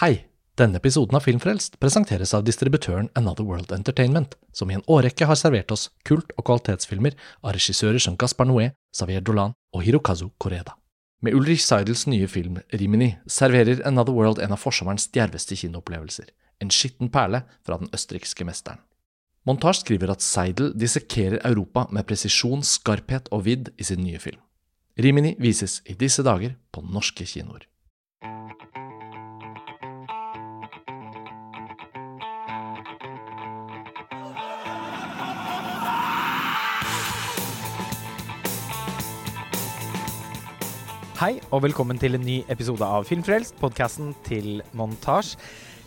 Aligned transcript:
Hei! 0.00 0.24
Denne 0.58 0.80
episoden 0.80 1.14
av 1.14 1.22
Filmfrelst 1.22 1.76
presenteres 1.78 2.32
av 2.34 2.42
distributøren 2.42 3.06
Another 3.14 3.44
World 3.46 3.70
Entertainment, 3.70 4.32
som 4.50 4.66
i 4.66 4.74
en 4.74 4.82
årrekke 4.90 5.26
har 5.30 5.38
servert 5.38 5.70
oss 5.70 5.84
kult- 6.02 6.32
og 6.34 6.48
kvalitetsfilmer 6.48 7.14
av 7.44 7.52
regissører 7.54 8.02
som 8.02 8.16
Gaspar 8.18 8.48
Noé, 8.50 8.72
Xavier 8.90 9.22
Dolan 9.22 9.52
og 9.70 9.84
Hirokazu 9.86 10.32
Koreda. 10.42 10.74
Med 11.22 11.36
Ulrich 11.38 11.62
Seidels 11.62 12.08
nye 12.10 12.26
film 12.26 12.56
Rimini 12.74 13.12
serverer 13.30 13.84
Another 13.86 14.16
World 14.16 14.40
en 14.42 14.56
av 14.56 14.58
forsommerens 14.64 15.06
djerveste 15.14 15.54
kinoopplevelser, 15.60 16.26
en 16.58 16.74
skitten 16.74 17.12
perle 17.14 17.44
fra 17.62 17.78
den 17.78 17.92
østerrikske 17.94 18.46
mesteren. 18.48 18.82
Montage 19.46 19.84
skriver 19.84 20.10
at 20.10 20.26
Seidel 20.26 20.72
dissekerer 20.74 21.38
Europa 21.46 21.86
med 21.94 22.08
presisjon, 22.10 22.66
skarphet 22.66 23.30
og 23.30 23.46
vidd 23.46 23.70
i 23.78 23.86
sin 23.86 24.02
nye 24.02 24.18
film. 24.18 24.42
Rimini 24.98 25.36
vises 25.38 25.84
i 25.86 25.94
disse 25.94 26.26
dager 26.26 26.58
på 26.74 26.82
norske 26.82 27.28
kinoer. 27.30 27.68
Hei 41.14 41.36
og 41.54 41.60
velkommen 41.62 41.94
til 41.94 42.16
en 42.16 42.24
ny 42.26 42.40
episode 42.50 42.82
av 42.82 43.04
Filmfrelst, 43.06 43.54
podkasten 43.60 44.08
til 44.26 44.64
Montasj. 44.74 45.36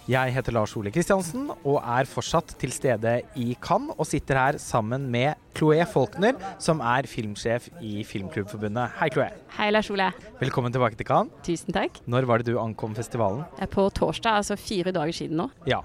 Jeg 0.07 0.31
heter 0.31 0.53
Lars 0.55 0.71
Ole 0.79 0.87
Kristiansen 0.95 1.49
og 1.51 1.81
er 1.81 2.07
fortsatt 2.07 2.53
til 2.61 2.71
stede 2.71 3.17
i 3.35 3.49
Cannes 3.59 3.91
og 3.99 4.07
sitter 4.07 4.39
her 4.39 4.59
sammen 4.63 5.09
med 5.11 5.35
Chloé 5.51 5.83
Folkner, 5.91 6.37
som 6.63 6.79
er 6.79 7.09
filmsjef 7.11 7.67
i 7.83 8.05
Filmklubbforbundet. 8.07 8.95
Hei, 9.01 9.09
Chloé. 9.11 9.27
Hei, 9.57 9.67
Lars 9.75 9.89
Ole. 9.91 10.07
Velkommen 10.39 10.71
tilbake 10.71 10.95
til 10.95 11.09
Cannes. 11.11 11.35
Tusen 11.43 11.75
takk. 11.75 11.99
Når 12.07 12.29
var 12.31 12.39
det 12.39 12.53
du 12.53 12.61
ankom 12.63 12.95
festivalen? 12.95 13.43
På 13.75 13.89
torsdag, 13.91 14.39
altså 14.45 14.55
fire 14.55 14.95
dager 14.95 15.11
siden 15.19 15.43
nå. 15.43 15.49
Ja. 15.67 15.81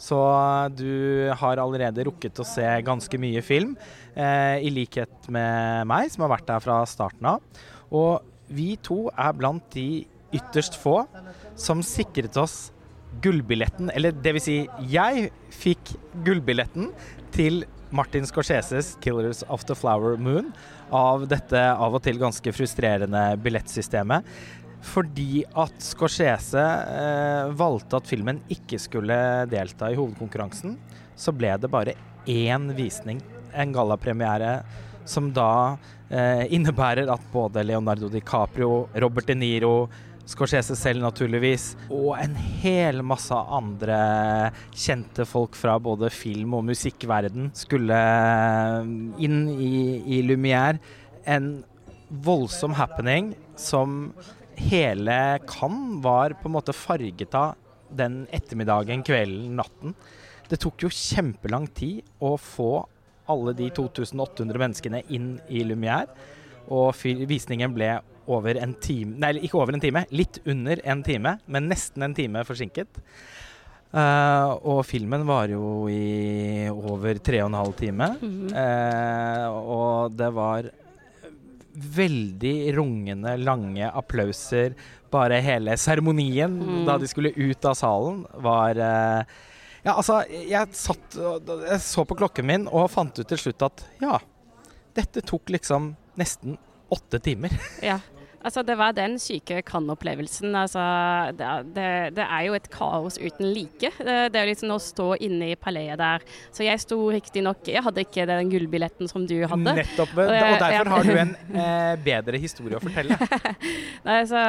Så 0.00 0.16
du 0.80 1.28
har 1.36 1.60
allerede 1.60 2.08
rukket 2.08 2.40
å 2.40 2.48
se 2.48 2.64
ganske 2.88 3.20
mye 3.20 3.44
film, 3.44 3.76
eh, 4.16 4.64
i 4.64 4.72
likhet 4.72 5.28
med 5.28 5.84
meg, 5.92 6.08
som 6.08 6.24
har 6.24 6.38
vært 6.38 6.48
der 6.48 6.64
fra 6.64 6.80
starten 6.88 7.34
av. 7.36 7.62
Og 7.92 8.37
vi 8.48 8.74
to 8.84 9.06
er 9.12 9.36
blant 9.36 9.64
de 9.74 10.06
ytterst 10.34 10.76
få 10.78 11.02
som 11.58 11.82
sikret 11.84 12.36
oss 12.40 12.68
gullbilletten, 13.24 13.90
eller 13.96 14.12
vil 14.20 14.42
si, 14.42 14.58
jeg 14.92 15.30
fikk 15.54 15.94
gullbilletten 16.26 16.90
til 17.34 17.64
Martin 17.90 18.26
Scorseses 18.28 18.96
'Killers 19.00 19.42
of 19.48 19.64
the 19.64 19.74
Flower 19.74 20.16
Moon' 20.20 20.52
av 20.92 21.24
dette 21.28 21.56
av 21.56 21.94
og 21.94 22.02
til 22.04 22.20
ganske 22.20 22.52
frustrerende 22.52 23.22
billettsystemet. 23.40 24.24
Fordi 24.84 25.42
at 25.58 25.80
Scorsese 25.82 26.62
eh, 26.62 27.48
valgte 27.58 27.98
at 27.98 28.06
filmen 28.06 28.38
ikke 28.52 28.78
skulle 28.80 29.16
delta 29.50 29.90
i 29.90 29.96
hovedkonkurransen, 29.98 30.76
så 31.18 31.34
ble 31.34 31.50
det 31.58 31.70
bare 31.72 31.96
én 32.28 32.68
visning, 32.76 33.18
en 33.56 33.72
gallapremiere, 33.74 34.60
som 35.08 35.30
da 35.34 35.78
eh, 36.10 36.44
innebærer 36.54 37.08
at 37.12 37.24
både 37.32 37.64
Leonardo 37.66 38.10
DiCaprio, 38.12 38.86
Robert 38.94 39.28
De 39.30 39.36
Niro, 39.38 39.88
Scorsese 40.28 40.74
selv 40.76 41.00
naturligvis, 41.00 41.70
og 41.88 42.10
en 42.20 42.34
hel 42.60 43.00
masse 43.00 43.32
andre 43.32 43.96
kjente 44.76 45.24
folk 45.24 45.56
fra 45.56 45.78
både 45.80 46.10
film- 46.12 46.58
og 46.58 46.66
musikkverden 46.68 47.48
skulle 47.56 48.00
inn 49.24 49.38
i, 49.54 49.72
i 50.04 50.20
Lumière. 50.26 50.76
En 51.24 51.62
voldsom 52.08 52.76
happening 52.76 53.32
som 53.56 54.12
hele 54.58 55.16
Cannes 55.48 56.04
var 56.04 56.36
på 56.36 56.50
en 56.50 56.56
måte 56.58 56.76
farget 56.76 57.32
av 57.38 57.56
den 57.88 58.26
ettermiddagen, 58.34 59.00
kvelden, 59.06 59.56
natten. 59.56 59.96
Det 60.48 60.60
tok 60.60 60.84
jo 60.84 60.92
kjempelang 60.92 61.70
tid 61.72 62.04
å 62.20 62.34
få 62.36 62.84
alle 63.28 63.54
de 63.58 63.70
2800 63.74 64.62
menneskene 64.64 65.02
inn 65.14 65.36
i 65.48 65.64
Lumière. 65.66 66.08
Og 66.68 66.92
visningen 67.28 67.72
ble 67.72 67.94
over 68.28 68.58
en 68.60 68.74
time 68.84 69.16
Nei, 69.16 69.38
ikke 69.46 69.56
over 69.56 69.72
en 69.72 69.82
time, 69.82 70.04
litt 70.12 70.40
under 70.44 70.80
en 70.84 71.02
time, 71.06 71.38
men 71.48 71.70
nesten 71.70 72.04
en 72.04 72.16
time 72.16 72.44
forsinket. 72.44 73.00
Uh, 73.88 74.52
og 74.68 74.82
filmen 74.84 75.22
var 75.24 75.48
jo 75.48 75.86
i 75.88 76.68
over 76.68 77.22
tre 77.24 77.40
og 77.40 77.48
en 77.48 77.56
halv 77.56 77.72
time. 77.78 78.10
Mm 78.20 78.28
-hmm. 78.28 78.50
uh, 78.52 79.48
og 79.56 80.12
det 80.12 80.30
var 80.34 80.70
veldig 81.72 82.76
rungende, 82.76 83.36
lange 83.36 83.90
applauser. 83.90 84.74
Bare 85.10 85.40
hele 85.40 85.76
seremonien 85.76 86.50
mm. 86.50 86.84
da 86.84 86.98
de 86.98 87.06
skulle 87.06 87.32
ut 87.32 87.64
av 87.64 87.74
salen, 87.74 88.26
var 88.34 88.76
uh, 88.76 89.24
Ja, 89.88 89.94
altså, 89.96 90.18
jeg 90.28 90.68
satt 90.76 91.14
Jeg 91.16 91.80
så 91.80 92.02
på 92.04 92.16
klokken 92.18 92.44
min 92.44 92.66
og 92.68 92.90
fant 92.92 93.16
ut 93.16 93.28
til 93.30 93.40
slutt 93.40 93.62
at 93.64 93.84
ja, 94.02 94.18
dette 94.98 95.22
tok 95.24 95.48
liksom 95.54 95.94
nesten 96.20 96.58
åtte 96.92 97.20
timer. 97.24 97.54
Ja. 97.80 97.96
Altså, 98.38 98.62
det 98.62 98.76
var 98.78 98.94
den 98.94 99.16
syke 99.18 99.60
kan-opplevelsen. 99.66 100.54
Altså, 100.54 100.82
det, 101.34 101.48
det, 101.74 101.86
det, 102.18 102.24
er 102.24 102.44
jo 102.46 102.54
et 102.54 102.68
kaos 102.70 103.18
uten 103.18 103.50
like. 103.50 103.90
Det, 103.98 104.16
det 104.32 104.40
er 104.40 104.50
liksom 104.52 104.70
å 104.74 104.78
stå 104.82 105.08
inne 105.26 105.50
i 105.52 105.56
paleet 105.58 105.98
der. 105.98 106.22
Så 106.54 106.62
jeg 106.66 106.78
sto 106.82 107.00
riktignok 107.12 107.66
Jeg 107.68 107.82
hadde 107.84 108.04
ikke 108.04 108.26
den 108.28 108.52
gullbilletten 108.52 109.10
som 109.10 109.26
du 109.26 109.36
hadde. 109.42 109.74
Nettopp. 109.80 110.14
Og, 110.14 110.30
og 110.30 110.62
derfor 110.62 110.76
ja. 110.76 110.84
har 110.94 111.08
du 111.08 111.18
en 111.24 111.34
eh, 111.64 111.94
bedre 112.04 112.40
historie 112.42 112.78
å 112.78 112.82
fortelle. 112.84 113.18
Nei, 114.06 114.20
altså, 114.20 114.44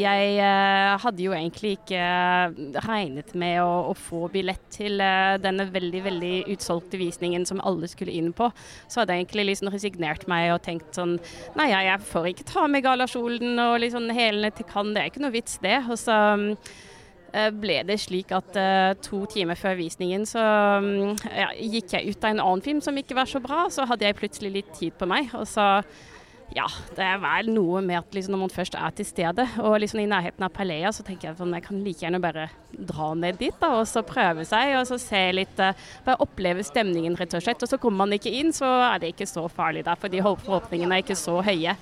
jeg 0.00 0.34
eh, 0.42 0.96
hadde 1.04 1.24
jo 1.24 1.36
egentlig 1.36 1.76
ikke 1.78 2.02
regnet 2.88 3.32
med 3.38 3.60
å, 3.62 3.70
å 3.92 3.94
få 3.94 4.26
billett 4.34 4.66
til 4.74 4.98
eh, 5.04 5.36
denne 5.42 5.68
veldig, 5.70 6.02
veldig 6.08 6.34
utsolgte 6.56 6.98
visningen 7.00 7.46
som 7.46 7.62
alle 7.62 7.88
skulle 7.90 8.14
inn 8.16 8.34
på. 8.34 8.50
Så 8.90 9.04
hadde 9.04 9.14
jeg 9.14 9.28
egentlig 9.28 9.52
liksom 9.52 9.70
resignert 9.70 10.26
meg 10.30 10.50
og 10.56 10.62
tenkt 10.66 10.98
sånn 10.98 11.16
Nei, 11.58 11.70
jeg 11.70 12.02
får 12.10 12.28
ikke 12.30 12.44
ta 12.48 12.66
med 12.70 12.82
galasjon 12.84 13.19
solen 13.20 13.58
og 13.60 13.80
liksom 13.84 14.08
hælene 14.16 14.52
til 14.54 14.68
Cannes, 14.68 14.94
det 14.96 15.02
er 15.02 15.10
ikke 15.12 15.24
noe 15.24 15.34
vits 15.34 15.58
det. 15.62 15.78
Og 15.90 15.98
så 16.00 16.16
uh, 16.40 17.50
ble 17.62 17.80
det 17.88 18.00
slik 18.02 18.32
at 18.36 18.56
uh, 18.56 18.94
to 19.04 19.24
timer 19.30 19.58
før 19.58 19.78
visningen 19.80 20.26
så 20.28 20.44
um, 20.80 21.12
ja, 21.28 21.50
gikk 21.60 21.96
jeg 21.96 22.14
ut 22.14 22.24
av 22.24 22.32
en 22.32 22.46
annen 22.46 22.64
film 22.64 22.80
som 22.84 22.96
ikke 22.98 23.18
var 23.18 23.30
så 23.30 23.42
bra. 23.44 23.66
Så 23.72 23.86
hadde 23.88 24.08
jeg 24.08 24.18
plutselig 24.20 24.54
litt 24.56 24.72
tid 24.78 24.96
på 24.98 25.08
meg. 25.10 25.30
Og 25.38 25.46
så 25.50 25.76
ja, 26.50 26.64
det 26.96 27.04
er 27.06 27.20
vel 27.22 27.52
noe 27.54 27.78
med 27.84 28.00
at 28.00 28.16
liksom 28.16 28.34
når 28.34 28.40
man 28.42 28.52
først 28.52 28.74
er 28.74 28.94
til 28.98 29.06
stede, 29.06 29.44
og 29.62 29.76
liksom 29.78 30.00
i 30.02 30.08
nærheten 30.10 30.42
av 30.42 30.50
Palea, 30.54 30.90
så 30.90 31.04
tenker 31.06 31.28
jeg 31.28 31.36
at 31.36 31.54
jeg 31.54 31.64
kan 31.68 31.82
like 31.84 32.02
gjerne 32.02 32.20
bare 32.22 32.48
dra 32.74 33.12
ned 33.14 33.38
dit 33.38 33.54
da, 33.62 33.70
og 33.78 33.86
så 33.86 34.02
prøve 34.06 34.42
seg 34.48 34.74
og 34.80 34.88
så 34.90 34.98
se 34.98 35.20
litt 35.36 35.62
uh, 35.62 35.76
Bare 36.06 36.18
oppleve 36.24 36.64
stemningen, 36.66 37.14
rett 37.18 37.36
og 37.36 37.44
slett. 37.44 37.62
Og 37.62 37.70
så 37.70 37.78
kommer 37.78 38.02
man 38.02 38.16
ikke 38.16 38.32
inn, 38.34 38.50
så 38.56 38.66
er 38.88 39.02
det 39.02 39.12
ikke 39.14 39.28
så 39.30 39.46
farlig 39.52 39.84
da, 39.86 39.94
fordi 40.00 40.22
forhåpningene 40.24 40.98
er 40.98 41.04
ikke 41.04 41.18
så 41.18 41.38
høye. 41.44 41.76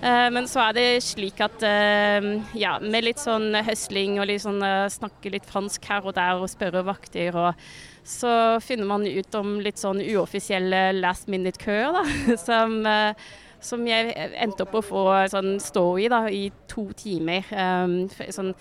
Uh, 0.00 0.30
men 0.32 0.46
så 0.48 0.62
er 0.64 0.76
det 0.78 0.84
slik 1.04 1.42
at 1.44 1.60
uh, 1.60 2.28
ja, 2.56 2.78
med 2.80 3.04
litt 3.04 3.20
sånn 3.20 3.52
høsling 3.66 4.16
og 4.16 4.30
litt 4.30 4.40
sånn, 4.40 4.62
uh, 4.64 4.88
snakke 4.88 5.32
litt 5.34 5.44
fransk 5.48 5.84
her 5.90 6.08
og 6.08 6.16
der 6.16 6.40
og 6.40 6.48
spørre 6.48 6.80
vakter, 6.86 7.36
og 7.36 7.60
så 8.08 8.32
finner 8.64 8.88
man 8.88 9.04
ut 9.04 9.36
om 9.36 9.58
litt 9.60 9.76
sånn 9.80 10.00
uoffisielle 10.00 10.86
last 10.96 11.28
minute-køer, 11.28 11.92
da. 11.98 12.04
Som, 12.46 12.80
som, 13.60 13.82
jeg 13.84 14.14
endte 14.40 14.64
opp 14.64 14.78
å 14.78 14.82
få 14.82 15.02
sånn 15.28 15.58
stå 15.60 15.84
i 16.00 16.06
da, 16.08 16.22
i 16.32 16.46
to 16.70 16.86
timer. 16.96 17.44
Sånn 18.32 18.54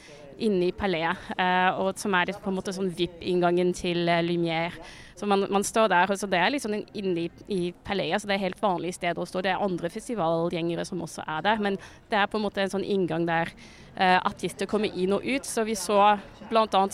inne 0.43 0.67
i 0.67 0.75
paleet, 0.75 1.31
og 1.79 1.95
som 1.99 2.17
er 2.19 2.33
på 2.35 2.51
en 2.51 2.57
måte 2.59 2.75
sånn 2.75 2.91
VIP-inngangen 2.99 3.71
til 3.79 4.11
Lumière. 4.27 4.75
Så 5.19 5.25
man, 5.25 5.43
man, 5.51 5.63
står 5.63 5.89
der, 5.91 6.15
så 6.15 6.27
Det 6.31 6.39
er 6.39 6.55
sånn 6.63 6.77
inne 6.95 7.25
i, 7.25 7.29
i 7.51 7.59
Palais, 7.83 8.21
så 8.21 8.29
det 8.29 8.37
er 8.37 8.45
helt 8.45 8.61
vanlige 8.63 8.95
steder 8.95 9.19
å 9.19 9.27
stå. 9.27 9.41
Det 9.43 9.51
er 9.51 9.65
andre 9.65 9.91
festivalgjengere 9.91 10.85
som 10.87 11.01
også 11.03 11.25
er 11.27 11.43
der, 11.43 11.59
men 11.59 11.75
det 12.07 12.21
er 12.21 12.29
på 12.31 12.39
en 12.39 12.45
måte 12.45 12.63
en 12.63 12.71
sånn 12.71 12.87
inngang 12.87 13.27
der 13.27 13.51
uh, 13.97 14.21
artister 14.23 14.69
kommer 14.69 14.95
inn 14.95 15.17
og 15.17 15.27
ut. 15.27 15.43
Så 15.43 15.67
vi 15.67 15.75
så 15.75 15.99
bl.a. 16.47 16.85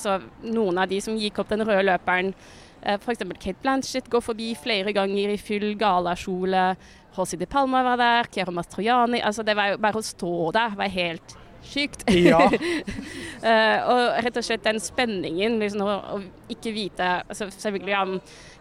noen 0.41 0.81
av 0.81 0.89
de 0.89 1.01
som 1.05 1.21
gikk 1.21 1.43
opp 1.43 1.53
den 1.53 1.67
røde 1.67 1.85
løperen. 1.85 2.33
Uh, 2.81 2.97
F.eks. 2.97 3.21
Kate 3.37 3.61
Blanchett 3.61 4.09
går 4.09 4.25
forbi 4.25 4.55
flere 4.57 4.95
ganger 4.97 5.35
i 5.35 5.37
full 5.37 5.75
galakjole. 5.77 6.71
José 7.15 7.37
de 7.37 7.45
Palma 7.45 7.85
var 7.85 8.01
der, 8.01 8.33
Chiara 8.33 8.57
Mastroianni. 8.57 9.21
Altså, 9.21 9.45
det 9.45 9.53
var 9.53 9.75
jo 9.75 9.81
bare 9.85 10.01
å 10.01 10.09
stå 10.09 10.35
der 10.57 10.81
var 10.81 10.97
helt 10.97 11.37
sykt. 11.69 12.05
Ja. 12.13 12.41
uh, 12.49 13.79
og 13.91 14.01
rett 14.25 14.41
og 14.41 14.45
slett 14.45 14.65
den 14.65 14.81
spenningen, 14.83 15.59
liksom, 15.61 15.85
å, 15.85 16.17
å, 16.17 16.51
ikke 16.51 16.73
vite 16.75 17.07
altså, 17.23 17.47
Selvfølgelig, 17.53 17.93
ja, 17.93 18.03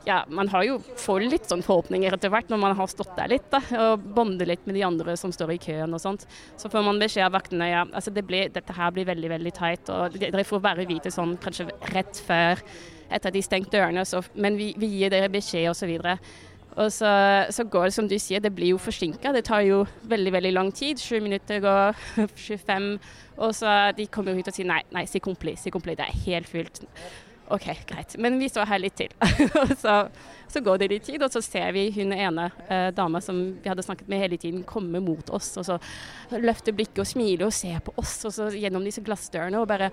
ja, 0.04 0.18
man 0.28 0.48
har 0.52 0.64
jo 0.66 0.78
får 1.00 1.26
litt 1.32 1.48
sånn 1.48 1.64
forhåpninger 1.64 2.12
etter 2.16 2.32
hvert 2.32 2.50
når 2.52 2.60
man 2.60 2.76
har 2.76 2.88
stått 2.92 3.14
der 3.16 3.30
litt, 3.32 3.46
da, 3.52 3.60
og 3.80 4.08
bonder 4.16 4.48
litt 4.48 4.66
med 4.68 4.76
de 4.76 4.84
andre 4.86 5.16
som 5.20 5.32
står 5.32 5.54
i 5.54 5.60
køen 5.64 5.96
og 5.96 6.02
sånt. 6.02 6.26
Så 6.60 6.70
får 6.72 6.84
man 6.84 7.00
beskjed 7.00 7.28
av 7.28 7.36
vaktene 7.36 7.70
ja, 7.70 7.84
altså 7.88 8.12
det 8.14 8.26
blir, 8.28 8.52
dette 8.52 8.76
her 8.76 8.92
blir 8.94 9.08
veldig, 9.08 9.30
veldig 9.36 9.54
tight, 9.56 9.92
og 9.92 10.18
dere 10.20 10.44
får 10.46 10.64
bare 10.64 10.88
vite 10.88 11.12
sånn 11.14 11.38
kanskje 11.40 11.70
rett 11.94 12.20
før 12.26 12.60
etter 13.14 13.34
de 13.34 13.42
stengte 13.44 13.76
dørene, 13.76 14.04
så, 14.08 14.22
men 14.34 14.56
vi, 14.58 14.72
vi 14.80 14.88
gir 14.98 15.12
dere 15.12 15.30
beskjed 15.32 15.70
osv. 15.70 15.92
Og 16.74 16.90
så, 16.92 17.10
så, 17.54 17.64
går 17.64 17.84
det 17.84 17.94
som 17.94 18.08
du 18.10 18.16
sier, 18.18 18.42
det 18.42 18.54
blir 18.54 18.72
jo 18.74 18.80
forsinka. 18.82 19.32
Det 19.34 19.44
tar 19.46 19.62
jo 19.66 19.84
veldig 20.10 20.32
veldig 20.34 20.52
lang 20.56 20.72
tid. 20.74 20.98
Sju 20.98 21.20
minutter 21.22 21.62
går 21.62 21.94
25. 22.46 22.88
Og 23.36 23.54
så 23.54 23.92
de 23.96 24.06
kommer 24.06 24.34
jo 24.34 24.42
ut 24.42 24.50
og 24.50 24.56
sier 24.56 24.68
nei, 24.68 24.80
nei, 24.94 25.04
si 25.10 25.22
kompli, 25.22 25.54
si 25.60 25.70
kompli. 25.74 25.94
Det 25.98 26.08
er 26.08 26.24
helt 26.26 26.50
fylt. 26.50 26.82
OK, 27.48 27.66
greit. 27.86 28.16
Men 28.18 28.38
vi 28.38 28.48
står 28.48 28.68
her 28.68 28.80
litt 28.80 28.96
til. 28.96 29.12
og 29.60 29.74
så, 29.78 29.96
så, 30.48 30.62
går 30.64 30.80
det 30.80 30.88
litt 30.92 31.04
tid, 31.08 31.22
og 31.22 31.32
så 31.32 31.42
ser 31.44 31.74
vi 31.76 31.86
hun 31.92 32.14
ene 32.16 32.48
eh, 32.68 32.88
dama 32.96 33.20
som 33.24 33.40
vi 33.60 33.68
hadde 33.68 33.84
snakket 33.84 34.08
med 34.08 34.22
hele 34.22 34.38
tiden, 34.40 34.62
komme 34.68 35.02
mot 35.04 35.30
oss. 35.34 35.50
Og 35.60 35.66
så 35.68 35.78
løfter 36.32 36.76
blikket 36.76 37.02
og 37.04 37.10
smiler 37.10 37.46
og 37.48 37.54
ser 37.54 37.82
på 37.84 37.94
oss 38.00 38.16
og 38.24 38.34
så 38.36 38.48
gjennom 38.54 38.84
disse 38.86 39.04
glassdørene 39.04 39.60
og 39.60 39.68
bare 39.68 39.90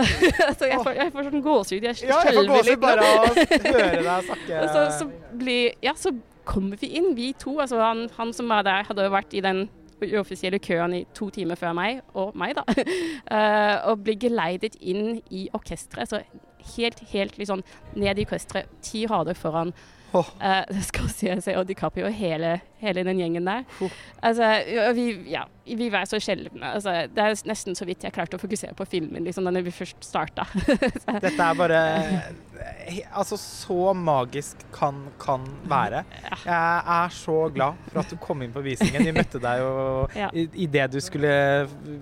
Så 0.58 0.70
jeg 0.70 0.80
får, 0.80 0.92
jeg 0.96 1.12
får 1.14 1.28
sånn 1.28 1.44
gåsehud. 1.44 1.88
Jeg 1.90 2.08
ja, 2.08 2.20
jeg 2.24 2.38
får 2.40 2.52
gåsehud 2.52 2.84
bare 2.84 3.08
av 3.10 3.26
å 3.28 3.34
høre 3.34 4.02
deg 4.02 4.30
snakke. 4.30 4.64
så, 4.72 4.86
så, 5.00 5.10
blir, 5.34 5.74
ja, 5.84 5.96
så 5.98 6.14
kommer 6.48 6.80
vi 6.80 6.94
inn, 6.98 7.12
vi 7.18 7.32
to. 7.38 7.58
Altså 7.60 7.80
han, 7.82 8.06
han 8.16 8.32
som 8.36 8.48
var 8.52 8.64
der, 8.66 8.88
hadde 8.88 9.10
vært 9.12 9.36
i 9.36 9.44
den 9.44 9.66
uoffisielle 10.02 10.58
køen 10.58 10.94
i 10.98 11.04
to 11.14 11.30
timer 11.30 11.58
før 11.58 11.74
meg, 11.76 12.00
og 12.14 12.34
meg, 12.38 12.56
da. 12.58 12.64
Uh, 13.30 13.76
og 13.90 14.04
blir 14.04 14.18
geleidet 14.20 14.76
inn 14.80 15.20
i 15.30 15.46
orkesteret. 15.54 16.10
Så 16.10 16.22
helt, 16.76 17.00
helt 17.12 17.38
liksom 17.38 17.62
ned 17.94 18.18
i 18.18 18.26
orkesteret, 18.26 18.70
ti 18.82 19.06
rader 19.10 19.38
foran 19.38 19.74
Oh. 20.14 20.28
Uh, 20.38 20.62
Scorsese 20.86 21.56
og 21.58 21.66
DiCaprio 21.66 22.06
og 22.06 22.14
hele, 22.14 22.60
hele 22.78 23.02
den 23.06 23.18
gjengen 23.18 23.48
der. 23.48 23.64
Oh. 23.82 23.90
Altså, 24.22 24.46
vi, 24.94 25.08
ja, 25.32 25.42
vi 25.66 25.88
var 25.90 26.06
så 26.06 26.20
skjelvne. 26.22 26.62
Altså, 26.76 26.94
det 27.10 27.24
er 27.24 27.34
nesten 27.50 27.74
så 27.74 27.86
vidt 27.88 28.06
jeg 28.06 28.14
klarte 28.14 28.38
å 28.38 28.42
fokusere 28.42 28.76
på 28.78 28.86
filmen 28.86 29.26
liksom, 29.26 29.48
da 29.50 29.62
vi 29.64 29.74
først 29.74 30.06
starta. 30.06 30.46
Dette 31.24 31.34
er 31.34 31.58
bare 31.58 31.80
Altså, 33.16 33.36
så 33.40 33.90
magisk 33.96 34.60
kan 34.72 35.00
kan 35.18 35.42
være. 35.66 36.04
Jeg 36.44 36.82
er 36.94 37.14
så 37.16 37.48
glad 37.54 37.80
for 37.88 38.04
at 38.04 38.12
du 38.12 38.20
kom 38.22 38.44
inn 38.44 38.54
på 38.54 38.62
visningen. 38.62 39.08
Vi 39.08 39.16
møtte 39.16 39.42
deg 39.42 39.64
jo 39.64 39.72
ja. 40.22 40.30
idet 40.34 40.92
du 40.94 41.00
skulle 41.02 41.34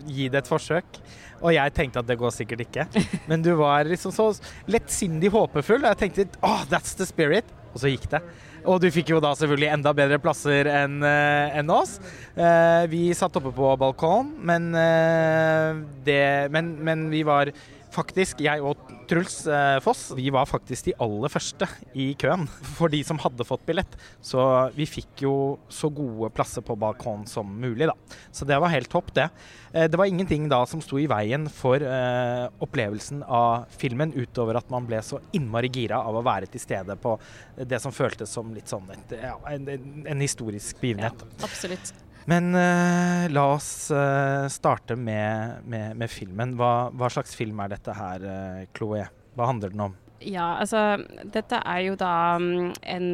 gi 0.05 0.29
det 0.29 0.43
et 0.43 0.51
forsøk. 0.51 1.01
Og 1.43 1.55
jeg 1.57 1.75
tenkte 1.75 2.03
at 2.03 2.07
det 2.07 2.19
går 2.21 2.35
sikkert 2.35 2.67
ikke. 2.67 2.87
Men 3.31 3.43
du 3.43 3.55
var 3.59 3.89
liksom 3.89 4.13
så 4.15 4.29
lettsindig 4.71 5.33
håpefull. 5.33 5.83
Og 5.83 5.91
jeg 5.95 6.03
tenkte 6.05 6.29
oh, 6.45 6.63
that's 6.71 6.95
the 6.99 7.09
spirit. 7.09 7.49
Og 7.73 7.81
så 7.81 7.93
gikk 7.93 8.09
det. 8.13 8.23
Og 8.69 8.79
du 8.83 8.87
fikk 8.95 9.11
jo 9.11 9.21
da 9.23 9.33
selvfølgelig 9.35 9.71
enda 9.73 9.93
bedre 9.97 10.21
plasser 10.23 10.69
enn 10.71 11.01
uh, 11.03 11.59
en 11.59 11.73
oss. 11.75 11.97
Uh, 12.37 12.85
vi 12.93 13.09
satt 13.17 13.35
oppe 13.41 13.51
på 13.57 13.73
balkong, 13.81 14.31
men, 14.39 14.71
uh, 14.77 15.83
det, 16.07 16.23
men, 16.55 16.77
men 16.87 17.09
vi 17.11 17.25
var 17.27 17.51
faktisk, 17.93 18.41
jeg 18.45 18.63
og 18.65 18.81
Truls 19.11 19.43
eh, 19.51 19.79
Foss, 19.85 20.07
vi 20.17 20.31
var 20.33 20.49
faktisk 20.49 20.89
de 20.89 20.95
aller 21.03 21.33
første 21.33 21.67
i 21.99 22.13
køen 22.19 22.47
for 22.77 22.93
de 22.93 23.03
som 23.05 23.21
hadde 23.23 23.47
fått 23.47 23.65
billett. 23.69 23.97
Så 24.25 24.41
vi 24.77 24.87
fikk 24.89 25.25
jo 25.27 25.35
så 25.73 25.91
gode 25.93 26.31
plasser 26.35 26.65
på 26.65 26.77
balkong 26.79 27.27
som 27.31 27.49
mulig, 27.63 27.91
da. 27.91 27.97
Så 28.33 28.49
det 28.49 28.59
var 28.63 28.73
helt 28.73 28.91
topp, 28.93 29.13
det. 29.17 29.29
Eh, 29.73 29.89
det 29.91 30.01
var 30.01 30.11
ingenting 30.11 30.49
da 30.53 30.63
som 30.69 30.83
sto 30.85 31.01
i 31.01 31.09
veien 31.11 31.49
for 31.53 31.83
eh, 31.83 32.47
opplevelsen 32.65 33.25
av 33.27 33.69
filmen, 33.77 34.15
utover 34.17 34.61
at 34.61 34.71
man 34.73 34.89
ble 34.89 35.03
så 35.05 35.21
innmari 35.37 35.71
gira 35.73 36.01
av 36.03 36.19
å 36.19 36.25
være 36.27 36.51
til 36.53 36.63
stede 36.63 36.97
på 37.01 37.17
det 37.57 37.81
som 37.83 37.95
føltes 37.95 38.33
som 38.33 38.53
litt 38.55 38.71
sånn 38.71 38.89
et, 38.93 39.19
ja, 39.23 39.37
en, 39.53 39.69
en, 40.07 40.23
historisk 40.23 40.81
begivenhet. 40.81 41.27
Ja, 41.27 41.45
absolutt. 41.49 41.95
Men 42.31 42.55
uh, 42.55 43.27
la 43.33 43.47
oss 43.55 43.91
uh, 43.91 44.47
starte 44.53 44.97
med, 44.97 45.65
med, 45.67 45.97
med 45.99 46.11
filmen. 46.11 46.55
Hva, 46.59 46.93
hva, 46.95 47.11
slags 47.11 47.35
film 47.39 47.61
er 47.65 47.75
dette 47.75 47.97
her, 47.97 48.23
uh, 48.23 48.63
Chloé? 48.77 49.09
Hva 49.37 49.51
handler 49.51 49.75
den 49.75 49.87
om? 49.89 49.99
Ja, 50.23 50.61
altså 50.63 51.01
dette 51.35 51.59
er 51.67 51.81
jo 51.83 51.97
da 51.99 52.39
um, 52.39 52.71
en 52.87 53.09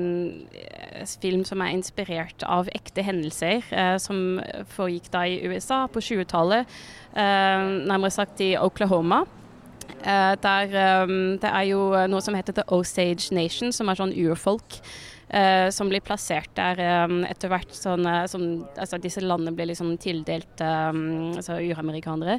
film 1.23 1.41
som 1.49 1.63
er 1.65 1.73
inspirert 1.73 2.45
av 2.45 2.69
ekte 2.77 3.01
hendelser, 3.07 3.65
som 4.03 4.43
foregikk 4.75 5.09
da 5.15 5.23
i 5.25 5.39
USA 5.49 5.87
på 5.89 6.03
20-tallet, 6.05 6.69
nærmere 7.17 8.13
sagt 8.13 8.43
i 8.45 8.51
Oklahoma. 8.61 9.23
der 10.05 10.77
um, 11.09 11.39
Det 11.41 11.49
er 11.49 11.65
jo 11.71 11.81
noe 12.13 12.21
som 12.21 12.37
heter 12.37 12.61
The 12.61 12.69
Osage 12.69 13.33
Nation, 13.33 13.73
som 13.73 13.89
er 13.89 14.03
sånn 14.03 14.13
urfolk. 14.13 14.83
Uh, 14.83 15.08
som 15.75 15.91
blir 15.91 16.01
plassert 16.01 16.51
der 16.57 16.81
eh, 16.81 17.15
etter 17.29 17.51
hvert 17.53 17.73
sånn, 17.77 18.07
uh, 18.09 18.25
som, 18.31 18.45
altså 18.81 19.01
Disse 19.03 19.21
landene 19.21 19.53
ble 19.57 19.67
liksom 19.69 19.93
tildelt 20.01 20.63
um, 20.65 21.35
altså 21.37 21.59
uramerikanere. 21.61 22.39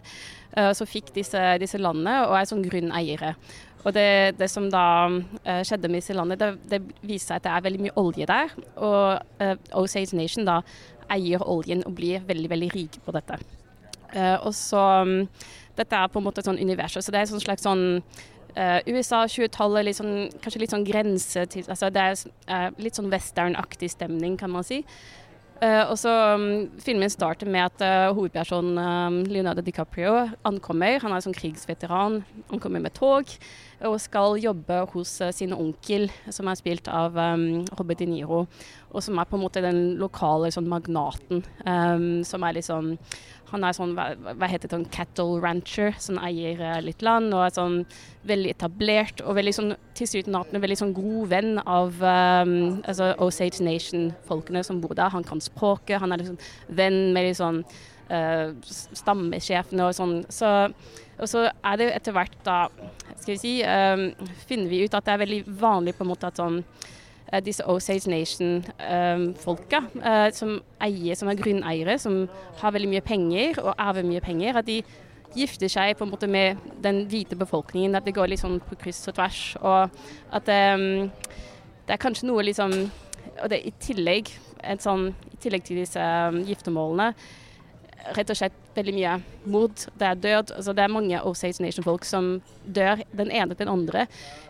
Uh, 0.56 0.72
så 0.74 0.88
fikk 0.90 1.12
disse, 1.14 1.40
disse, 1.62 1.78
landene 1.82 2.24
og 2.26 2.38
er 2.40 2.50
sånn 2.50 2.66
grunneiere. 2.66 3.36
Og 3.86 3.94
det, 3.96 4.36
det 4.36 4.50
som 4.52 4.66
da 4.68 5.08
skjedde 5.64 5.88
med 5.88 6.02
disse 6.02 6.16
landene, 6.18 6.36
det, 6.42 6.50
det, 6.68 6.98
viser 7.00 7.30
seg 7.30 7.38
at 7.38 7.46
det 7.46 7.52
er 7.54 7.64
veldig 7.64 7.84
mye 7.86 7.94
olje 8.02 8.26
der. 8.28 8.50
Og 8.84 9.78
Osage 9.80 10.18
Nation 10.20 10.44
da 10.44 10.58
eier 11.16 11.46
oljen 11.48 11.86
og 11.88 11.96
blir 11.96 12.26
veldig, 12.28 12.50
veldig 12.52 12.70
rike 12.74 13.00
på 13.06 13.14
dette. 13.16 13.38
og 14.42 14.52
så 14.52 14.84
um, 15.08 15.14
Dette 15.80 15.96
er 15.96 16.12
på 16.12 16.20
en 16.20 16.28
måte 16.28 16.44
et 16.44 16.50
sånn 16.50 16.60
univers. 16.60 17.00
Så 17.00 17.16
det 17.16 17.22
er 17.22 17.32
en 17.32 17.46
slags 17.46 17.64
sånn 17.64 18.04
Uh, 18.58 18.80
USA 18.90 19.24
20-tallet, 19.30 19.86
litt 19.88 20.00
sånn, 20.00 20.28
kanskje 20.42 20.64
litt 20.64 20.74
sånn 20.74 20.88
grense 20.88 21.46
til 21.54 21.68
altså 21.70 21.92
Det 21.94 22.02
er 22.02 22.16
uh, 22.50 22.70
litt 22.82 22.98
sånn 22.98 23.12
westernaktig 23.14 23.92
stemning, 23.94 24.38
kan 24.40 24.52
man 24.54 24.66
si. 24.68 24.84
Uh, 25.60 25.92
og 25.92 25.98
så 26.00 26.12
um, 26.40 26.70
Filmen 26.80 27.12
starter 27.12 27.50
med 27.52 27.66
at 27.66 27.82
uh, 27.84 28.16
hovedpersonen 28.16 28.78
um, 28.80 29.18
Leonardo 29.28 29.60
DiCaprio 29.62 30.30
ankommer. 30.48 31.02
Han 31.04 31.12
er 31.12 31.24
sånn 31.26 31.36
krigsveteran. 31.36 32.22
Han 32.48 32.62
kommer 32.64 32.80
med 32.84 32.96
tog 32.96 33.28
og 33.88 33.96
skal 34.00 34.38
jobbe 34.40 34.78
hos 34.94 35.18
uh, 35.24 35.34
sin 35.36 35.52
onkel, 35.56 36.08
som 36.32 36.48
er 36.48 36.60
spilt 36.60 36.88
av 36.88 37.18
um, 37.20 37.66
Robert 37.76 38.00
De 38.00 38.08
Niro. 38.08 38.46
Og 38.94 39.04
som 39.04 39.20
er 39.20 39.28
på 39.28 39.36
en 39.36 39.44
måte 39.44 39.64
den 39.64 39.98
lokale 40.00 40.48
sånn 40.52 40.70
magnaten, 40.72 41.44
som 42.26 42.46
er 42.48 42.56
liksom 42.58 42.96
han 43.52 43.66
er 43.66 43.76
sånn, 43.76 43.96
hva, 43.98 44.12
hva 44.38 44.50
heter 44.50 44.68
det, 44.68 44.76
sånn 44.76 44.88
cattle 44.94 45.40
rancher, 45.44 45.96
som 46.02 46.20
eier 46.22 46.60
uh, 46.62 46.78
litt 46.84 47.04
land, 47.06 47.34
og 47.34 47.46
er 47.46 47.56
sånn 47.56 47.78
veldig 48.30 48.54
etablert 48.54 49.24
og 49.24 49.38
veldig 49.40 49.54
sånn 49.56 49.74
tilsynelatende 49.98 50.62
veldig 50.64 50.80
sånn 50.82 50.96
god 50.98 51.32
venn 51.32 51.62
av 51.64 52.02
um, 52.04 52.54
altså 52.84 53.14
Osage 53.24 53.64
Nation-folkene 53.66 54.64
som 54.68 54.82
bor 54.84 54.96
der. 54.98 55.14
Han 55.14 55.28
kan 55.28 55.42
språket, 55.44 56.00
han 56.04 56.14
er 56.14 56.24
liksom 56.24 56.40
venn 56.80 57.00
med 57.16 57.32
liksom 57.32 57.64
uh, 58.12 58.54
stammesjefene 58.70 59.90
og 59.90 59.98
sånn. 59.98 60.16
Så, 60.34 60.54
og 61.20 61.32
så 61.32 61.48
er 61.50 61.82
det 61.82 61.92
etter 61.98 62.16
hvert 62.16 62.38
da, 62.46 62.62
skal 63.16 63.34
vi 63.34 63.42
si, 63.42 63.58
um, 63.66 64.10
finner 64.46 64.72
vi 64.72 64.86
ut 64.86 64.96
at 64.96 65.08
det 65.08 65.16
er 65.18 65.26
veldig 65.26 65.44
vanlig 65.60 65.98
på 65.98 66.06
en 66.06 66.14
måte 66.14 66.30
at 66.32 66.42
sånn 66.42 66.64
Eh, 66.64 66.98
disse 67.46 67.66
Osage 67.68 68.10
Nation-folka 68.10 69.84
eh, 70.02 70.32
som 70.34 70.58
som 71.16 71.30
er 71.30 71.38
grunneiere, 71.38 71.98
som 72.00 72.28
har 72.62 72.72
veldig 72.72 72.90
mye 72.90 73.06
penger 73.06 73.60
og 73.62 73.76
arver 73.78 74.04
mye 74.04 74.22
penger, 74.22 74.58
at 74.58 74.68
de 74.68 74.82
gifter 75.36 75.70
seg 75.70 75.98
på 75.98 76.06
en 76.06 76.12
måte 76.14 76.28
med 76.28 76.58
den 76.84 77.04
hvite 77.10 77.38
befolkningen. 77.38 77.96
At 77.96 78.06
det 78.08 78.16
går 78.18 78.32
litt 78.32 78.42
sånn 78.42 78.60
på 78.66 78.78
kryss 78.82 79.08
og 79.12 79.18
tvers. 79.20 79.42
Og 79.62 80.00
at 80.36 80.50
um, 80.50 81.10
det 81.86 81.96
er 81.96 82.02
kanskje 82.02 82.30
noe 82.30 82.46
liksom 82.46 82.74
Og 83.40 83.50
det 83.50 83.62
i 83.64 83.72
tillegg, 83.80 84.28
sånn, 84.84 85.14
i 85.32 85.38
tillegg 85.40 85.64
til 85.64 85.78
disse 85.80 86.02
um, 86.02 86.42
giftermålene 86.44 87.14
rett 88.16 88.32
og 88.32 88.38
slett 88.40 88.58
veldig 88.76 88.94
mye 88.96 89.16
mord. 89.50 89.86
Det 90.00 90.08
er 90.08 90.22
død. 90.24 90.54
Altså, 90.58 90.76
det 90.76 90.84
er 90.84 90.94
mange 90.94 91.22
Osage 91.28 91.64
Nation-folk 91.64 92.06
som 92.08 92.38
dør, 92.66 93.04
den 93.12 93.32
ene 93.32 93.56
til 93.56 93.66
den 93.66 93.74
andre. 93.74 94.06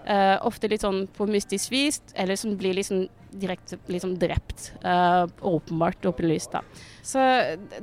Uh, 0.05 0.37
ofte 0.47 0.69
litt 0.71 0.85
sånn 0.85 1.05
på 1.15 1.27
mystisk 1.29 1.73
vis, 1.73 2.01
eller 2.15 2.39
som 2.39 2.57
blir 2.59 2.77
liksom 2.77 3.07
direkte 3.29 3.77
liksom 3.91 4.15
drept. 4.21 4.71
Uh, 4.83 5.29
åpenbart 5.45 6.05
åpenlyst, 6.09 6.55
da. 6.55 6.63
Så 7.05 7.23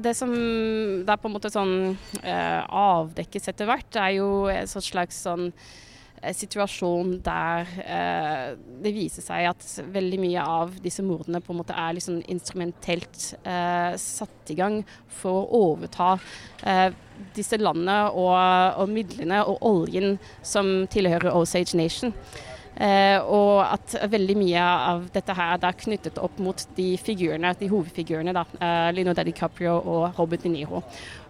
det 0.02 0.14
som 0.18 0.32
er 0.34 1.18
på 1.18 1.30
en 1.30 1.36
måte 1.36 1.52
sånn 1.54 1.96
uh, 2.22 2.62
avdekkes 2.66 3.50
etter 3.52 3.70
hvert, 3.70 4.00
er 4.00 4.16
jo 4.18 4.30
et 4.52 4.70
slags 4.70 5.22
sånn 5.26 5.50
situasjon 6.36 7.16
der 7.24 7.68
eh, 7.84 8.56
det 8.82 8.92
viser 8.94 9.24
seg 9.24 9.48
at 9.50 9.66
veldig 9.92 10.18
mye 10.22 10.42
av 10.42 10.76
disse 10.82 11.04
mordene 11.04 11.42
på 11.44 11.52
en 11.52 11.60
måte 11.60 11.76
er 11.76 11.96
liksom 11.96 12.20
instrumentelt 12.32 13.32
eh, 13.42 13.92
satt 14.00 14.52
i 14.52 14.58
gang 14.58 14.80
for 15.18 15.44
å 15.46 15.62
overta 15.72 16.14
eh, 16.64 16.90
disse 17.36 17.58
landene 17.60 18.10
og, 18.12 18.34
og, 18.82 18.92
midlene 18.92 19.42
og 19.48 19.62
oljen 19.64 20.18
som 20.44 20.86
tilhører 20.92 21.36
Osage 21.36 21.78
Nation. 21.78 22.14
Uh, 22.76 23.22
og 23.32 23.62
at 23.64 23.94
veldig 24.12 24.34
mye 24.36 24.60
av 24.60 25.06
dette 25.14 25.32
her 25.32 25.56
er 25.56 25.78
knyttet 25.80 26.18
opp 26.20 26.36
mot 26.44 26.60
de 26.76 26.90
figurene, 27.00 27.54
de 27.56 27.70
hovedfigurene. 27.72 28.34
da, 28.36 28.44
uh, 28.60 28.90
Leonardo 28.92 29.24
DiCaprio 29.24 29.78
og 29.80 30.18
Robert 30.18 30.44
De 30.44 30.52
Niro. 30.52 30.82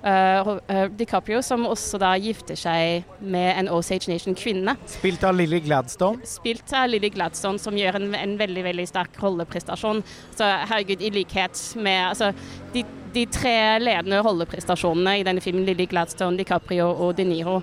Uh, 0.02 0.56
DiCaprio 0.98 1.38
som 1.46 1.66
også 1.70 2.00
da 2.02 2.12
gifter 2.18 2.58
seg 2.58 3.06
med 3.20 3.52
en 3.60 3.70
Osage 3.70 4.10
Nation-kvinne. 4.10 4.74
Spilt 4.90 5.22
av 5.26 5.38
Lily 5.38 5.62
Gladstone? 5.62 6.26
Spilt 6.26 6.74
av 6.74 6.90
Lily 6.90 7.12
Gladstone, 7.14 7.62
som 7.62 7.78
gjør 7.78 8.00
en, 8.00 8.10
en 8.18 8.36
veldig 8.38 8.66
veldig 8.66 8.90
sterk 8.90 9.22
rolleprestasjon. 9.22 10.02
Så 10.34 10.50
herregud, 10.72 11.02
i 11.02 11.14
likhet 11.14 11.62
med 11.78 12.08
altså, 12.10 12.32
de, 12.74 12.82
de 13.14 13.26
tre 13.30 13.58
ledende 13.82 14.18
rolleprestasjonene 14.26 15.20
i 15.20 15.26
denne 15.26 15.44
filmen, 15.44 15.66
Lily 15.68 15.86
Gladstone, 15.90 16.38
DiCaprio 16.40 16.90
og 16.90 17.14
De 17.18 17.26
Niro, 17.28 17.60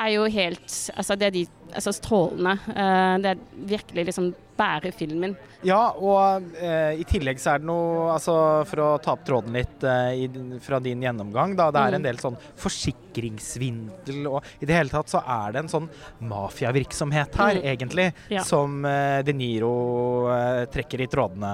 er 0.00 0.14
jo 0.14 0.26
helt 0.30 0.90
Altså, 0.96 1.14
det 1.14 1.26
er 1.26 1.34
de 1.34 1.46
altså 1.74 1.92
strålende. 1.94 2.56
Uh, 2.68 3.16
det 3.22 3.34
er 3.34 3.42
virkelig 3.74 4.06
liksom 4.10 4.32
bærer 4.60 4.92
filmen. 4.92 5.32
Ja, 5.64 5.92
og 5.96 6.44
uh, 6.60 6.92
i 6.92 7.04
tillegg 7.08 7.40
så 7.40 7.54
er 7.54 7.62
det 7.62 7.68
noe 7.68 8.10
Altså 8.12 8.34
for 8.68 8.82
å 8.84 8.88
ta 9.00 9.14
opp 9.14 9.22
tråden 9.28 9.56
litt 9.56 9.84
uh, 9.84 10.12
i, 10.12 10.26
fra 10.64 10.80
din 10.84 11.04
gjennomgang, 11.04 11.54
da. 11.56 11.70
Det 11.72 11.80
er 11.80 11.96
en 11.96 12.04
mm. 12.04 12.08
del 12.08 12.20
sånn 12.20 12.36
forsikringssvindel 12.60 14.28
og 14.30 14.52
i 14.60 14.68
det 14.68 14.76
hele 14.76 14.92
tatt 14.92 15.12
så 15.12 15.22
er 15.24 15.56
det 15.56 15.64
en 15.64 15.72
sånn 15.72 15.88
mafiavirksomhet 16.28 17.40
her, 17.40 17.60
mm. 17.60 17.66
egentlig, 17.72 18.10
ja. 18.32 18.44
som 18.46 18.82
De 19.26 19.34
Niro 19.36 19.72
trekker 20.72 21.04
i 21.04 21.08
trådene 21.10 21.52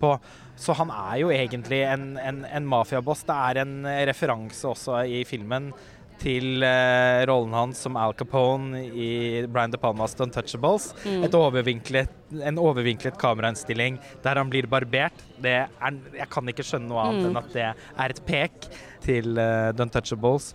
på. 0.00 0.14
Så 0.60 0.74
han 0.78 0.90
er 0.94 1.18
jo 1.18 1.32
egentlig 1.34 1.80
en, 1.86 2.14
en, 2.20 2.44
en 2.46 2.68
mafiaboss. 2.70 3.24
Det 3.26 3.38
er 3.48 3.62
en 3.64 3.74
referanse 4.06 4.68
også 4.70 5.02
i 5.10 5.24
filmen 5.28 5.72
til 6.22 6.62
uh, 6.64 7.24
rollen 7.28 7.54
hans 7.56 7.82
som 7.84 7.98
Al 8.00 8.14
Capone 8.18 8.84
i 8.90 9.08
Brian 9.50 9.72
De 9.72 9.80
Palmas 9.80 10.16
Untouchables. 10.20 10.90
Mm. 11.04 11.26
Overvinklet, 11.34 12.14
en 12.44 12.60
overvinklet 12.62 13.18
kamerainnstilling 13.20 13.98
der 14.24 14.40
han 14.40 14.52
blir 14.52 14.68
barbert. 14.70 15.20
Er, 15.42 15.68
jeg 16.14 16.30
kan 16.32 16.48
ikke 16.50 16.66
skjønne 16.66 16.90
noe 16.90 17.04
annet 17.04 17.26
mm. 17.26 17.28
enn 17.30 17.42
at 17.42 17.52
det 17.54 17.68
er 17.68 18.16
et 18.16 18.24
pek 18.28 18.72
til 19.04 19.36
uh, 19.36 19.70
The 19.74 19.88
Untouchables. 19.88 20.52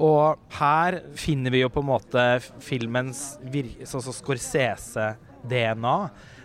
Og 0.00 0.40
her 0.56 1.00
finner 1.18 1.52
vi 1.52 1.64
jo 1.64 1.70
på 1.72 1.82
en 1.82 1.90
måte 1.90 2.26
filmens 2.64 3.34
sånn 3.84 4.04
som 4.04 4.14
Scorsese-DNA. 4.16 5.96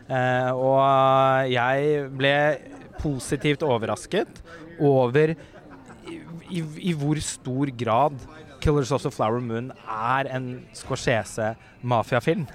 Eh, 0.06 0.52
og 0.54 1.50
jeg 1.50 2.10
ble 2.14 2.34
positivt 3.02 3.64
overrasket 3.66 4.42
over 4.78 5.34
i, 5.34 6.20
i, 6.60 6.62
i 6.92 6.94
hvor 6.94 7.18
stor 7.26 7.72
grad 7.74 8.20
'Killers 8.66 8.92
of 8.92 9.04
the 9.04 9.12
Flower 9.12 9.40
Moon' 9.40 9.72
er 9.86 10.26
en 10.34 10.66
Scorsese-mafiafilm. 10.74 12.48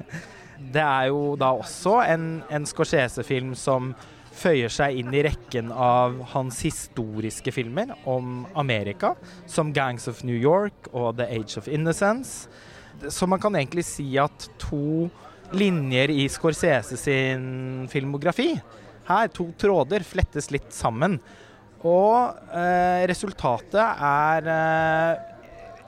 Det 0.58 0.82
er 0.82 1.04
jo 1.06 1.36
da 1.38 1.52
også 1.54 2.00
en, 2.02 2.24
en 2.50 2.66
Scorsese-film 2.66 3.52
som 3.54 3.92
føyer 4.34 4.72
seg 4.74 4.98
inn 4.98 5.14
i 5.14 5.22
rekken 5.22 5.70
av 5.70 6.16
hans 6.32 6.58
historiske 6.66 7.54
filmer 7.54 7.94
om 8.10 8.42
Amerika, 8.58 9.14
som 9.46 9.70
'Gangs 9.70 10.08
of 10.10 10.24
New 10.26 10.34
York' 10.34 10.90
og 10.90 11.14
'The 11.14 11.30
Age 11.30 11.62
of 11.62 11.68
Innocence'. 11.68 12.48
Så 13.06 13.30
man 13.30 13.38
kan 13.38 13.54
egentlig 13.54 13.84
si 13.84 14.18
at 14.18 14.50
to 14.58 15.08
linjer 15.52 16.10
i 16.10 16.26
Scorsese 16.26 16.98
sin 16.98 17.86
filmografi 17.86 18.60
her, 19.06 19.28
to 19.28 19.52
tråder, 19.56 20.02
flettes 20.02 20.50
litt 20.50 20.74
sammen. 20.74 21.20
Og 21.86 22.34
eh, 22.50 23.06
resultatet 23.06 23.78
er 23.78 24.50
eh, 24.50 25.29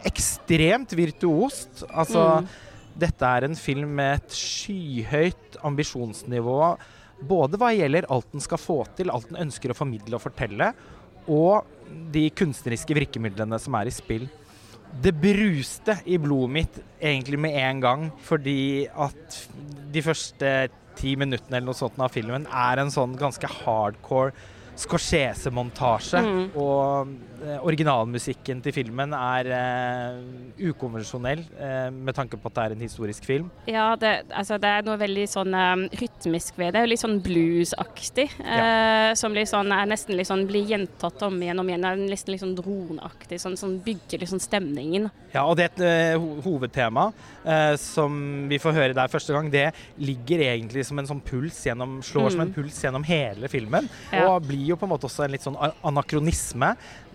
ekstremt 0.08 0.94
virtuost. 0.96 1.84
Altså, 1.88 2.42
mm. 2.42 2.50
dette 3.04 3.30
er 3.36 3.46
en 3.46 3.58
film 3.58 3.94
med 3.98 4.20
et 4.20 4.36
skyhøyt 4.36 5.60
ambisjonsnivå. 5.66 6.58
Både 7.28 7.60
hva 7.60 7.70
gjelder 7.74 8.08
alt 8.10 8.32
den 8.34 8.42
skal 8.42 8.60
få 8.60 8.82
til, 8.98 9.12
alt 9.12 9.30
den 9.30 9.40
ønsker 9.44 9.72
å 9.72 9.78
formidle 9.78 10.18
og 10.18 10.24
fortelle, 10.24 10.72
og 11.30 11.68
de 12.12 12.26
kunstneriske 12.34 12.96
virkemidlene 12.98 13.58
som 13.62 13.76
er 13.78 13.90
i 13.90 13.94
spill. 13.94 14.26
Det 14.92 15.14
bruste 15.16 15.96
i 16.04 16.18
blodet 16.20 16.52
mitt 16.52 16.80
egentlig 17.00 17.38
med 17.40 17.54
en 17.62 17.82
gang, 17.84 18.08
fordi 18.26 18.88
at 18.90 19.38
de 19.92 20.02
første 20.04 20.50
ti 20.98 21.14
minuttene 21.16 21.56
eller 21.56 21.70
noe 21.70 21.78
sånt 21.78 22.00
av 22.02 22.12
filmen 22.12 22.44
er 22.48 22.82
en 22.82 22.92
sånn 22.92 23.14
ganske 23.16 23.48
hardcore 23.62 24.34
Scorsese-montasje. 24.78 26.20
Mm. 26.24 26.44
Og 26.58 27.10
eh, 27.44 27.58
originalmusikken 27.60 28.62
til 28.64 28.74
filmen 28.74 29.12
er 29.16 29.50
eh, 29.52 30.20
ukonvensjonell 30.70 31.42
eh, 31.60 31.88
med 31.92 32.16
tanke 32.16 32.38
på 32.40 32.48
at 32.48 32.56
det 32.56 32.64
er 32.64 32.76
en 32.76 32.84
historisk 32.84 33.26
film. 33.28 33.50
Ja, 33.68 33.92
det, 34.00 34.12
altså, 34.30 34.58
det 34.62 34.70
er 34.70 34.86
noe 34.86 34.96
veldig 35.00 35.26
sånn 35.30 35.52
um, 35.52 35.84
rytmisk 36.00 36.58
ved 36.60 36.72
det. 36.76 36.86
Litt 36.88 37.02
sånn 37.02 37.20
bluesaktig. 37.24 38.28
Ja. 38.40 38.62
Eh, 38.62 39.10
som 39.18 39.36
liksom 39.36 39.72
er 39.76 39.90
nesten 39.90 40.16
liksom 40.18 40.46
blir 40.48 40.68
gjentatt 40.72 41.26
om 41.28 41.36
igjen 41.42 41.60
og 41.60 41.66
om 41.66 41.72
igjen. 41.72 41.84
Det 41.84 41.92
er 41.92 42.02
nesten 42.14 42.34
litt 42.34 42.44
sånn 42.44 42.56
droneaktig. 42.58 43.40
Sånn, 43.42 43.58
sånn 43.60 43.76
bygger 43.84 44.24
liksom 44.24 44.40
stemningen. 44.42 45.10
Ja, 45.32 45.44
og 45.44 45.58
det 45.58 45.68
er 45.68 45.72
et 45.72 46.18
uh, 46.18 46.30
hovedtema 46.44 47.10
som 47.80 48.12
vi 48.46 48.58
får 48.62 48.74
høre 48.76 48.94
der 48.94 49.10
første 49.10 49.34
gang. 49.34 49.48
Det 49.50 49.64
ligger 49.98 50.44
egentlig 50.44 50.84
som 50.86 51.00
en 51.00 51.08
sånn 51.08 51.22
puls 51.26 51.56
gjennom, 51.66 51.96
slår 52.06 52.28
mm. 52.28 52.32
som 52.34 52.42
en 52.44 52.52
puls 52.54 52.76
gjennom 52.84 53.06
hele 53.08 53.50
filmen. 53.50 53.88
Ja. 54.12 54.28
og 54.28 54.46
blir 54.46 54.61
jo 54.68 54.76
på 54.78 54.86
en 54.86 54.92
måte 54.94 55.08
også 55.08 55.26
en 55.26 55.34
litt 55.34 55.44
sånn 55.44 55.58
anakronisme. 55.58 56.72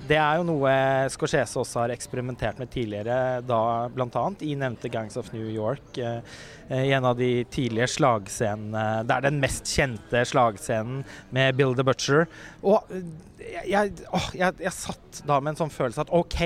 Det 0.08 0.18
er 0.20 0.40
jo 0.40 0.48
noe 0.48 0.74
Scorsese 1.14 1.60
også 1.62 1.84
har 1.84 1.94
eksperimentert 1.96 2.60
med 2.62 2.72
tidligere, 2.74 3.42
da 3.46 3.62
bl.a. 3.94 4.26
i 4.46 4.54
nevnte 4.60 4.92
Gangs 4.94 5.18
of 5.20 5.32
New 5.36 5.48
York. 5.50 5.98
Eh, 5.98 6.20
i 6.68 6.92
en 6.92 7.06
av 7.08 7.16
de 7.16 7.46
tidlige 7.52 7.88
slagscenene. 7.96 9.06
Det 9.08 9.16
er 9.16 9.24
den 9.30 9.40
mest 9.40 9.70
kjente 9.72 10.24
slagscenen 10.28 11.06
med 11.36 11.56
Bill 11.56 11.76
the 11.78 11.86
Butcher. 11.88 12.28
Og 12.64 12.92
eh, 12.92 13.08
jeg, 13.38 13.92
åh, 14.14 14.28
jeg, 14.38 14.56
jeg, 14.64 14.74
satt 14.74 15.20
da 15.28 15.38
med 15.42 15.54
en 15.54 15.60
sånn 15.60 15.74
følelse 15.74 16.04
at 16.04 16.12
OK, 16.16 16.40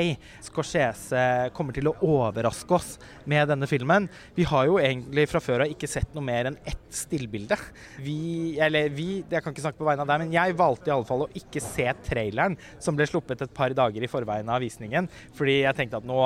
Scorsese 0.44 1.24
kommer 1.56 1.76
til 1.76 1.90
å 1.92 1.96
overraske 2.04 2.76
oss 2.76 2.90
med 3.30 3.48
denne 3.52 3.70
filmen. 3.70 4.10
Vi 4.36 4.46
har 4.48 4.68
jo 4.68 4.80
egentlig 4.82 5.28
fra 5.32 5.42
før 5.44 5.66
av 5.66 5.72
ikke 5.72 5.90
sett 5.90 6.12
noe 6.16 6.26
mer 6.26 6.52
enn 6.52 6.60
ett 6.68 6.84
stillbilde. 6.96 7.58
Vi, 8.04 8.20
eller 8.62 8.92
vi, 8.94 9.10
jeg 9.24 9.44
kan 9.44 9.56
ikke 9.56 9.66
snakke 9.66 9.82
på 9.82 9.88
vegne 9.88 10.06
av 10.06 10.12
deg, 10.12 10.26
men 10.26 10.36
jeg 10.36 10.58
valgte 10.60 10.92
i 10.92 10.96
alle 10.96 11.08
fall 11.08 11.26
å 11.28 11.32
ikke 11.38 11.64
se 11.64 11.88
traileren 12.08 12.58
som 12.82 12.98
ble 12.98 13.08
sluppet 13.10 13.46
et 13.46 13.56
par 13.56 13.76
dager 13.78 14.04
i 14.04 14.12
forveien 14.12 14.52
av 14.52 14.64
visningen, 14.64 15.08
fordi 15.38 15.62
jeg 15.62 15.78
tenkte 15.78 16.02
at 16.02 16.10
nå 16.10 16.26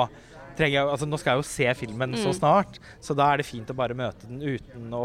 jeg, 0.64 0.76
altså 0.80 1.08
nå 1.08 1.18
skal 1.20 1.34
jeg 1.34 1.42
jo 1.42 1.48
se 1.48 1.74
filmen 1.78 2.14
mm. 2.14 2.20
så 2.22 2.32
snart, 2.36 2.78
så 3.02 3.16
da 3.18 3.28
er 3.32 3.42
det 3.42 3.48
fint 3.48 3.70
å 3.72 3.76
bare 3.76 3.96
møte 3.98 4.28
den 4.28 4.40
uten 4.40 4.94
å 4.96 5.04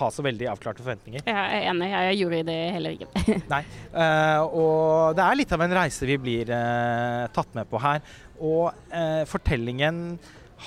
ha 0.00 0.08
så 0.12 0.24
veldig 0.26 0.48
avklarte 0.54 0.84
forventninger. 0.84 1.26
Jeg 1.26 1.36
er 1.36 1.68
enig, 1.72 1.90
jeg 1.92 2.20
gjorde 2.22 2.40
det 2.48 2.58
heller 2.76 2.96
ikke. 2.96 3.36
Nei, 3.54 3.62
uh, 3.92 4.42
og 4.46 5.18
det 5.18 5.26
er 5.26 5.40
litt 5.42 5.54
av 5.56 5.66
en 5.66 5.76
reise 5.80 6.08
vi 6.08 6.18
blir 6.22 6.54
uh, 6.54 7.26
tatt 7.36 7.54
med 7.58 7.68
på 7.70 7.82
her. 7.82 8.02
Og 8.36 8.72
uh, 8.92 9.22
fortellingen 9.28 10.18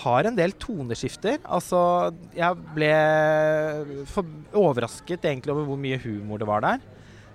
har 0.03 0.27
en 0.29 0.37
del 0.37 0.53
toneskifter. 0.61 1.39
Altså, 1.49 1.79
jeg 2.37 2.57
ble 2.75 2.93
overrasket 4.57 5.25
egentlig 5.25 5.53
over 5.55 5.67
hvor 5.71 5.79
mye 5.81 5.99
humor 6.03 6.41
det 6.41 6.49
var 6.49 6.65
der. 6.65 6.87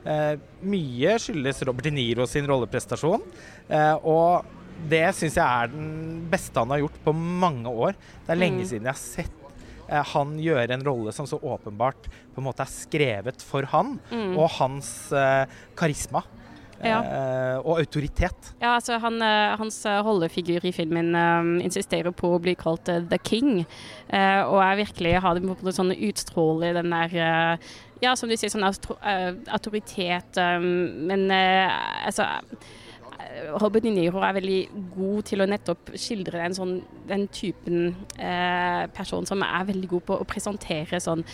Uh, 0.04 0.36
mye 0.68 1.14
skyldes 1.22 1.62
Robert 1.64 1.86
De 1.88 1.94
Niro 1.94 2.26
sin 2.28 2.46
rolleprestasjon. 2.48 3.24
Uh, 3.70 3.96
og 4.04 4.60
det 4.90 5.06
syns 5.16 5.38
jeg 5.38 5.44
er 5.44 5.72
den 5.72 5.88
beste 6.32 6.60
han 6.60 6.72
har 6.74 6.84
gjort 6.84 7.00
på 7.06 7.14
mange 7.14 7.70
år. 7.70 7.96
Det 8.26 8.34
er 8.34 8.40
lenge 8.40 8.62
mm. 8.62 8.68
siden 8.70 8.88
jeg 8.88 8.96
har 8.96 9.00
sett 9.00 9.58
eh, 9.88 10.06
han 10.12 10.36
gjøre 10.40 10.76
en 10.76 10.86
rolle 10.86 11.14
som 11.16 11.28
så 11.28 11.40
åpenbart 11.40 12.08
på 12.34 12.42
en 12.42 12.48
måte 12.48 12.64
er 12.64 12.72
skrevet 12.72 13.44
for 13.44 13.66
han, 13.72 13.98
mm. 14.10 14.32
og 14.36 14.48
hans 14.58 14.94
eh, 15.14 15.44
karisma. 15.78 16.24
Ja. 16.84 16.98
Uh, 17.00 17.58
og 17.62 17.78
autoritet. 17.78 18.50
Ja, 18.60 18.74
altså 18.74 18.98
han, 19.00 19.14
uh, 19.22 19.54
Hans 19.56 19.78
holdefigur 19.86 20.58
rollefigur 20.58 20.66
i 20.68 20.72
filmen 20.74 21.14
insisterer 21.64 22.12
på 22.12 22.34
å 22.34 22.40
bli 22.42 22.52
kalt 22.60 22.90
The 22.90 23.18
King. 23.24 23.62
og 24.10 24.58
jeg 24.58 24.80
virkelig 24.82 25.14
har 25.24 25.38
det 25.38 25.46
på 25.48 25.70
en 25.70 25.78
sånn 25.78 25.94
utstråle 25.94 26.74
den 26.76 26.92
der 26.92 27.16
Ja, 28.02 28.12
som 28.18 28.28
du 28.28 28.36
sier, 28.36 28.52
sånn 28.52 28.66
autoritet. 28.68 30.36
Men 30.36 31.30
altså 31.32 32.26
Robert 33.60 33.86
Niro 33.88 34.22
er 34.22 34.36
veldig 34.36 34.58
god 34.94 35.26
til 35.30 35.42
å 35.42 35.48
nettopp 35.48 35.94
skildre 36.00 36.42
den, 36.42 36.54
sånn, 36.56 36.76
den 37.08 37.26
typen 37.34 37.90
eh, 38.18 38.84
person 38.94 39.26
som 39.28 39.42
er 39.46 39.66
veldig 39.70 39.90
god 39.96 40.06
på 40.10 40.20
å 40.20 40.28
presentere 40.28 41.00
sånn 41.02 41.24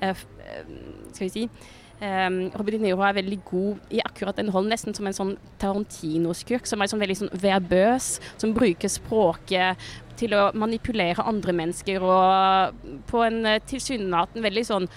eh, 0.00 0.10
eh 0.10 0.64
Skal 1.12 1.26
vi 1.26 1.30
si 1.34 1.44
um, 2.00 2.38
Robert 2.56 2.76
De 2.76 2.82
Niro 2.82 3.02
er 3.04 3.16
veldig 3.20 3.40
god 3.44 3.92
i 3.92 4.00
akkurat 4.04 4.36
den 4.36 4.50
rollen, 4.52 4.70
nesten 4.72 4.96
som 4.96 5.08
en 5.08 5.16
sånn 5.16 5.34
Tarantino-skurk. 5.60 6.68
Som 6.68 6.80
er 6.80 6.90
sånn 6.90 7.02
veldig 7.02 7.18
sånn 7.22 7.34
verbøs, 7.42 8.14
som 8.40 8.54
bruker 8.56 8.92
språket 8.92 9.90
til 10.20 10.34
å 10.36 10.50
manipulere 10.58 11.24
andre 11.24 11.54
mennesker 11.56 12.04
og 12.04 12.82
på 13.08 13.22
en 13.24 13.40
eh, 13.48 13.62
tilsynelatende 13.68 14.44
veldig 14.44 14.66
sånn 14.68 14.88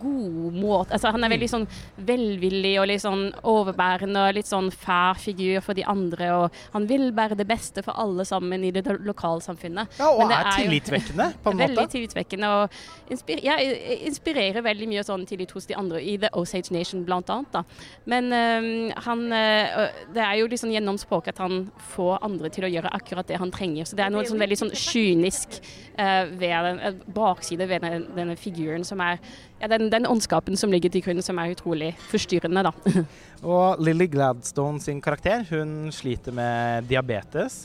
god 0.00 0.56
måte 0.58 0.92
altså, 0.92 1.12
Han 1.14 1.24
er 1.24 1.32
veldig 1.32 1.48
sånn 1.48 1.66
velvillig 2.04 2.74
og 2.80 2.88
litt 2.90 3.02
sånn 3.04 3.26
overbærende 3.48 4.26
og 4.28 4.36
litt 4.36 4.48
sånn 4.48 4.70
fær 4.74 5.18
figur 5.20 5.62
for 5.64 5.76
de 5.78 5.84
andre. 5.88 6.30
Og 6.36 6.58
han 6.74 6.88
vil 6.90 7.08
bære 7.14 7.38
det 7.38 7.46
beste 7.48 7.84
for 7.84 7.96
alle 8.00 8.26
sammen 8.28 8.64
i 8.66 8.72
det 8.74 8.84
lokalsamfunnet. 9.06 9.98
Ja, 10.00 10.10
og 10.10 10.26
er, 10.26 10.36
er 10.40 10.58
tillitvekkende, 10.58 11.30
på 11.44 11.52
en 11.52 11.58
måte. 11.60 11.70
Veldig 11.70 11.86
tillitvekkende. 11.94 12.50
Og 12.58 13.14
inspir 13.14 13.42
ja, 13.44 13.56
inspirerer 14.08 14.64
veldig 14.64 14.90
mye 14.90 15.04
sånn 15.06 15.26
tillit 15.28 15.54
hos 15.54 15.68
de 15.70 15.78
andre, 15.78 16.02
i 16.02 16.16
The 16.20 16.32
Osage 16.38 16.74
Nation 16.74 17.04
blant 17.06 17.30
annet. 17.32 17.52
Da. 17.54 17.64
Men 18.10 18.30
um, 18.32 18.92
han 19.06 19.24
øh, 19.32 19.88
Det 20.14 20.22
er 20.24 20.34
jo 20.40 20.50
liksom 20.50 20.72
gjennom 20.74 20.98
språket 21.00 21.34
at 21.34 21.44
han 21.44 21.68
får 21.94 22.18
andre 22.24 22.50
til 22.52 22.66
å 22.66 22.72
gjøre 22.72 22.92
akkurat 22.96 23.28
det 23.28 23.40
han 23.40 23.52
trenger. 23.54 23.88
Så 23.88 23.98
det 23.98 24.06
er 24.06 24.12
noe 24.14 24.26
sånn 24.28 24.42
veldig 24.42 24.60
sånn 24.60 24.74
kynisk 24.76 25.58
øh, 25.60 26.34
ved 26.40 26.68
den, 26.68 27.02
bakside 27.14 27.68
ved 27.70 27.84
denne, 27.84 28.04
denne 28.16 28.38
figuren 28.40 28.84
som 28.86 29.02
er 29.04 29.20
ja, 29.64 29.68
den, 29.72 29.88
den 29.92 30.06
åndskapen 30.06 30.58
som 30.60 30.72
ligger 30.72 30.92
til 30.92 31.04
grunn, 31.04 31.22
som 31.24 31.38
er 31.40 31.54
utrolig 31.54 31.94
forstyrrende, 32.10 32.66
da. 32.66 33.04
og 33.54 33.80
Lily 33.84 34.08
Gladstone 34.12 34.82
sin 34.84 35.00
karakter, 35.04 35.44
hun 35.48 35.88
sliter 35.94 36.34
med 36.36 36.90
diabetes. 36.90 37.64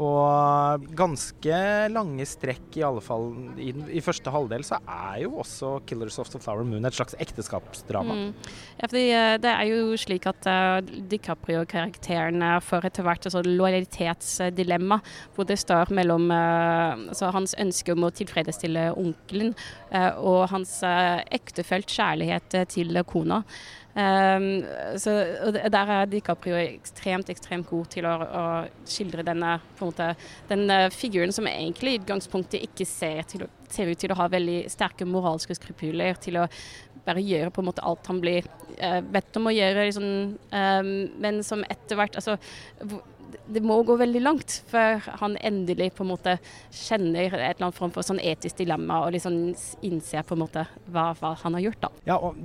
Og 0.00 0.84
ganske 0.96 1.56
lange 1.92 2.24
strekk, 2.28 2.78
i 2.80 2.84
alle 2.86 3.02
fall 3.04 3.26
i, 3.60 3.72
i, 3.92 4.00
første 4.04 4.32
halvdel, 4.32 4.64
så 4.64 4.78
er 4.88 5.22
jo 5.26 5.34
også 5.42 5.74
'Killers 5.84 6.18
of 6.18 6.30
the 6.32 6.40
Flower 6.40 6.64
Moon' 6.64 6.86
et 6.86 6.96
slags 6.96 7.14
ekteskapsdrama. 7.20 8.14
Mm. 8.14 8.32
Ja, 8.80 8.86
fordi 8.86 9.04
eh, 9.10 9.36
det 9.42 9.50
er 9.52 9.68
jo 9.68 9.96
slik 10.00 10.26
at 10.30 10.48
uh, 10.48 10.80
DiCaprio-karakteren 10.80 12.40
får 12.64 12.88
etter 12.88 13.04
hvert 13.04 13.26
et 13.26 13.46
lojalitetsdilemma, 13.46 15.00
hvor 15.34 15.44
det 15.44 15.58
står 15.60 15.92
mellom 15.92 16.30
uh, 16.30 16.96
altså 17.12 17.32
hans 17.34 17.54
ønske 17.60 17.92
om 17.92 18.08
å 18.08 18.12
tilfredsstille 18.14 18.92
onkelen 18.96 19.54
og 19.92 20.48
hans 20.48 20.78
ektefølt 20.82 21.90
kjærlighet 21.92 22.54
til 22.72 22.96
kona. 23.04 23.42
Um, 23.92 24.62
så, 24.96 25.12
der 25.68 25.90
er 25.92 26.06
DiCaprio 26.08 26.56
ekstremt 26.56 27.28
ekstremt 27.28 27.68
god 27.68 27.90
til 27.92 28.06
å, 28.08 28.12
å 28.24 28.44
skildre 28.88 29.24
denne 29.26 29.58
måte, 29.82 30.14
denne, 30.48 30.86
figuren 30.94 31.34
som 31.34 31.48
egentlig 31.50 31.92
i 31.92 32.00
utgangspunktet 32.00 32.64
ikke 32.64 32.86
ser, 32.88 33.20
til, 33.28 33.44
ser, 33.68 33.92
ut 33.92 34.00
til 34.00 34.14
å 34.14 34.16
ha 34.22 34.30
veldig 34.32 34.62
sterke 34.72 35.04
moralske 35.08 35.56
skrupuler. 35.58 36.16
Til 36.24 36.40
å 36.40 36.46
bare 37.04 37.24
gjøre 37.24 37.52
på 37.52 37.60
en 37.60 37.68
måte 37.68 37.84
alt 37.84 38.08
han 38.08 38.22
blir 38.22 38.48
uh, 38.78 39.00
bedt 39.04 39.36
om 39.36 39.50
å 39.50 39.54
gjøre. 39.54 39.86
Liksom, 39.90 40.08
um, 40.56 40.92
men 41.20 41.42
som 41.44 41.66
etter 41.68 42.00
hvert 42.00 42.16
altså, 42.16 42.38
det 43.46 43.62
må 43.64 43.78
gå 43.86 43.96
veldig 44.00 44.22
langt 44.22 44.58
før 44.70 45.00
han 45.20 45.36
endelig 45.44 45.92
på 45.96 46.04
en 46.04 46.12
måte 46.12 46.36
kjenner 46.68 47.28
et 47.28 47.36
eller 47.36 47.68
annet 47.68 47.78
form 47.78 47.94
for 47.94 48.06
sånn 48.06 48.20
etisk 48.22 48.60
dilemma 48.60 49.02
og 49.06 49.14
liksom 49.16 49.38
innser 49.86 50.26
på 50.26 50.36
en 50.36 50.44
måte 50.44 50.66
hva, 50.92 51.10
hva 51.18 51.34
han 51.42 51.58
har 51.58 51.66
gjort. 51.68 51.80
da. 51.86 51.92
Ja, 52.08 52.18
og 52.18 52.38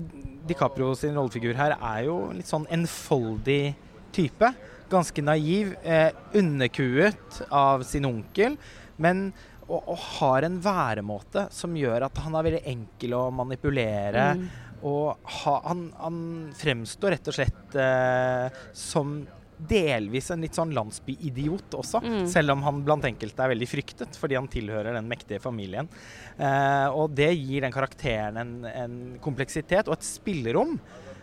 DiCaprio 0.48 0.94
sin 0.98 1.18
rollefigur 1.18 1.58
her 1.60 1.78
er 1.78 2.08
jo 2.08 2.20
litt 2.36 2.50
sånn 2.50 2.68
enfoldig 2.74 3.76
type. 4.16 4.52
Ganske 4.92 5.24
naiv. 5.26 5.76
Eh, 5.84 6.10
underkuet 6.38 7.44
av 7.52 7.84
sin 7.88 8.08
onkel. 8.08 8.58
Men 8.98 9.30
og, 9.68 9.82
og, 9.82 9.98
har 10.18 10.48
en 10.48 10.62
væremåte 10.64 11.50
som 11.52 11.76
gjør 11.76 12.08
at 12.08 12.22
han 12.24 12.38
er 12.40 12.48
veldig 12.48 12.64
enkel 12.72 13.18
å 13.18 13.26
manipulere. 13.36 14.30
Mm. 14.40 14.48
Og 14.88 15.32
ha, 15.42 15.56
han, 15.66 15.88
han, 15.98 16.20
fremstår 16.56 17.16
rett 17.16 17.30
og 17.32 17.36
slett 17.36 17.78
eh, 17.82 18.62
som 18.78 19.20
delvis 19.58 20.30
en 20.32 20.44
litt 20.46 20.58
sånn 20.58 20.74
landsbyidiot 20.76 21.78
også, 21.80 22.02
mm. 22.04 22.26
selv 22.30 22.54
om 22.54 22.64
han 22.66 22.84
blant 22.86 23.08
enkelte 23.10 23.44
er 23.44 23.54
veldig 23.56 23.70
fryktet 23.70 24.20
fordi 24.20 24.38
han 24.38 24.50
tilhører 24.52 24.98
den 24.98 25.10
mektige 25.10 25.42
familien. 25.44 25.90
Eh, 26.38 26.88
og 26.94 27.16
det 27.18 27.32
gir 27.34 27.66
den 27.66 27.74
karakteren 27.74 28.38
en, 28.42 28.56
en 28.70 28.98
kompleksitet 29.24 29.90
og 29.90 29.98
et 29.98 30.08
spillerom. 30.08 30.78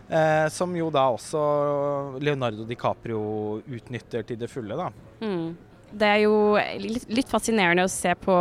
Eh, 0.05 0.47
som 0.53 0.69
jo 0.77 0.91
da 0.93 1.07
også 1.09 1.39
Leonardo 2.21 2.67
DiCaprio 2.69 3.21
utnytter 3.65 4.27
til 4.27 4.37
det 4.37 4.51
fulle, 4.51 4.77
da. 4.77 4.91
Mm 5.25 5.55
det 5.95 6.07
er 6.07 6.21
jo 6.25 6.35
litt, 6.81 7.05
litt, 7.13 7.29
fascinerende 7.31 7.85
å 7.85 7.91
se 7.91 8.11
på 8.19 8.33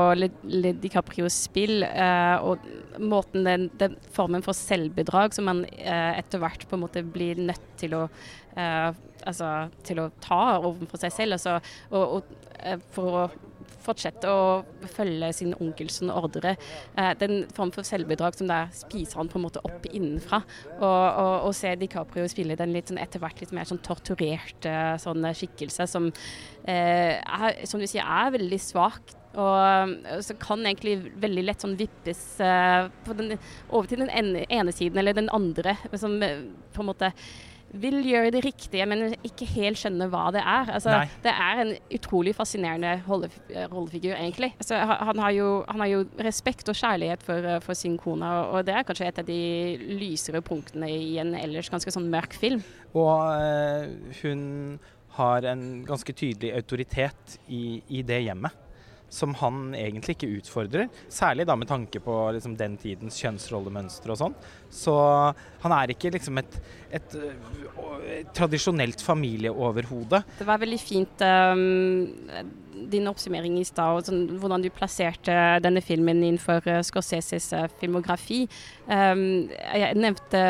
DiCaprios 0.82 1.36
spill 1.46 1.84
eh, 1.86 2.36
og 2.42 2.62
måten 2.98 3.46
den, 3.46 3.68
den, 3.78 3.96
formen 4.14 4.42
for 4.44 4.56
selvbedrag 4.56 5.34
som 5.34 5.48
man 5.50 5.64
uh, 5.66 6.12
etter 6.14 6.38
hvert 6.42 6.62
på 6.70 6.76
en 6.76 6.84
måte 6.84 7.02
blir 7.02 7.40
nødt 7.42 7.64
til 7.80 7.96
å 7.98 8.02
altså, 8.60 9.50
til 9.86 10.02
å 10.02 10.10
ta 10.22 10.60
overfor 10.60 11.00
seg 11.02 11.14
selv. 11.14 11.38
Altså, 11.38 11.58
og, 11.90 12.20
og, 12.20 12.80
for 12.94 13.18
å 13.24 13.26
fortsette 13.84 14.30
å 14.30 14.62
følge 14.94 15.30
sin 15.36 15.54
onkels 15.60 16.00
ordre. 16.08 16.54
Eh, 16.96 17.12
den 17.20 17.44
form 17.54 17.72
for 17.74 17.86
selvbedrag 17.86 18.36
som 18.38 18.50
der 18.50 18.70
spiser 18.76 19.20
han 19.20 19.30
på 19.30 19.38
en 19.40 19.46
måte 19.46 19.62
opp 19.66 19.88
innenfra. 19.90 20.42
Og, 20.78 20.84
og, 20.84 21.34
og 21.48 21.56
se 21.56 21.74
DiCaprio 21.80 22.28
spille 22.30 22.58
den 22.58 22.74
litt 22.74 22.92
sånn 22.92 23.02
etter 23.02 23.22
hvert 23.22 23.42
litt 23.42 23.54
mer 23.56 23.68
sånn 23.68 23.82
torturerte 23.84 24.74
sånn 25.02 25.28
skikkelse 25.36 25.88
som, 25.90 26.08
eh, 26.64 27.20
er, 27.20 27.60
som 27.68 27.82
du 27.82 27.88
sier, 27.90 28.04
er 28.04 28.34
veldig 28.34 28.60
svak. 28.62 29.16
Og 29.34 30.04
så 30.22 30.36
kan 30.38 30.60
egentlig 30.62 31.10
veldig 31.18 31.42
lett 31.42 31.64
sånn 31.64 31.72
vippes 31.74 32.20
uh, 32.38 32.86
den, 33.18 33.32
over 33.66 33.88
til 33.90 34.04
den 34.04 34.12
ene, 34.14 34.44
ene, 34.46 34.70
siden 34.70 35.00
eller 35.02 35.16
den 35.16 35.26
andre. 35.34 35.74
Som 35.98 36.20
på 36.22 36.84
en 36.84 36.86
måte 36.86 37.10
vil 37.80 37.98
gjøre 38.06 38.30
det 38.34 38.42
riktige, 38.44 38.86
men 38.86 39.14
ikke 39.26 39.48
helt 39.54 39.80
skjønner 39.80 40.10
hva 40.12 40.28
det 40.34 40.42
er. 40.42 40.72
Altså, 40.76 41.00
det 41.24 41.32
er 41.32 41.62
en 41.62 41.72
utrolig 41.96 42.34
fascinerende 42.36 42.94
rollefigur, 43.08 44.14
egentlig. 44.14 44.52
Altså, 44.60 44.78
han, 44.78 45.22
har 45.22 45.34
jo, 45.36 45.48
han, 45.68 45.84
har 45.84 45.90
jo, 45.92 46.02
respekt 46.24 46.70
og 46.70 46.78
kjærlighet 46.78 47.22
for, 47.26 47.50
for, 47.64 47.78
sin 47.78 47.98
kone, 48.00 48.30
og 48.54 48.66
det 48.66 48.76
er 48.76 48.86
kanskje 48.86 49.10
et 49.10 49.22
av 49.22 49.28
de 49.28 49.40
lysere 50.00 50.42
punktene 50.44 50.90
i 50.90 51.16
en 51.22 51.34
ellers 51.38 51.70
ganske 51.72 51.92
sånn 51.94 52.10
mørk 52.12 52.36
film. 52.38 52.62
Og 52.94 53.14
øh, 53.34 53.94
hun 54.22 54.44
har 55.18 55.46
en 55.46 55.84
ganske 55.86 56.14
tydelig 56.16 56.54
autoritet 56.56 57.38
i, 57.46 57.80
i 57.88 58.02
det 58.06 58.24
hjemmet 58.26 58.63
som 59.14 59.34
han 59.38 59.74
egentlig 59.78 60.16
ikke 60.16 60.32
utfordrer. 60.40 60.88
Særlig 61.12 61.46
da 61.48 61.56
med 61.58 61.70
tanke 61.70 62.02
på 62.02 62.16
liksom, 62.34 62.56
den 62.58 62.76
tidens 62.82 63.18
kjønnsrollemønstre 63.22 64.14
og 64.14 64.20
sånn. 64.20 64.36
Så 64.74 64.94
han 65.62 65.76
er 65.76 65.94
ikke 65.94 66.12
liksom 66.16 66.40
et, 66.42 66.58
et, 66.98 67.16
et 68.18 68.34
tradisjonelt 68.34 69.04
familieoverhode. 69.04 70.24
Det 70.40 70.48
var 70.48 70.62
veldig 70.62 70.80
fint 70.82 71.24
um, 71.24 72.08
din 72.90 73.08
oppsummering 73.10 73.56
i 73.60 73.64
stad, 73.66 74.08
sånn, 74.08 74.24
hvordan 74.40 74.64
du 74.64 74.70
plasserte 74.74 75.34
denne 75.64 75.82
filmen 75.84 76.22
innenfor 76.22 76.64
uh, 76.68 76.80
Scorseses 76.86 77.50
uh, 77.56 77.66
filmografi. 77.80 78.44
Um, 78.86 79.48
jeg 79.50 79.96
nevnte 79.96 80.42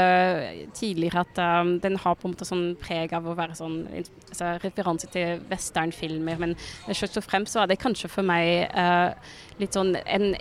tidligere 0.74 1.24
at 1.24 1.40
um, 1.62 1.76
den 1.82 1.98
har 2.02 2.18
på 2.18 2.28
en 2.28 2.34
måte 2.34 2.48
sånn 2.48 2.66
preg 2.80 3.14
av 3.14 3.28
å 3.28 3.36
være 3.38 3.56
sånn 3.58 3.80
altså, 3.94 4.56
referanse 4.64 5.10
til 5.14 5.42
westernfilmer, 5.50 6.40
men 6.42 6.56
først 6.88 7.20
og 7.20 7.26
fremst 7.26 7.58
er 7.60 7.70
det 7.70 7.80
kanskje 7.82 8.10
for 8.10 8.26
meg 8.26 8.70
uh, 8.74 9.14
litt 9.60 9.76
sånn 9.76 9.94
en, 10.02 10.32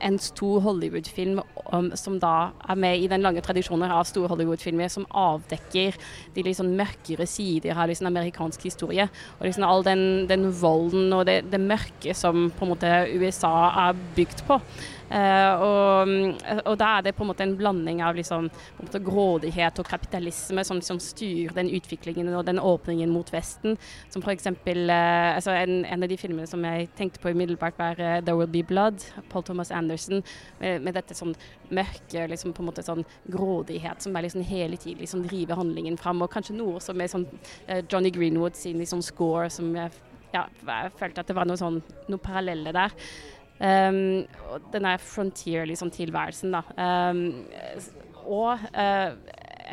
en 0.00 0.16
stor 0.22 0.62
Hollywood-film 0.64 1.40
som 1.98 2.16
da 2.22 2.52
er 2.70 2.78
med 2.80 3.02
i 3.02 3.08
den 3.10 3.24
lange 3.24 3.42
tradisjonen 3.44 3.92
av 3.92 4.06
store 4.08 4.30
Hollywood-filmer 4.32 4.88
som 4.92 5.06
avdekker 5.10 5.98
de 6.34 6.44
litt 6.46 6.58
sånn 6.58 6.72
mørkere 6.78 7.26
sider 7.28 7.76
av 7.76 7.90
liksom 7.90 8.08
amerikansk 8.08 8.64
historie. 8.64 9.06
Og 9.38 9.46
liksom 9.48 9.66
all 9.68 9.84
den, 9.86 10.04
den 10.30 10.48
volden 10.60 11.12
og 11.16 11.26
det, 11.28 11.33
det 11.42 11.60
mørke 11.60 12.14
som 12.16 12.50
på 12.54 12.66
en 12.66 12.74
måte 12.74 12.92
USA 13.18 13.54
er 13.88 14.02
bygd 14.16 14.44
på. 14.48 14.60
Uh, 15.14 15.60
og, 15.60 16.12
og, 16.64 16.74
da 16.80 16.86
er 16.96 17.02
det 17.04 17.12
på 17.14 17.22
en 17.22 17.28
måte 17.28 17.44
en 17.44 17.52
blanding 17.58 18.00
av 18.02 18.16
liksom, 18.16 18.48
måte, 18.80 19.00
grådighet 19.04 19.76
og 19.78 19.86
kapitalisme 19.86 20.64
som 20.64 20.80
som 20.82 20.98
styrer 20.98 21.52
den 21.54 21.68
utviklingen 21.76 22.32
og 22.34 22.46
den 22.48 22.58
åpningen 22.58 23.12
mot 23.12 23.28
Vesten. 23.32 23.76
Som 24.10 24.24
f.eks. 24.24 24.48
Uh, 24.48 24.72
eh, 24.72 25.34
altså 25.36 25.54
en, 25.54 25.84
en, 25.84 26.02
av 26.02 26.10
de 26.10 26.18
filmene 26.18 26.48
som 26.50 26.64
jeg 26.64 26.88
tenkte 26.96 27.20
på 27.20 27.30
umiddelbart, 27.30 27.78
var 27.78 28.00
uh, 28.00 28.18
'There 28.24 28.36
Will 28.36 28.50
Be 28.50 28.64
Blood', 28.64 29.04
Paul 29.28 29.44
Thomas 29.44 29.70
Anderson, 29.70 30.24
med, 30.60 30.82
med 30.82 30.96
dette 30.96 31.14
sånn 31.14 31.36
mørke, 31.70 32.26
liksom 32.30 32.56
på 32.56 32.64
en 32.64 32.70
måte 32.72 32.82
sånn 32.82 33.04
grådighet 33.30 34.02
som 34.02 34.16
er 34.16 34.26
liksom 34.26 34.42
hele 34.42 34.76
tiden 34.76 35.04
liksom 35.04 35.28
driver 35.28 35.60
handlingen 35.60 35.98
fram. 36.00 36.22
Og 36.22 36.32
kanskje 36.32 36.56
noe 36.56 36.80
som 36.80 37.00
er 37.00 37.12
sånn 37.12 37.28
Johnny 37.90 38.10
Greenwood 38.10 38.56
sin 38.56 38.80
liksom 38.80 39.02
score, 39.04 39.50
som 39.52 39.70
jeg, 39.76 39.92
ja, 40.34 40.44
jeg 40.66 40.92
følte 40.98 41.22
at 41.22 41.30
det 41.30 41.36
var 41.38 41.48
noe 41.48 41.60
sånn, 41.60 41.80
noe 42.10 42.22
parallelle 42.22 42.74
der. 42.74 42.98
Um, 43.54 44.26
og 44.50 44.66
denne 44.74 44.96
frontier-tilværelsen, 44.98 46.50
liksom, 46.50 46.52
da. 46.52 46.62
Um, 46.74 47.44
og 48.24 48.58
uh, 48.74 49.10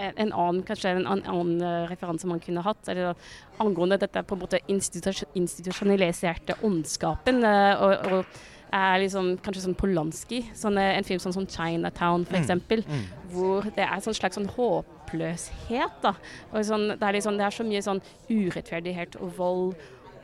en 0.01 0.31
annen, 0.31 0.61
kanskje 0.67 0.93
en 0.95 1.07
annen 1.09 1.61
uh, 1.63 1.89
referanse 1.89 2.27
man 2.29 2.39
kunne 2.43 2.63
hatt, 2.65 2.89
eller, 2.91 3.17
angående 3.61 3.97
dette 4.01 4.23
på 4.25 4.35
en 4.37 4.41
måte 4.43 4.59
institusjonaliserte 4.71 6.53
ondskapen. 6.67 7.43
Uh, 7.43 7.73
og, 7.81 7.93
og, 8.11 8.41
er 8.71 9.01
liksom, 9.01 9.33
kanskje 9.43 9.65
sånn 9.65 9.75
Polanski, 9.75 10.37
sånn, 10.55 10.77
en 10.79 11.03
film 11.03 11.19
sånn 11.19 11.33
som 11.35 11.43
'Chinatown', 11.43 12.23
f.eks., 12.23 12.53
mm. 12.55 12.83
mm. 12.87 13.01
hvor 13.33 13.67
det 13.75 13.83
er 13.83 13.97
en 13.97 14.05
slags 14.05 14.37
sånn 14.39 14.47
håpløshet. 14.55 15.97
da, 16.05 16.13
og 16.53 16.63
sånn, 16.63 16.93
det, 16.93 17.03
er 17.03 17.17
liksom, 17.17 17.35
det 17.35 17.45
er 17.49 17.57
så 17.57 17.65
mye 17.67 17.81
sånn 17.83 17.99
urettferdighet 18.29 19.19
og 19.19 19.33
vold 19.35 19.75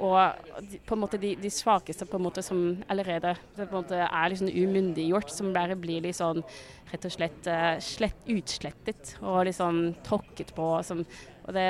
og 0.04 0.62
de, 0.70 0.80
på 0.86 0.96
en 0.96 1.02
måte 1.02 1.20
de, 1.22 1.34
de, 1.40 1.50
svakeste 1.52 2.06
på 2.10 2.20
en 2.20 2.26
måte 2.28 2.44
som 2.46 2.60
allerede 2.92 3.34
måte 3.72 4.00
er 4.06 4.32
liksom 4.32 4.50
umyndiggjort, 4.52 5.32
som 5.34 5.54
bare 5.56 5.78
blir 5.80 6.04
liksom 6.06 6.44
rett 6.92 7.08
og 7.08 7.14
slett 7.14 7.50
uh, 7.50 7.78
slett, 7.84 8.20
utslettet 8.32 9.16
og 9.22 9.42
liksom 9.50 9.82
tråkket 10.06 10.54
på. 10.58 10.68
Som, 10.88 11.04
og 11.48 11.56
det, 11.56 11.66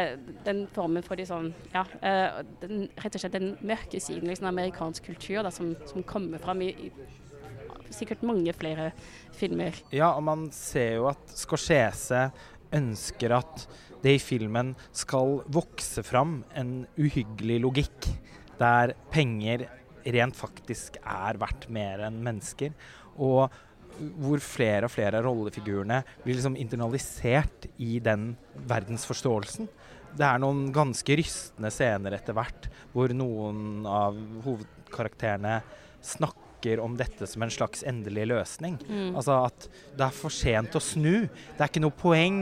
den 0.45 0.65
formen 0.75 1.05
for 1.05 1.19
liksom, 1.19 1.51
ja, 1.73 1.85
uh, 2.03 2.41
den, 2.63 2.87
rett 2.99 3.15
og 3.15 3.23
slett 3.23 3.37
den 3.37 3.55
mørke 3.65 4.01
siden 4.03 4.29
liksom, 4.29 4.49
amerikansk 4.51 5.07
kultur 5.11 5.41
da, 5.47 5.53
som, 5.53 5.73
som 5.89 6.05
kommer 6.07 6.43
fram 6.43 6.65
i, 6.67 6.73
i 6.89 7.93
sikkert 7.93 8.23
mange 8.27 8.53
flere 8.57 8.91
filmer. 9.37 9.75
Ja, 9.95 10.11
og 10.11 10.23
man 10.27 10.49
ser 10.55 10.97
jo 10.99 11.07
at 11.11 11.35
Scorsese 11.37 12.27
ønsker 12.75 13.37
at 13.37 13.67
det 14.03 14.17
i 14.17 14.21
filmen 14.21 14.73
skal 14.95 15.41
vokse 15.53 16.03
fram 16.05 16.41
en 16.57 16.85
uhyggelig 16.99 17.61
logikk 17.63 18.09
der 18.59 18.93
penger 19.13 19.67
rent 20.07 20.37
faktisk 20.37 20.99
er 21.01 21.39
verdt 21.41 21.67
mer 21.73 22.05
enn 22.07 22.21
mennesker. 22.25 22.73
Og 23.17 23.49
hvor 23.97 24.41
flere 24.43 24.85
og 24.85 24.93
flere 24.93 25.19
av 25.19 25.25
rollefigurene 25.25 26.01
blir 26.23 26.37
liksom 26.37 26.57
internalisert 26.59 27.65
i 27.81 27.97
den 28.03 28.35
verdensforståelsen. 28.69 29.69
det 30.17 30.25
er 30.25 30.39
noen 30.41 30.71
ganske 30.73 31.17
rystende 31.17 31.69
scener 31.73 32.15
etter 32.15 32.33
hvert, 32.33 32.69
hvor 32.93 33.11
noen 33.13 33.85
av 33.85 34.17
hovedkarakterene 34.45 35.59
snakker 36.01 36.46
om 36.83 36.97
dette 36.97 37.27
som 37.29 37.43
en 37.43 37.53
slags 37.53 37.83
endelig 37.87 38.25
løsning. 38.31 38.79
Mm. 38.87 39.15
Altså 39.15 39.37
at 39.45 39.67
det 39.97 40.07
er 40.07 40.15
for 40.15 40.33
sent 40.33 40.75
å 40.75 40.81
snu. 40.83 41.27
Det 41.29 41.61
er 41.61 41.69
ikke 41.69 41.83
noe 41.83 41.95
poeng 41.95 42.39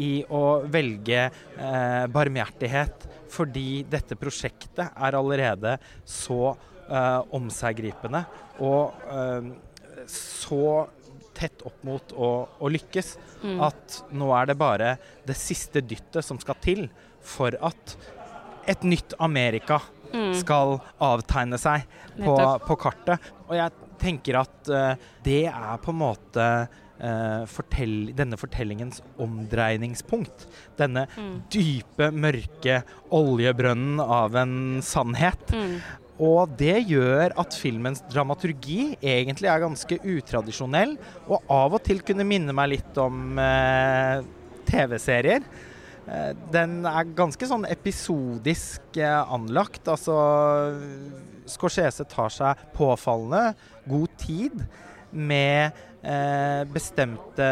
i 0.00 0.24
å 0.30 0.44
velge 0.70 1.26
eh, 1.28 2.04
barmhjertighet, 2.10 3.08
fordi 3.30 3.82
dette 3.90 4.16
prosjektet 4.18 4.86
er 4.88 5.18
allerede 5.18 5.76
så 6.08 6.54
eh, 6.88 7.20
omseggripende 7.36 8.24
og 8.64 8.96
eh, 9.10 9.52
så 10.10 10.88
tett 11.36 11.62
opp 11.68 11.84
mot 11.86 12.16
å, 12.16 12.30
å 12.58 12.72
lykkes 12.72 13.16
Mm. 13.40 13.60
at 13.64 14.02
nå 14.12 14.26
er 14.36 14.50
det 14.50 14.56
bare 14.60 14.88
det 15.24 15.36
siste 15.40 15.80
dyttet 15.80 16.24
som 16.26 16.36
skal 16.36 16.58
til 16.60 16.82
for 17.24 17.54
at 17.64 17.94
et 18.68 18.82
nytt 18.84 19.14
Amerika 19.16 19.78
Mm. 20.12 20.34
skal 20.40 20.78
avtegne 21.02 21.58
seg 21.60 21.86
på, 22.18 22.36
på 22.66 22.76
kartet. 22.80 23.32
Og 23.48 23.56
jeg 23.58 23.90
tenker 24.00 24.40
at 24.42 24.70
uh, 24.72 24.94
det 25.24 25.44
er 25.50 25.80
på 25.82 25.92
en 25.92 26.00
måte 26.00 26.46
uh, 26.66 27.42
fortell, 27.50 28.12
denne 28.16 28.38
fortellingens 28.40 29.02
omdreiningspunkt. 29.20 30.46
Denne 30.80 31.06
Mm. 31.16 31.42
dype, 31.52 32.10
mørke 32.12 32.82
oljebrønnen 33.16 34.00
av 34.00 34.36
en 34.36 34.54
sannhet. 34.84 35.52
Mm. 35.52 35.80
Og 36.20 36.52
det 36.60 36.82
gjør 36.90 37.32
at 37.40 37.56
filmens 37.56 38.02
dramaturgi 38.12 38.92
egentlig 39.00 39.48
er 39.48 39.62
ganske 39.62 39.96
utradisjonell, 40.04 40.98
og 41.28 41.48
av 41.48 41.78
og 41.78 41.82
til 41.86 42.02
kunne 42.04 42.26
minne 42.28 42.52
meg 42.56 42.74
litt 42.74 43.00
om 43.00 43.40
eh, 43.40 44.20
TV-serier. 44.68 45.46
Eh, 46.10 46.32
den 46.50 46.80
er 46.88 47.12
ganske 47.14 47.46
sånn 47.46 47.66
episodisk 47.70 48.98
eh, 48.98 49.32
anlagt. 49.32 49.86
Altså 49.88 50.16
Scorsese 51.50 52.04
tar 52.10 52.30
seg 52.34 52.64
påfallende 52.76 53.54
god 53.90 54.16
tid 54.20 54.64
med 55.10 55.72
eh, 56.02 56.62
bestemte 56.70 57.48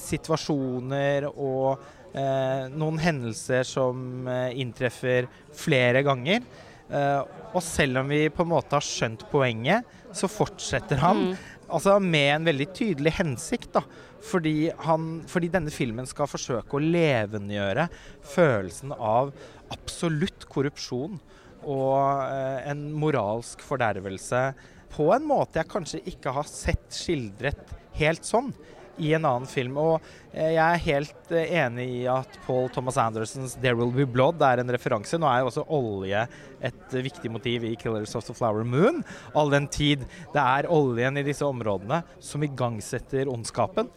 situasjoner 0.00 1.28
og 1.30 1.78
eh, 2.14 2.66
noen 2.72 2.98
hendelser 3.00 3.64
som 3.68 4.26
eh, 4.28 4.50
inntreffer 4.60 5.28
flere 5.56 6.02
ganger. 6.06 6.44
Eh, 6.90 7.22
og 7.54 7.62
selv 7.64 8.02
om 8.02 8.10
vi 8.12 8.24
på 8.32 8.44
en 8.44 8.52
måte 8.52 8.76
har 8.78 8.84
skjønt 8.86 9.24
poenget, 9.32 9.86
så 10.14 10.30
fortsetter 10.30 11.00
han 11.02 11.24
Mm. 11.30 11.34
altså 11.70 11.96
med 12.02 12.28
en 12.34 12.44
veldig 12.48 12.66
tydelig 12.74 13.12
hensikt. 13.18 13.72
da. 13.72 13.82
Fordi, 14.20 14.70
han, 14.84 15.08
fordi 15.28 15.48
denne 15.52 15.72
filmen 15.72 16.08
skal 16.08 16.28
forsøke 16.28 16.76
å 16.76 16.82
levendegjøre 16.84 17.86
følelsen 18.34 18.92
av 18.96 19.32
absolutt 19.72 20.44
korrupsjon 20.50 21.16
og 21.60 21.96
eh, 22.26 22.68
en 22.70 22.86
moralsk 22.96 23.64
fordervelse 23.64 24.42
på 24.90 25.08
en 25.14 25.26
måte 25.28 25.60
jeg 25.60 25.70
kanskje 25.70 26.02
ikke 26.12 26.34
har 26.34 26.48
sett 26.48 26.88
skildret 26.94 27.74
helt 28.00 28.26
sånn 28.26 28.52
i 29.00 29.12
en 29.16 29.24
annen 29.24 29.48
film. 29.48 29.78
Og 29.80 29.96
eh, 30.32 30.52
jeg 30.56 30.64
er 30.64 30.82
helt 30.84 31.32
eh, 31.34 31.54
enig 31.62 31.86
i 32.00 32.02
at 32.10 32.36
Paul 32.46 32.68
Thomas 32.72 32.98
Andersons 33.00 33.56
'There 33.56 33.78
Will 33.78 33.92
Be 33.94 34.06
Blood' 34.08 34.42
er 34.44 34.62
en 34.62 34.72
referanse. 34.72 35.18
Nå 35.18 35.28
er 35.30 35.40
jo 35.40 35.50
også 35.50 35.66
olje 35.76 36.26
et 36.60 36.96
eh, 36.96 37.06
viktig 37.06 37.32
motiv 37.32 37.64
i 37.66 37.76
'Killers 37.80 38.14
of 38.18 38.26
the 38.28 38.36
Flower 38.36 38.66
Moon'. 38.66 39.02
All 39.34 39.52
den 39.52 39.68
tid 39.68 40.04
det 40.34 40.44
er 40.44 40.70
oljen 40.70 41.20
i 41.20 41.26
disse 41.26 41.46
områdene 41.46 42.02
som 42.20 42.44
igangsetter 42.44 43.30
ondskapen. 43.30 43.88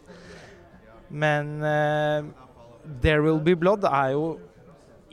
Men 1.10 1.60
uh, 1.62 2.24
'There 3.02 3.22
Will 3.24 3.40
Be 3.44 3.56
Blood' 3.56 3.86
er 3.88 4.12
jo 4.14 4.26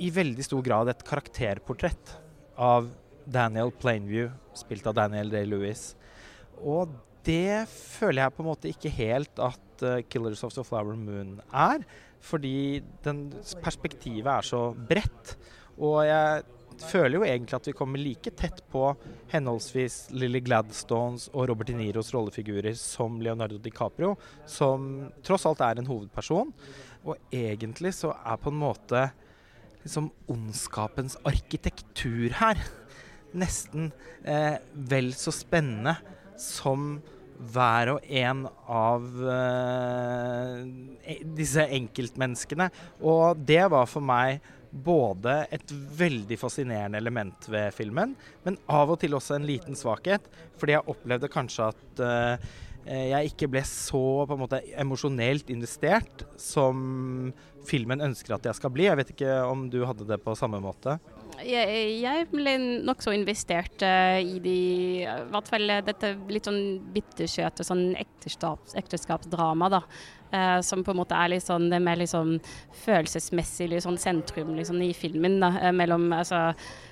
i 0.01 0.09
veldig 0.13 0.43
stor 0.45 0.63
grad 0.65 0.89
et 0.89 1.03
karakterportrett 1.05 2.15
av 2.57 2.89
Daniel 3.31 3.71
Plainview, 3.71 4.31
spilt 4.57 4.87
av 4.89 4.97
Daniel 4.97 5.29
Day-Lewis. 5.31 5.91
Og 6.57 6.89
det 7.25 7.67
føler 7.69 8.23
jeg 8.23 8.33
på 8.33 8.43
en 8.43 8.49
måte 8.49 8.71
ikke 8.71 8.93
helt 8.95 9.41
at 9.41 9.85
uh, 9.85 10.01
'Killers 10.01 10.43
of 10.43 10.55
the 10.55 10.65
Flower 10.65 10.97
Moon' 10.97 11.39
er. 11.51 11.85
Fordi 12.21 12.81
den 13.03 13.31
perspektivet 13.63 14.29
er 14.29 14.45
så 14.45 14.75
bredt. 14.75 15.35
Og 15.81 16.05
jeg 16.05 16.43
føler 16.79 17.17
jo 17.17 17.25
egentlig 17.27 17.57
at 17.57 17.67
vi 17.69 17.75
kommer 17.77 18.01
like 18.01 18.33
tett 18.39 18.61
på 18.71 18.85
henholdsvis 19.33 20.11
Lily 20.15 20.41
Gladstones 20.45 21.27
og 21.33 21.49
Robert 21.51 21.71
De 21.71 21.77
Niros 21.77 22.13
rollefigurer 22.15 22.75
som 22.79 23.19
Leonardo 23.21 23.59
DiCaprio, 23.61 24.15
som 24.49 25.09
tross 25.25 25.47
alt 25.49 25.63
er 25.65 25.81
en 25.81 25.89
hovedperson. 25.89 26.53
Og 27.05 27.17
egentlig 27.33 27.95
så 27.97 28.13
er 28.13 28.39
på 28.41 28.53
en 28.53 28.61
måte 28.61 29.07
liksom 29.81 30.11
ondskapens 30.29 31.17
arkitektur 31.25 32.37
her 32.37 32.61
nesten 33.37 33.91
eh, 34.23 34.59
vel 34.73 35.11
så 35.15 35.33
spennende 35.33 35.95
som 36.39 36.99
hver 37.51 37.95
og 37.95 38.05
en 38.05 38.43
av 38.69 39.05
eh, 39.33 40.57
e- 41.15 41.21
disse 41.37 41.65
enkeltmenneskene. 41.79 42.69
Og 43.01 43.39
det 43.47 43.63
var 43.73 43.89
for 43.89 44.05
meg 44.05 44.43
både 44.71 45.35
et 45.51 45.71
veldig 45.99 46.37
fascinerende 46.39 46.99
element 47.01 47.47
ved 47.51 47.73
filmen, 47.75 48.15
men 48.45 48.57
av 48.71 48.93
og 48.93 49.01
til 49.01 49.15
også 49.17 49.37
en 49.37 49.47
liten 49.47 49.77
svakhet. 49.77 50.27
Fordi 50.59 50.77
jeg 50.77 50.93
opplevde 50.93 51.31
kanskje 51.31 51.69
at 51.73 52.03
uh, 52.03 52.51
jeg 52.87 53.31
ikke 53.31 53.49
ble 53.51 53.61
så 53.67 54.03
på 54.25 54.35
en 54.35 54.41
måte 54.41 54.61
emosjonelt 54.81 55.51
investert 55.53 56.25
som 56.39 57.31
filmen 57.67 58.01
ønsker 58.01 58.35
at 58.35 58.47
jeg 58.49 58.57
skal 58.57 58.73
bli. 58.73 58.87
Jeg 58.87 58.97
vet 58.97 59.11
ikke 59.13 59.35
om 59.45 59.67
du 59.69 59.83
hadde 59.85 60.07
det 60.09 60.21
på 60.23 60.33
samme 60.39 60.61
måte? 60.63 60.97
Jeg, 61.45 62.01
jeg 62.01 62.27
ble 62.31 62.53
nokså 62.85 63.13
investert 63.15 63.83
uh, 63.85 64.19
i 64.21 64.39
de 64.43 64.55
I 65.03 65.29
hvert 65.31 65.49
fall 65.49 65.73
dette 65.87 66.13
litt 66.29 66.47
sånn 66.47 66.79
bittersøte 66.93 67.65
sånn 67.65 67.91
ekteskaps, 67.99 68.75
ekteskapsdrama, 68.79 69.81
eh, 70.31 70.59
som 70.65 70.83
på 70.85 70.93
en 70.93 70.99
måte 71.01 71.17
er 71.17 71.33
litt 71.33 71.45
sånn 71.45 71.69
det 71.71 71.81
mer 71.83 71.99
liksom 72.01 72.35
følelsesmessig 72.83 73.71
litt 73.71 73.85
sånn 73.85 73.99
sentrum 74.01 74.53
liksom, 74.57 74.81
i 74.85 74.93
filmen. 74.93 75.39
da, 75.41 75.51
eh, 75.61 75.75
mellom 75.75 76.11
altså 76.13 76.51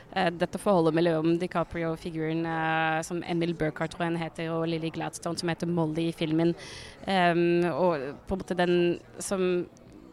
dette 0.09 0.57
forholdet 0.57 0.95
mellom 0.97 1.35
DiCaprio-figuren 1.37 2.39
som 3.05 3.19
Emil 3.29 3.51
Burkhardt 3.53 3.93
tror 3.93 4.07
jeg 4.07 4.17
heter, 4.23 4.47
og 4.49 4.65
Lily 4.65 4.89
Gladstone 4.89 5.37
som 5.37 5.51
heter 5.51 5.69
Molly 5.69 6.07
i 6.09 6.15
filmen. 6.17 6.55
Um, 7.05 7.61
og 7.69 8.07
på 8.25 8.33
en 8.33 8.41
måte 8.41 8.57
den 8.57 8.73
som 9.21 9.43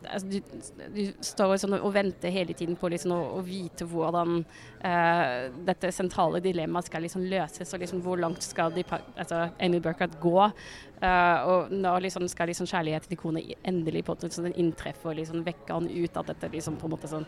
altså, 0.09 0.29
du, 0.31 0.87
du 0.95 1.03
står 1.25 1.57
sånn, 1.63 1.77
og 1.79 1.93
venter 1.95 2.33
hele 2.35 2.57
tiden 2.57 2.79
på 2.79 2.91
liksom, 2.93 3.15
å, 3.15 3.21
å 3.39 3.45
vite 3.47 3.87
hvordan 3.89 4.41
uh, 4.41 5.47
dette 5.67 5.93
sentrale 5.95 6.41
dilemmaet 6.45 6.91
skal 6.91 7.07
liksom, 7.07 7.27
løses, 7.31 7.75
og 7.75 7.85
liksom, 7.85 8.03
hvor 8.05 8.21
langt 8.23 8.45
skal 8.47 8.75
de, 8.75 8.85
altså, 9.17 9.47
Amy 9.63 9.81
Burkhardt 9.85 10.19
gå. 10.23 10.39
Uh, 10.97 11.39
og 11.51 11.73
når 11.75 12.07
liksom, 12.09 12.27
skal 12.33 12.51
liksom, 12.53 12.69
kjærligheten 12.71 13.13
til 13.13 13.21
kona 13.21 13.45
endelig 13.69 14.07
på, 14.07 14.19
sånn, 14.27 14.53
inntreffe 14.57 15.11
og 15.11 15.19
liksom, 15.21 15.45
vekke 15.47 15.79
han 15.81 15.91
ut 15.93 16.21
av 16.21 16.29
dette 16.33 16.53
liksom, 16.55 16.81
på 16.81 16.89
en 16.89 16.97
måte 16.97 17.11
sånn 17.11 17.27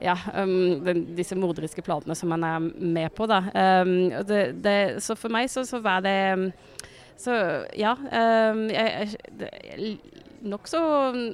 ja, 0.00 0.14
um, 0.34 0.84
den, 0.84 1.02
disse 1.18 1.36
morderiske 1.38 1.82
planene 1.82 2.14
som 2.14 2.30
man 2.32 2.44
er 2.46 2.58
med 2.62 3.10
på. 3.16 3.26
Da. 3.30 3.42
Um, 3.82 4.10
det, 4.28 4.42
det, 4.62 4.78
så 5.02 5.16
for 5.18 5.32
meg 5.32 5.50
så, 5.50 5.64
så 5.66 5.82
var 5.82 6.04
det 6.06 6.18
um, 6.34 6.48
Så 7.18 7.34
ja. 7.74 7.96
Um, 7.98 8.68
jeg, 8.70 9.08
jeg, 9.40 9.98
Nokså 10.46 10.80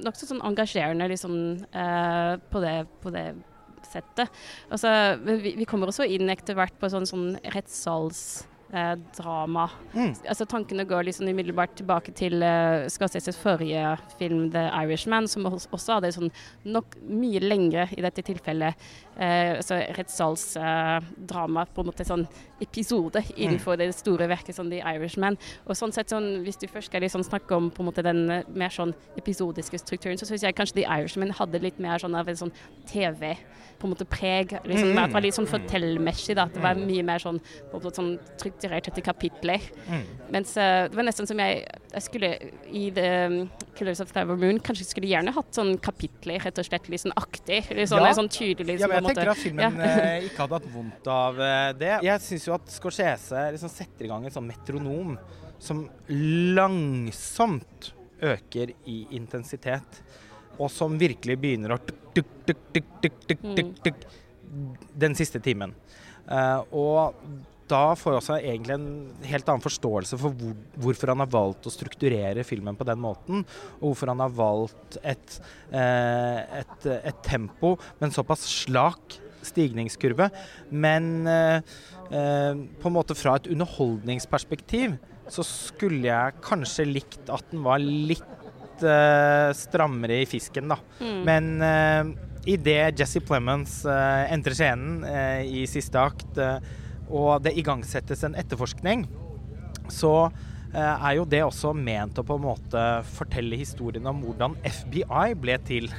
nok 0.01 0.17
sånn 0.17 0.41
engasjerende 0.45 1.09
liksom, 1.11 1.35
eh, 1.69 2.33
på, 2.51 2.63
det, 2.63 2.75
på 3.03 3.13
det 3.13 3.27
settet. 3.85 4.33
Altså, 4.69 4.89
vi, 5.25 5.55
vi 5.59 5.69
kommer 5.69 5.91
også 5.91 6.07
inn 6.09 6.31
etter 6.33 6.57
hvert 6.57 6.75
på 6.81 6.91
sånn, 6.91 7.09
sånn 7.09 7.31
rettssals... 7.55 8.45
Eh, 8.73 8.95
drama. 9.17 9.69
Mm. 9.93 10.15
altså, 10.27 10.45
tankene 10.49 10.83
går 10.89 11.05
liksom 11.05 11.27
umiddelbart 11.29 11.75
tilbake 11.77 12.11
til 12.17 12.41
uh, 12.41 12.87
Scorseses 12.89 13.37
forrige 13.37 13.93
film 14.17 14.49
'The 14.49 14.63
Irishman', 14.81 15.29
som 15.29 15.45
også 15.45 15.99
hadde 15.99 16.11
sånn 16.11 16.31
nok 16.65 16.97
mye 17.05 17.39
lengre 17.39 17.85
i 17.93 18.01
dette 18.01 18.25
tilfellet 18.25 18.73
eh, 19.21 19.53
altså 19.61 19.77
rettssalsdrama, 19.95 21.67
på 21.71 21.85
en 21.85 21.91
måte 21.91 22.07
sånn 22.09 22.25
episode 22.61 23.23
innenfor 23.35 23.75
det 23.79 23.89
store 23.95 24.29
verket 24.29 24.55
som 24.55 24.69
'The 24.69 24.81
Irishman'. 24.81 25.37
Og 25.65 25.75
sånn 25.75 25.91
sett, 25.91 26.09
sånn, 26.09 26.43
hvis 26.43 26.57
du 26.57 26.67
først 26.67 26.91
skal 26.91 27.01
liksom 27.01 27.23
snakke 27.23 27.55
om 27.55 27.69
på 27.71 27.83
en 27.83 27.89
måte 27.89 28.03
den 28.05 28.29
eh, 28.29 28.43
mer 28.47 28.69
sånn 28.69 28.93
episodiske 29.17 29.79
strukturen, 29.81 30.17
så 30.17 30.25
syns 30.25 30.43
jeg 30.43 30.55
kanskje 30.55 30.81
'The 30.81 30.87
Irishman' 30.87 31.35
hadde 31.35 31.59
litt 31.59 31.79
mer 31.79 31.99
sånn 31.99 32.15
av 32.15 32.29
en 32.29 32.35
sånn 32.35 32.53
TV 32.85 33.35
på 33.79 33.87
en 33.87 33.93
måte 33.93 34.07
preg, 34.07 34.55
liksom, 34.63 34.91
mm. 34.91 34.97
hvert 34.97 35.13
var 35.13 35.23
litt 35.25 35.37
sånn 35.37 35.49
fortellmessig. 35.49 36.37
At 36.39 36.53
det 36.55 36.63
var 36.63 36.79
mye 36.79 37.03
mer 37.03 37.19
sånn, 37.19 37.39
på 37.39 37.77
en 37.77 37.83
måte 37.83 37.99
sånn 37.99 38.13
strukturert 38.37 38.87
etter 38.87 39.03
kapitler. 39.05 39.63
Mm. 39.89 40.05
Mens 40.31 40.55
uh, 40.55 40.87
det 40.87 40.95
var 40.95 41.07
nesten 41.07 41.27
som 41.27 41.41
jeg, 41.43 41.65
jeg 41.95 42.03
skulle 42.03 42.29
i 42.75 42.83
The 42.95 43.09
Killers 43.77 44.01
of 44.03 44.11
Tower 44.11 44.35
Moon 44.39 44.59
kanskje 44.63 44.83
jeg 44.83 44.91
skulle 44.91 45.09
gjerne 45.09 45.31
hatt 45.35 45.55
sånn 45.55 45.77
kapitler, 45.83 46.41
rett 46.43 46.59
og 46.59 46.67
slett, 46.67 46.89
litt 46.91 47.03
sånn 47.05 47.15
aktig. 47.15 47.61
Litt 47.71 47.91
sånn, 47.91 48.03
ja. 48.03 48.15
sånn 48.17 48.31
tydelig. 48.31 48.77
Ja, 48.81 48.89
men 48.91 48.99
jeg 48.99 49.15
tenker 49.15 49.31
at 49.31 49.39
filmen 49.39 49.79
ja. 49.79 49.93
Eh, 50.03 50.27
ikke 50.27 50.43
hadde 50.43 50.59
hatt 50.59 50.67
vondt 50.73 51.09
av 51.11 51.39
eh, 51.45 51.69
det. 51.79 51.93
Jeg 52.05 52.23
syns 52.25 52.47
jo 52.49 52.55
at 52.57 52.73
Scorsese 52.73 53.45
liksom 53.55 53.71
setter 53.71 54.07
i 54.07 54.11
gang 54.11 54.27
en 54.27 54.35
sånn 54.35 54.47
metronom 54.49 55.15
som 55.61 55.85
langsomt 56.11 57.91
øker 58.25 58.75
i 58.91 58.99
intensitet, 59.15 60.01
og 60.59 60.69
som 60.71 60.99
virkelig 60.99 61.39
begynner 61.39 61.75
å 61.75 61.79
tuk, 61.79 61.97
tuk, 62.15 62.29
tuk, 62.47 62.61
tuk, 62.75 62.91
tuk, 63.01 63.17
tuk, 63.27 63.43
mm. 63.43 63.73
tuk, 63.83 64.05
den 65.05 65.15
siste 65.17 65.39
timen. 65.43 65.75
Uh, 66.25 66.61
og 66.73 67.15
da 67.69 67.95
får 67.97 68.13
jeg 68.13 68.21
også 68.21 68.37
egentlig 68.37 68.75
en 68.75 68.87
helt 69.25 69.49
annen 69.49 69.63
forståelse 69.63 70.19
for 70.21 70.37
hvor, 70.37 70.53
hvorfor 70.83 71.11
han 71.11 71.23
har 71.23 71.31
valgt 71.33 71.65
å 71.65 71.73
strukturere 71.73 72.45
filmen 72.45 72.77
på 72.77 72.85
den 72.87 73.01
måten, 73.01 73.41
og 73.79 73.87
hvorfor 73.89 74.11
han 74.13 74.21
har 74.21 74.35
valgt 74.37 74.99
et, 75.01 75.39
eh, 75.73 76.61
et, 76.61 76.87
et 76.99 77.23
tempo 77.25 77.75
med 77.97 78.09
en 78.09 78.15
såpass 78.15 78.45
slak 78.65 79.17
stigningskurve. 79.45 80.29
Men 80.69 81.09
eh, 81.29 81.57
eh, 82.11 82.63
på 82.81 82.89
en 82.89 82.97
måte 82.97 83.17
fra 83.17 83.37
et 83.39 83.49
underholdningsperspektiv 83.53 84.97
så 85.33 85.45
skulle 85.45 86.05
jeg 86.05 86.39
kanskje 86.45 86.85
likt 86.89 87.33
at 87.33 87.49
den 87.49 87.65
var 87.65 87.81
litt 87.81 88.31
strammere 89.55 90.17
i 90.19 90.25
fisken, 90.27 90.67
da. 90.67 90.75
Mm. 90.99 91.19
Men 91.23 92.17
idet 92.43 92.99
Jesse 92.99 93.21
Plemons 93.23 93.77
uh, 93.87 94.27
entrer 94.27 94.57
scenen 94.57 94.97
i 95.47 95.63
siste 95.71 95.95
akt, 95.95 96.41
og 97.09 97.45
det 97.45 97.55
igangsettes 97.59 98.23
en 98.25 98.35
etterforskning, 98.39 99.05
så 99.91 100.13
eh, 100.73 100.79
er 100.81 101.15
jo 101.19 101.25
det 101.29 101.41
også 101.45 101.73
ment 101.77 102.17
å 102.19 102.25
på 102.25 102.37
en 102.39 102.45
måte 102.45 102.83
fortelle 103.15 103.57
historien 103.59 104.05
om 104.09 104.23
hvordan 104.23 104.57
FBI 104.63 105.35
ble 105.41 105.57
til. 105.67 105.89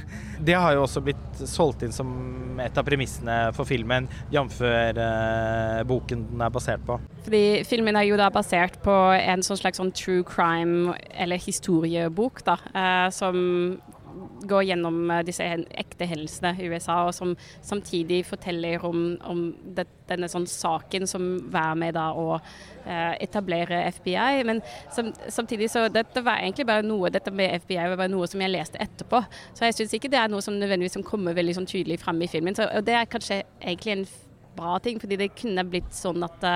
Det 0.43 0.57
har 0.57 0.75
jo 0.75 0.83
også 0.85 1.03
blitt 1.05 1.41
solgt 1.47 1.85
inn 1.85 1.95
som 1.95 2.59
et 2.61 2.77
av 2.77 2.85
premissene 2.87 3.37
for 3.55 3.69
filmen, 3.69 4.09
jf. 4.33 4.61
Eh, 4.67 5.83
boken 5.87 6.27
den 6.31 6.43
er 6.43 6.53
basert 6.53 6.83
på. 6.87 6.99
Fordi 7.27 7.43
filmen 7.67 7.99
er 7.99 8.07
jo 8.09 8.19
da 8.19 8.29
basert 8.33 8.79
på 8.85 8.95
en 9.17 9.45
sånn 9.45 9.59
slags 9.59 9.81
sånn 9.81 9.93
true 9.95 10.25
crime- 10.27 10.95
eller 11.15 11.39
historiebok, 11.41 12.43
da, 12.47 12.57
eh, 12.73 13.07
som 13.15 13.37
går 14.47 14.63
gjennom 14.69 15.11
eh, 15.11 15.23
disse 15.27 15.45
ekte 15.45 16.07
hendelsene 16.09 16.53
i 16.59 16.69
USA, 16.71 16.99
og 17.07 17.13
som 17.15 17.35
samtidig 17.65 18.23
forteller 18.27 18.83
om, 18.87 19.17
om 19.27 19.43
det, 19.77 19.87
denne 20.09 20.29
sånn 20.31 20.47
saken 20.49 21.07
som 21.09 21.27
var 21.53 21.75
med 21.79 21.95
da 21.97 22.09
å 22.17 22.37
eh, 22.37 23.13
etablere 23.23 23.83
FBI. 23.97 24.43
Men 24.47 24.61
som, 24.93 25.11
samtidig 25.27 25.71
så 25.73 25.87
dette 25.91 26.23
var 26.25 26.41
egentlig 26.41 26.67
bare 26.69 26.85
noe 26.85 27.11
dette 27.13 27.33
med 27.33 27.55
FBI 27.63 27.91
var 27.93 27.99
bare 28.03 28.13
noe 28.13 28.29
som 28.29 28.43
jeg 28.43 28.53
leste 28.53 28.81
etterpå. 28.83 29.23
Så 29.53 29.67
jeg 29.67 29.79
syns 29.79 29.97
ikke 29.97 30.11
det 30.13 30.21
er 30.21 30.31
noe 30.31 30.43
som 30.45 30.57
nødvendigvis 30.57 30.97
som 30.99 31.05
kommer 31.07 31.37
veldig 31.37 31.59
sånn 31.59 31.69
tydelig 31.69 32.01
frem 32.03 32.23
i 32.23 32.31
filmen. 32.31 32.57
Så, 32.57 32.69
og 32.69 32.87
det 32.87 32.97
er 32.97 33.11
kanskje 33.11 33.43
egentlig 33.61 33.97
en 33.97 34.07
bra 34.57 34.77
ting, 34.83 34.99
fordi 35.01 35.19
det 35.19 35.31
kunne 35.37 35.65
blitt 35.69 35.93
sånn 35.95 36.25
at 36.25 36.37
det 36.43 36.55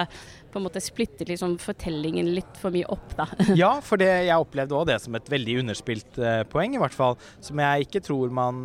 på 0.52 0.60
en 0.60 0.66
måte 0.66 0.82
splitter 0.84 1.30
liksom 1.30 1.56
fortellingen 1.62 2.34
litt 2.36 2.58
for 2.60 2.74
mye 2.76 2.88
opp, 2.92 3.16
da. 3.16 3.28
Ja, 3.62 3.72
for 3.86 4.02
det, 4.02 4.10
jeg 4.28 4.44
opplevde 4.44 4.76
òg 4.78 4.90
det 4.90 4.98
som 5.04 5.16
et 5.16 5.30
veldig 5.32 5.60
underspilt 5.64 6.20
eh, 6.20 6.42
poeng, 6.52 6.76
i 6.76 6.82
hvert 6.82 6.96
fall. 6.96 7.16
Som 7.44 7.62
jeg 7.64 7.88
ikke 7.88 8.04
tror 8.04 8.34
man 8.36 8.64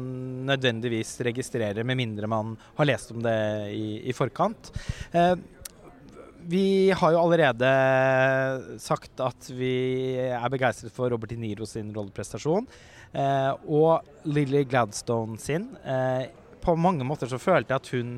nødvendigvis 0.48 1.14
registrerer, 1.26 1.86
med 1.86 2.00
mindre 2.00 2.30
man 2.30 2.56
har 2.80 2.90
lest 2.90 3.12
om 3.14 3.22
det 3.24 3.36
i, 3.76 4.00
i 4.10 4.16
forkant. 4.16 4.72
Eh, 5.12 5.36
vi 6.46 6.90
har 6.90 7.12
jo 7.12 7.22
allerede 7.22 7.70
sagt 8.78 9.18
at 9.22 9.48
vi 9.50 10.14
er 10.28 10.50
begeistret 10.52 10.94
for 10.94 11.10
Robert 11.10 11.32
De 11.32 11.38
Niro 11.40 11.66
sin 11.66 11.90
rolleprestasjon. 11.94 12.68
Eh, 13.16 13.52
og 13.66 14.06
Lily 14.30 14.64
Gladstone 14.68 15.38
sin. 15.42 15.72
Eh, 15.82 16.28
på 16.62 16.76
mange 16.78 17.06
måter 17.06 17.30
så 17.30 17.40
følte 17.40 17.74
jeg 17.74 17.82
at 17.82 17.92
hun 17.94 18.12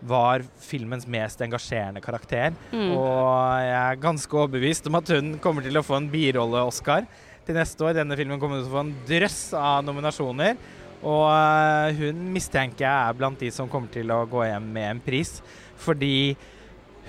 var 0.00 0.44
filmens 0.60 1.06
mest 1.08 1.40
engasjerende 1.44 2.02
karakter. 2.04 2.54
Mm. 2.72 2.90
Og 2.96 3.62
jeg 3.64 3.76
er 3.80 4.02
ganske 4.02 4.38
overbevist 4.38 4.90
om 4.90 4.98
at 5.00 5.12
hun 5.14 5.36
kommer 5.42 5.64
til 5.64 5.78
å 5.78 5.84
få 5.86 5.98
en 6.00 6.10
birolle-Oscar 6.12 7.06
til 7.46 7.56
neste 7.58 7.86
år. 7.86 7.96
Denne 7.96 8.18
filmen 8.18 8.40
kommer 8.42 8.60
til 8.60 8.68
å 8.68 8.74
få 8.74 8.84
en 8.84 8.96
drøss 9.08 9.40
av 9.58 9.86
nominasjoner. 9.86 10.58
Og 11.06 11.24
eh, 11.30 12.00
hun 12.00 12.20
mistenker 12.34 12.86
jeg 12.86 12.92
er 12.92 13.16
blant 13.16 13.40
de 13.40 13.50
som 13.54 13.70
kommer 13.70 13.92
til 13.92 14.10
å 14.12 14.24
gå 14.30 14.46
hjem 14.48 14.68
med 14.74 14.90
en 14.90 15.02
pris. 15.04 15.38
Fordi 15.80 16.36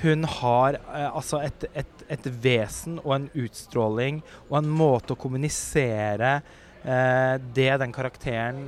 hun 0.04 0.28
har 0.40 0.78
eh, 0.78 1.10
altså 1.10 1.42
et, 1.46 1.68
et, 1.74 2.04
et 2.14 2.32
vesen 2.44 3.00
og 3.04 3.14
en 3.16 3.30
utstråling 3.46 4.22
og 4.50 4.60
en 4.60 4.70
måte 4.70 5.16
å 5.16 5.20
kommunisere 5.20 6.40
eh, 6.84 7.36
det 7.56 7.72
den 7.82 7.96
karakteren 7.96 8.68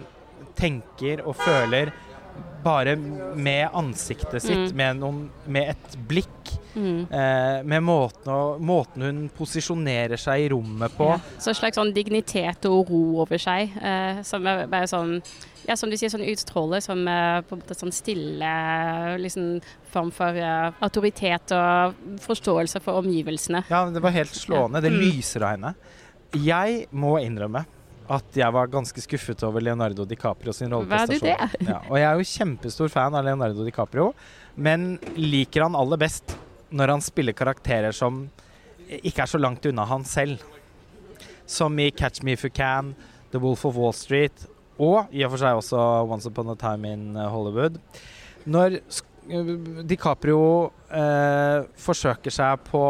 tenker 0.60 1.22
og 1.28 1.38
føler, 1.40 1.92
bare 2.64 2.96
med 3.36 3.70
ansiktet 3.74 4.42
sitt, 4.42 4.72
Mm. 4.72 4.76
med, 4.76 4.98
noen, 5.00 5.30
med 5.48 5.70
et 5.70 5.98
blikk. 6.08 6.56
Mm. 6.76 7.08
Eh, 7.12 7.64
med 7.64 7.84
måten, 7.84 8.28
å, 8.32 8.60
måten 8.60 9.02
hun 9.02 9.30
posisjonerer 9.38 10.18
seg 10.18 10.46
i 10.46 10.50
rommet 10.50 10.92
på. 10.98 11.08
Ja. 11.10 11.20
Så 11.40 11.50
en 11.50 11.56
slags 11.56 11.78
sånn 11.78 11.94
dignitet 11.94 12.66
og 12.70 12.90
ro 12.90 13.22
over 13.22 13.38
seg, 13.42 13.72
eh, 13.82 14.22
som 14.24 14.46
er 14.48 14.68
bare 14.68 14.88
sånn 14.88 15.22
ja, 15.68 15.76
som 15.76 15.90
du 15.92 15.98
sier, 15.98 16.10
sånn 16.10 16.26
utstråler 16.26 16.82
som 16.82 17.08
eh, 17.08 17.42
på 17.46 17.54
en 17.54 17.60
måte 17.62 17.76
sånn 17.78 17.92
stille 17.94 19.18
liksom, 19.22 19.60
form 19.92 20.10
for 20.16 20.34
eh, 20.34 20.72
autoritet 20.82 21.52
og 21.54 21.94
forståelse 22.24 22.82
for 22.82 23.02
omgivelsene. 23.04 23.64
Ja, 23.70 23.84
det 23.90 24.02
var 24.02 24.12
helt 24.16 24.34
slående. 24.34 24.82
Det 24.82 24.92
Mm. 24.92 25.00
lyser 25.02 25.44
av 25.44 25.50
henne. 25.58 25.76
Jeg 26.34 26.88
må 26.94 27.18
innrømme 27.22 27.66
at 28.10 28.38
jeg 28.42 28.54
var 28.56 28.70
ganske 28.74 29.02
skuffet 29.04 29.44
over 29.46 29.62
Leonardo 29.62 30.06
DiCaprio 30.10 30.54
sin 30.56 30.72
rolleprestasjon. 30.74 31.66
Ja, 31.68 31.80
og 31.86 31.98
jeg 32.00 32.08
er 32.10 32.18
jo 32.18 32.30
kjempestor 32.32 32.90
fan 32.90 33.18
av 33.18 33.26
Leonardo 33.28 33.66
DiCaprio, 33.68 34.12
men 34.58 34.96
liker 35.18 35.68
han 35.68 35.78
aller 35.78 36.02
best 36.02 36.34
når 36.74 36.96
han 36.96 37.04
spiller 37.06 37.38
karakterer 37.38 37.94
som 37.96 38.24
ikke 38.90 39.22
er 39.24 39.30
så 39.30 39.42
langt 39.42 39.66
unna 39.70 39.86
han 39.86 40.06
selv. 40.10 40.42
Som 41.50 41.78
i 41.82 41.90
Catch 41.94 42.24
Me 42.26 42.34
If 42.34 42.46
You 42.46 42.54
Can, 42.54 42.96
The 43.34 43.42
Wolf 43.42 43.66
of 43.70 43.78
Wall 43.78 43.94
Street 43.94 44.48
og 44.80 45.12
i 45.14 45.22
og 45.26 45.34
for 45.34 45.42
seg 45.44 45.60
også 45.60 45.86
Once 46.08 46.30
Upon 46.30 46.54
a 46.54 46.58
Time 46.58 46.90
in 46.90 47.08
Hollywood. 47.20 47.78
Når 48.50 48.80
DiCaprio 49.86 50.42
eh, 50.90 51.66
forsøker 51.78 52.34
seg 52.34 52.64
på 52.70 52.84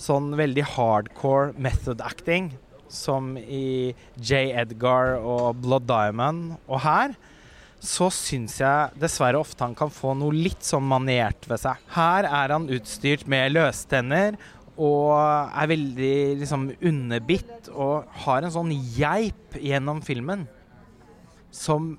sånn 0.00 0.32
veldig 0.36 0.64
hardcore 0.74 1.52
method 1.60 2.02
acting, 2.04 2.50
som 2.92 3.34
i 3.38 3.94
J. 4.16 4.50
Edgar 4.62 5.16
og 5.20 5.62
Blood 5.62 5.88
Diamond, 5.88 6.56
og 6.66 6.82
her, 6.84 7.16
så 7.82 8.08
syns 8.10 8.56
jeg 8.62 8.98
dessverre 8.98 9.38
ofte 9.38 9.62
han 9.62 9.76
kan 9.76 9.92
få 9.92 10.14
noe 10.18 10.34
litt 10.34 10.64
sånn 10.64 10.86
maniert 10.88 11.44
ved 11.48 11.60
seg. 11.62 11.82
Her 11.94 12.26
er 12.26 12.54
han 12.54 12.70
utstyrt 12.72 13.26
med 13.30 13.52
løstenner 13.52 14.38
og 14.76 15.12
er 15.16 15.70
veldig 15.70 16.16
liksom 16.42 16.66
underbitt 16.84 17.70
og 17.72 18.08
har 18.24 18.44
en 18.44 18.52
sånn 18.52 18.72
geip 18.96 19.56
gjennom 19.60 20.02
filmen 20.04 20.44
som 21.54 21.94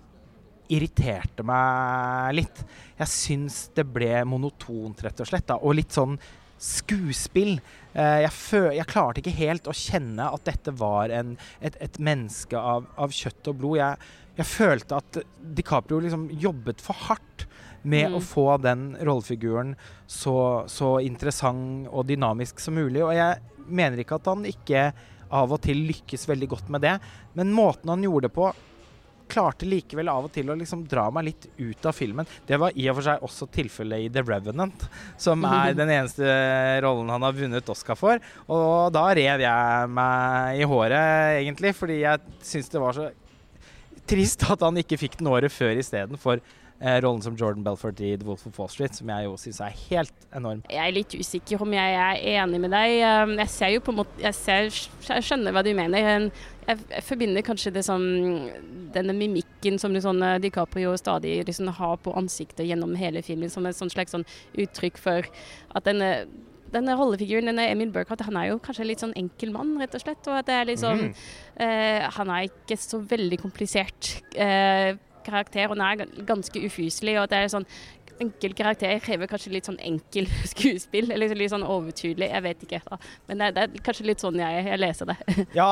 irriterte 0.68 1.46
meg 1.48 2.36
litt. 2.38 2.62
Jeg 3.00 3.14
syns 3.14 3.62
det 3.78 3.86
ble 3.88 4.12
monotont, 4.28 5.00
rett 5.06 5.24
og 5.24 5.30
slett. 5.30 5.48
Da, 5.48 5.58
og 5.62 5.78
litt 5.80 5.96
sånn 5.96 6.18
skuespill. 6.60 7.58
Eh, 7.94 8.22
jeg, 8.24 8.32
fø 8.34 8.62
jeg 8.76 8.90
klarte 8.90 9.22
ikke 9.22 9.36
helt 9.38 9.68
å 9.70 9.76
kjenne 9.76 10.30
at 10.34 10.46
dette 10.48 10.74
var 10.78 11.14
en, 11.14 11.36
et, 11.62 11.78
et 11.84 12.00
menneske 12.00 12.58
av, 12.58 12.88
av 12.98 13.14
kjøtt 13.14 13.52
og 13.52 13.60
blod. 13.62 13.78
Jeg, 13.82 14.10
jeg 14.38 14.50
følte 14.50 15.00
at 15.02 15.22
DiCaprio 15.58 16.02
liksom 16.04 16.28
jobbet 16.38 16.84
for 16.84 17.08
hardt 17.08 17.48
med 17.88 18.10
Mm. 18.10 18.16
å 18.18 18.20
få 18.20 18.58
den 18.60 18.98
rollefiguren 19.00 19.76
så, 20.12 20.66
så 20.68 20.98
interessant 21.00 21.88
og 21.88 22.08
dynamisk 22.10 22.60
som 22.60 22.76
mulig. 22.76 23.04
Og 23.06 23.14
jeg 23.16 23.38
mener 23.68 24.02
ikke 24.02 24.18
at 24.18 24.28
han 24.28 24.44
ikke 24.50 24.82
av 25.32 25.54
og 25.54 25.62
til 25.64 25.86
lykkes 25.88 26.28
veldig 26.28 26.50
godt 26.52 26.72
med 26.74 26.84
det, 26.84 26.98
men 27.38 27.54
måten 27.56 27.92
han 27.92 28.04
gjorde 28.04 28.28
det 28.28 28.36
på 28.36 28.50
klarte 29.30 29.68
likevel 29.68 30.10
av 30.12 30.28
og 30.28 30.34
til 30.36 30.50
å 30.50 30.58
liksom 30.58 30.86
dra 30.90 31.08
meg 31.14 31.30
litt 31.30 31.48
ut 31.58 31.88
av 31.88 31.96
filmen. 31.96 32.28
Det 32.48 32.60
var 32.62 32.76
i 32.76 32.88
og 32.90 32.98
for 32.98 33.08
seg 33.10 33.28
også 33.28 33.50
tilfellet 33.54 34.06
i 34.06 34.10
The 34.14 34.24
Revenant, 34.26 34.88
som 35.20 35.46
er 35.48 35.78
den 35.78 35.92
eneste 35.94 36.28
rollen 36.86 37.12
han 37.14 37.28
har 37.28 37.38
vunnet 37.38 37.72
Oscar 37.74 38.00
for. 38.00 38.24
Og 38.48 38.92
da 38.96 39.06
rev 39.18 39.44
jeg 39.44 39.94
meg 39.94 40.62
i 40.62 40.68
håret, 40.68 41.42
egentlig, 41.44 41.76
fordi 41.78 42.02
jeg 42.04 42.38
syns 42.46 42.72
det 42.74 42.84
var 42.84 42.98
så 42.98 43.10
trist 44.08 44.46
at 44.48 44.64
han 44.64 44.80
ikke 44.80 45.00
fikk 45.00 45.20
den 45.20 45.30
året 45.32 45.52
før 45.52 45.76
istedenfor 45.82 46.42
eh, 46.80 46.98
rollen 47.04 47.22
som 47.22 47.36
Jordan 47.38 47.64
Belfort 47.66 48.00
i 48.02 48.16
The 48.18 48.28
Wolf 48.28 48.46
of 48.48 48.60
Wall 48.60 48.70
Street, 48.72 48.96
som 48.98 49.10
jeg 49.10 49.28
jo 49.28 49.38
syns 49.42 49.62
er 49.64 49.78
helt 49.88 50.28
enorm. 50.36 50.64
Jeg 50.70 50.84
er 50.84 50.96
litt 50.96 51.16
usikker 51.18 51.64
om 51.66 51.74
jeg 51.76 51.98
er 52.02 52.22
enig 52.38 52.62
med 52.64 52.74
deg. 52.76 52.98
Um, 53.04 53.36
Jeg 53.38 53.54
ser 53.54 53.74
jo 53.76 53.84
på 53.84 53.94
en 53.94 54.00
måte 54.02 54.24
Jeg, 54.24 54.36
ser, 54.38 54.70
jeg 55.08 55.28
skjønner 55.28 55.56
hva 55.56 55.64
du 55.66 55.72
mener. 55.78 56.04
Jeg, 56.04 56.32
jeg 56.68 57.04
forbinder 57.08 57.46
kanskje 57.46 57.74
det 57.78 57.86
som 57.88 58.04
denne 58.94 59.16
mimikken 59.16 59.80
som 59.80 59.96
eh, 59.96 60.40
DiCaprio 60.44 60.96
stadig 61.00 61.40
liksom 61.48 61.72
har 61.80 61.98
på 62.04 62.16
ansiktet 62.18 62.68
gjennom 62.68 62.96
hele 63.00 63.24
filmen, 63.24 63.50
som 63.50 63.66
et 63.66 63.78
sånn 63.78 63.94
slags 63.94 64.16
sånn 64.16 64.28
uttrykk 64.58 65.02
for 65.02 65.32
at 65.76 65.88
denne 65.88 66.28
denne 66.74 66.96
rollefiguren, 67.00 67.48
denne 67.48 67.70
Emil 67.72 67.92
Burkhardt, 67.96 68.26
han 68.28 68.38
er 68.40 68.50
jo 68.52 68.62
kanskje 68.64 68.84
en 68.84 68.90
litt 68.90 69.04
sånn 69.04 69.16
enkel 69.20 69.54
mann, 69.54 69.76
rett 69.80 69.96
og 69.96 70.04
slett. 70.04 70.28
Og 70.28 70.36
at 70.36 70.50
det 70.50 70.56
er 70.58 70.72
liksom 70.72 71.04
mm. 71.08 71.14
Eh, 71.58 72.04
Han 72.14 72.30
er 72.30 72.44
ikke 72.52 72.76
så 72.78 73.00
veldig 73.02 73.40
komplisert 73.42 74.12
eh, 74.38 74.94
karakter, 75.28 75.70
han 75.74 75.84
er 75.84 76.02
ga- 76.02 76.26
ganske 76.34 76.64
ufyselig. 76.66 77.18
Og 77.22 77.30
det 77.32 77.44
er 77.44 77.54
sånn 77.54 77.68
enkel 78.18 78.56
karakter 78.58 78.98
krever 79.04 79.30
kanskje 79.30 79.52
litt 79.54 79.68
sånn 79.70 79.80
enkel 79.86 80.28
skuespill. 80.52 81.12
Eller 81.14 81.36
litt 81.38 81.54
sånn 81.54 81.66
overtydelig, 81.68 82.30
jeg 82.32 82.46
vet 82.46 82.68
ikke. 82.68 82.82
Da. 82.88 83.00
Men 83.30 83.44
det, 83.44 83.50
det, 83.58 83.66
er 83.68 83.86
kanskje 83.86 84.08
litt 84.10 84.24
sånn 84.24 84.40
jeg, 84.42 84.68
jeg 84.72 84.82
leser 84.82 85.12
det. 85.12 85.18
ja, 85.60 85.70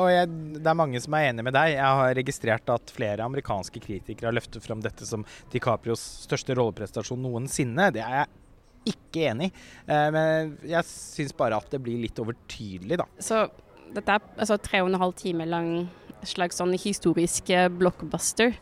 og 0.00 0.08
jeg, 0.12 0.30
det 0.58 0.72
er 0.72 0.80
mange 0.80 1.02
som 1.04 1.18
er 1.18 1.30
enig 1.30 1.46
med 1.46 1.56
deg. 1.56 1.74
Jeg 1.76 1.98
har 2.02 2.16
registrert 2.20 2.72
at 2.74 2.94
flere 2.94 3.26
amerikanske 3.26 3.82
kritikere 3.84 4.30
har 4.30 4.38
løftet 4.38 4.64
fram 4.64 4.82
dette 4.84 5.06
som 5.08 5.26
DiCaprios 5.54 6.02
største 6.24 6.56
rolleprestasjon 6.58 7.22
noensinne. 7.24 7.90
Det 7.94 8.02
er 8.04 8.22
jeg 8.22 8.94
ikke 8.94 9.28
enig 9.30 9.50
i. 9.50 9.66
Eh, 9.88 10.08
men 10.14 10.56
jeg 10.68 10.88
syns 10.90 11.36
bare 11.36 11.60
at 11.60 11.70
det 11.72 11.80
blir 11.84 12.02
litt 12.02 12.18
overtydelig, 12.20 12.98
da. 13.00 13.06
Så 13.22 13.46
dette 13.94 14.16
er 14.16 14.24
altså 14.34 14.58
tre 14.60 14.82
og 14.82 14.90
en 14.90 15.00
halv 15.00 15.14
time 15.18 15.46
lang 15.48 15.70
slags 16.24 16.58
sånn 16.60 16.74
historisk 16.80 17.50
eh, 17.54 17.70
blockbuster. 17.72 18.56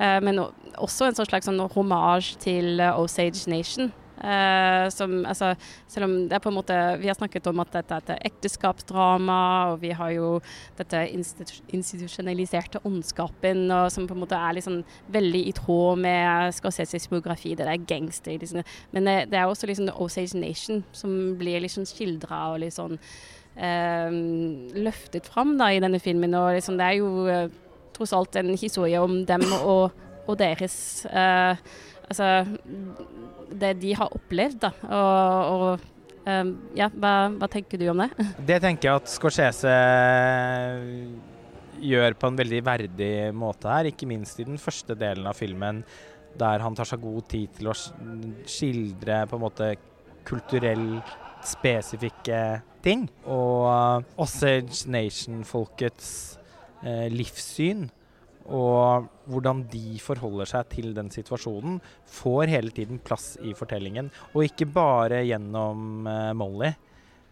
Eh, 0.00 0.18
men 0.24 0.42
også 0.76 1.08
en 1.08 1.16
sånn 1.16 1.28
slags 1.28 1.48
sånn 1.48 1.62
hommage 1.74 2.36
til 2.42 2.82
Osage 2.92 3.48
Nation. 3.50 3.92
Uh, 4.16 4.88
som, 4.88 5.26
altså, 5.28 5.50
selv 5.92 6.06
om 6.06 6.12
det 6.24 6.32
er 6.32 6.40
på 6.40 6.48
en 6.48 6.56
måte 6.56 6.76
Vi 7.02 7.10
har 7.10 7.18
snakket 7.18 7.50
om 7.50 7.58
at 7.60 7.74
dette 7.74 7.98
er 7.98 8.14
et 8.14 8.30
ekteskapsdrama, 8.30 9.40
og 9.74 9.82
vi 9.82 9.90
har 9.92 10.14
jo 10.14 10.30
dette 10.78 11.02
institusjonaliserte 11.12 12.80
ondskapen, 12.88 13.66
og 13.68 13.90
som 13.92 14.06
på 14.08 14.16
en 14.16 14.22
måte 14.22 14.38
er 14.40 14.56
liksom 14.56 14.78
veldig 15.12 15.42
i 15.50 15.52
tråd 15.58 16.00
med 16.06 16.56
Scorseses 16.56 17.10
biografi. 17.12 17.52
Det 17.54 17.68
der 17.68 17.84
gangster. 17.84 18.38
Liksom. 18.40 18.64
Men 18.96 19.04
det, 19.04 19.18
det, 19.34 19.38
er 19.38 19.52
også 19.52 19.68
liksom 19.68 19.92
Osage 19.92 20.40
Nation 20.40 20.80
som 20.96 21.36
blir 21.36 21.60
liksom 21.60 21.84
skildra 21.84 22.54
og 22.54 22.62
liksom 22.64 22.96
uh, 22.96 24.16
løftet 24.80 25.28
fram 25.28 25.58
da, 25.60 25.68
i 25.68 25.84
denne 25.84 26.00
filmen. 26.00 26.32
Og 26.40 26.56
liksom, 26.56 26.80
det 26.80 26.88
er 26.88 26.98
jo 27.02 27.28
tross 27.96 28.12
alt 28.16 28.36
en 28.38 28.52
historie 28.56 29.00
om 29.02 29.22
dem 29.28 29.44
og, 29.62 29.96
og 30.26 30.38
deres 30.38 30.76
Altså 32.06 32.26
det 33.50 33.76
de 33.82 33.94
har 33.96 34.12
opplevd, 34.14 34.58
da. 34.66 34.72
Og, 34.88 35.54
og 35.54 36.26
um, 36.26 36.52
ja, 36.76 36.88
hva, 36.92 37.14
hva, 37.34 37.48
tenker 37.50 37.80
du 37.80 37.88
om 37.92 38.04
det? 38.04 38.10
Det 38.50 38.60
tenker 38.64 38.90
jeg 38.90 39.02
at 39.02 39.12
Scorsese 39.12 39.74
gjør 41.76 42.16
på 42.16 42.30
en 42.30 42.38
veldig 42.40 42.62
verdig 42.64 43.12
måte 43.36 43.68
her, 43.68 43.90
ikke 43.90 44.08
minst 44.08 44.40
i 44.40 44.46
den 44.48 44.60
første 44.60 44.96
delen 44.98 45.26
av 45.28 45.36
filmen, 45.36 45.82
der 46.36 46.62
han 46.64 46.76
tar 46.76 46.88
seg 46.88 47.02
god 47.04 47.28
tid 47.32 47.52
til 47.58 47.70
å 47.70 47.76
skildre 47.76 49.22
på 49.28 49.36
en 49.36 49.44
måte 49.44 49.70
kulturelt 50.26 51.14
spesifikke 51.46 52.40
ting. 52.84 53.06
Og 53.28 53.68
uh, 53.68 54.16
Osage 54.24 54.88
Nation-folkets 54.90 56.10
uh, 56.86 57.06
livssyn 57.12 57.88
og 58.46 59.06
hvordan 59.26 59.64
de 59.70 59.98
forholder 60.02 60.48
seg 60.50 60.68
til 60.70 60.92
den 60.96 61.10
situasjonen, 61.12 61.80
får 62.06 62.52
hele 62.52 62.74
tiden 62.74 63.00
plass 63.02 63.34
i 63.42 63.54
fortellingen. 63.58 64.10
Og 64.34 64.46
ikke 64.46 64.68
bare 64.70 65.24
gjennom 65.26 66.06
eh, 66.10 66.32
Molly, 66.36 66.72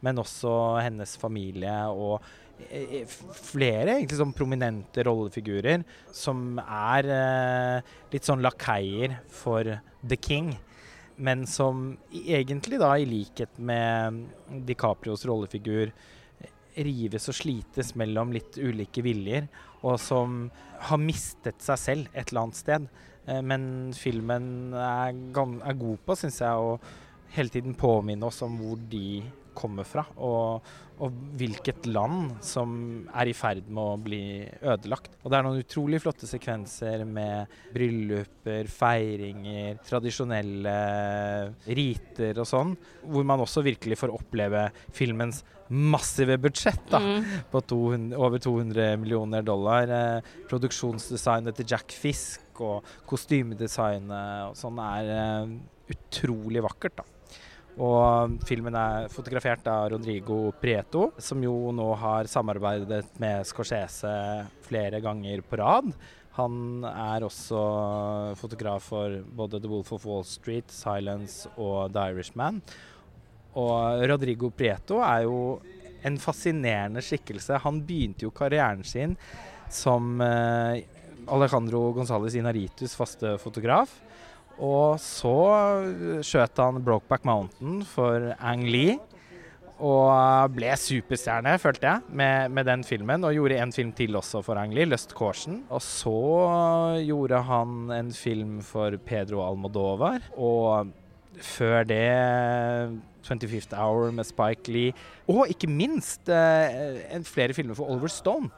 men 0.04 0.20
også 0.20 0.54
hennes 0.82 1.14
familie 1.20 1.76
og 1.94 2.18
eh, 2.66 3.06
flere 3.06 3.94
egentlig 3.96 4.20
sånn 4.20 4.34
prominente 4.36 5.06
rollefigurer 5.06 5.86
som 6.12 6.58
er 6.64 7.10
eh, 7.14 7.94
litt 8.12 8.26
sånn 8.26 8.42
lakeier 8.44 9.20
for 9.32 9.70
The 10.02 10.18
King. 10.18 10.54
Men 11.14 11.46
som 11.46 11.92
egentlig 12.10 12.80
da, 12.82 12.90
i 12.98 13.06
likhet 13.06 13.60
med 13.62 14.24
DiCaprios 14.66 15.22
rollefigur, 15.30 15.94
rives 16.76 17.28
og 17.30 17.38
slites 17.38 17.94
mellom 17.98 18.32
litt 18.34 18.58
ulike 18.58 19.04
viljer, 19.04 19.48
og 19.84 19.98
som 20.00 20.46
har 20.88 21.00
mistet 21.00 21.62
seg 21.62 21.80
selv 21.80 22.12
et 22.12 22.30
eller 22.30 22.46
annet 22.46 22.60
sted. 22.60 22.88
Eh, 23.26 23.40
men 23.44 23.64
filmen 23.96 24.74
er, 24.74 25.14
er 25.14 25.80
god 25.80 26.04
på, 26.04 26.18
syns 26.18 26.42
jeg, 26.42 26.52
å 26.52 26.78
hele 27.34 27.50
tiden 27.50 27.74
påminne 27.78 28.28
oss 28.28 28.42
om 28.46 28.58
hvor 28.60 28.78
de 28.90 29.22
kommer 29.54 29.86
fra, 29.86 30.02
og, 30.18 30.64
og, 30.98 31.18
hvilket 31.38 31.86
land 31.86 32.32
som 32.44 32.74
er 33.14 33.30
i 33.30 33.34
ferd 33.36 33.68
med 33.70 33.82
å 33.82 34.00
bli 34.02 34.22
ødelagt. 34.60 35.14
Og 35.22 35.30
det 35.30 35.38
er 35.38 35.46
noen 35.46 35.62
utrolig 35.62 36.00
flotte 36.02 36.26
sekvenser 36.26 37.04
med 37.06 37.54
brylluper, 37.74 38.66
feiringer, 38.70 39.78
tradisjonelle 39.86 40.76
riter 41.70 42.42
og 42.42 42.50
sånn, 42.50 42.74
hvor 43.06 43.26
man 43.30 43.44
også 43.46 43.64
virkelig 43.66 44.00
får 44.02 44.14
oppleve 44.18 44.66
filmens 44.94 45.44
massive 45.74 46.38
budsjett 46.38 46.86
da, 46.90 47.00
mm. 47.02 47.24
på 47.50 47.60
200, 47.60 48.18
over 48.18 48.42
200 48.42 48.96
millioner 49.00 49.42
dollar. 49.42 49.90
Eh, 49.90 50.32
produksjonsdesignet 50.50 51.58
til 51.58 51.74
Jack 51.74 51.94
Fisk 51.94 52.62
og 52.64 52.86
kostymedesignet 53.10 54.50
og 54.50 54.58
sånn 54.58 54.80
er 54.82 55.12
eh, 55.16 55.54
utrolig 55.94 56.62
vakkert. 56.64 57.02
da. 57.02 57.10
Og 57.82 58.36
filmen 58.46 58.76
er 58.78 59.08
fotografert 59.10 59.66
av 59.66 59.88
Rodrigo 59.96 60.52
Prieto, 60.60 61.08
som 61.18 61.42
jo 61.42 61.72
nå 61.74 61.88
har 61.98 62.30
samarbeidet 62.30 63.16
med 63.22 63.48
Scorsese 63.48 64.12
flere 64.62 65.00
ganger 65.02 65.42
på 65.42 65.58
rad. 65.58 65.90
Han 66.38 66.84
er 66.86 67.26
også 67.26 67.58
fotograf 68.38 68.90
for 68.90 69.20
både 69.38 69.60
The 69.62 69.70
Wolf 69.70 69.92
of 69.94 70.06
Wall 70.06 70.24
Street, 70.26 70.70
Silence 70.70 71.50
og 71.54 71.92
The 71.94 72.10
Irishman. 72.10 72.62
Og 73.60 74.04
Rodrigo 74.10 74.50
Prieto 74.50 75.00
er 75.04 75.24
jo 75.28 75.38
en 76.04 76.18
fascinerende 76.20 77.02
skikkelse. 77.04 77.62
Han 77.64 77.80
begynte 77.86 78.26
jo 78.26 78.34
karrieren 78.34 78.84
sin 78.86 79.16
som 79.72 80.20
eh, 80.20 80.84
Alejandro 81.32 81.86
Gonzales 81.96 82.36
Inaritus 82.38 82.96
faste 82.98 83.36
fotograf. 83.42 83.94
Og 84.62 85.00
så 85.02 85.34
skjøt 86.22 86.60
han 86.62 86.84
Brokeback 86.84 87.24
Mountain 87.26 87.82
for 87.88 88.34
Ang 88.38 88.68
Lee. 88.68 88.98
Og 89.84 90.52
ble 90.54 90.70
superstjerne, 90.78 91.56
følte 91.58 91.88
jeg, 91.88 92.12
med, 92.14 92.52
med, 92.54 92.68
den 92.68 92.84
filmen. 92.86 93.24
Og 93.26 93.34
gjorde 93.34 93.58
en 93.58 93.74
film 93.74 93.90
til 93.96 94.14
også 94.14 94.44
for 94.46 94.60
Ang 94.60 94.70
Lee, 94.76 94.86
'Lust 94.86 95.16
Caution'. 95.18 95.64
Og 95.66 95.82
så 95.82 97.00
gjorde 97.02 97.42
han 97.42 97.90
en 97.90 98.12
film 98.14 98.60
for 98.62 98.94
Pedro 99.02 99.42
Almodovar. 99.42 100.22
Og 100.38 100.92
før 101.42 101.82
det 101.90 102.06
25th 103.24 103.74
Hour 103.78 104.12
med 104.14 104.28
Spike 104.28 104.72
Lee, 104.72 104.94
og 105.30 105.48
ikke 105.52 105.70
minst 105.70 106.28
eh, 106.32 107.16
flere 107.28 107.56
filmer 107.56 107.78
for 107.78 107.90
Oliver 107.90 108.12
Stone, 108.12 108.52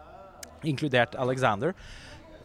inkludert 0.66 1.14
Alexander. 1.20 1.74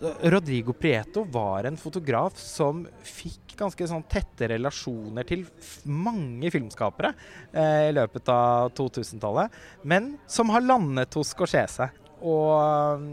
Rodrigo 0.01 0.73
Prieto 0.73 1.23
var 1.23 1.63
en 1.63 1.77
fotograf 1.77 2.37
som 2.39 2.81
fikk 3.05 3.53
ganske 3.59 3.85
sånn 3.89 4.05
tette 4.09 4.47
relasjoner 4.49 5.27
til 5.27 5.43
mange 5.85 6.49
filmskapere 6.53 7.11
eh, 7.51 7.89
i 7.91 7.93
løpet 7.93 8.31
av 8.33 8.71
2000-tallet, 8.77 9.53
men 9.85 10.15
som 10.25 10.49
har 10.53 10.65
landet 10.65 11.13
hos 11.17 11.35
Scorsese. 11.35 11.91
Og 12.25 13.05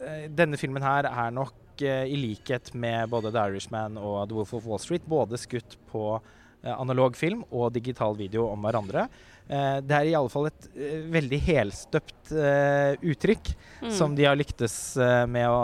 eh, 0.00 0.30
denne 0.32 0.60
filmen 0.60 0.84
her 0.84 1.10
er 1.10 1.34
nok 1.36 1.84
eh, 1.84 2.06
i 2.08 2.16
likhet 2.16 2.72
med 2.72 3.12
både 3.12 3.34
The 3.34 3.44
Irishman 3.50 4.00
og 4.00 4.24
The 4.30 4.38
Wolf 4.38 4.56
of 4.56 4.70
Wall 4.70 4.80
Street 4.80 5.04
både 5.08 5.40
skutt 5.40 5.76
på 5.92 6.06
analog 6.72 7.16
film 7.18 7.44
og 7.50 7.72
digital 7.74 8.16
video 8.18 8.48
om 8.50 8.64
hverandre. 8.64 9.06
Eh, 9.44 9.78
det 9.84 9.96
er 9.96 10.08
i 10.08 10.14
alle 10.16 10.32
fall 10.32 10.48
et 10.48 10.68
eh, 10.72 11.02
veldig 11.12 11.40
helstøpt 11.44 12.32
uttrykk 13.04 13.50
mm. 13.82 13.90
som 13.92 14.14
de 14.16 14.24
har 14.24 14.38
lyktes 14.40 14.74
med 15.28 15.44
å, 15.44 15.58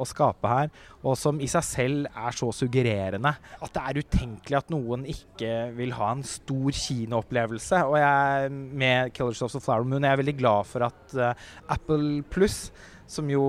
å, 0.00 0.06
skape 0.08 0.48
her, 0.48 0.70
og 1.04 1.18
som 1.20 1.36
i 1.44 1.48
seg 1.50 1.66
selv 1.66 2.06
er 2.08 2.36
så 2.38 2.48
suggererende 2.56 3.34
at 3.36 3.74
det 3.74 3.82
er 3.82 4.00
utenkelig 4.00 4.58
at 4.62 4.72
noen 4.72 5.04
ikke 5.12 5.50
vil 5.76 5.92
ha 5.98 6.14
en 6.14 6.24
stor 6.24 6.72
kinoopplevelse. 6.72 7.82
Og 7.84 7.98
jeg, 8.00 8.54
med 8.80 9.12
'Killers 9.12 9.44
of 9.44 9.52
the 9.52 9.60
Flower 9.60 9.84
Moon' 9.84 10.08
er 10.08 10.16
jeg 10.16 10.22
veldig 10.22 10.38
glad 10.40 10.72
for 10.72 10.88
at 10.88 11.20
Apple 11.68 12.24
Pluss 12.32 12.70
som 13.10 13.30
jo 13.30 13.44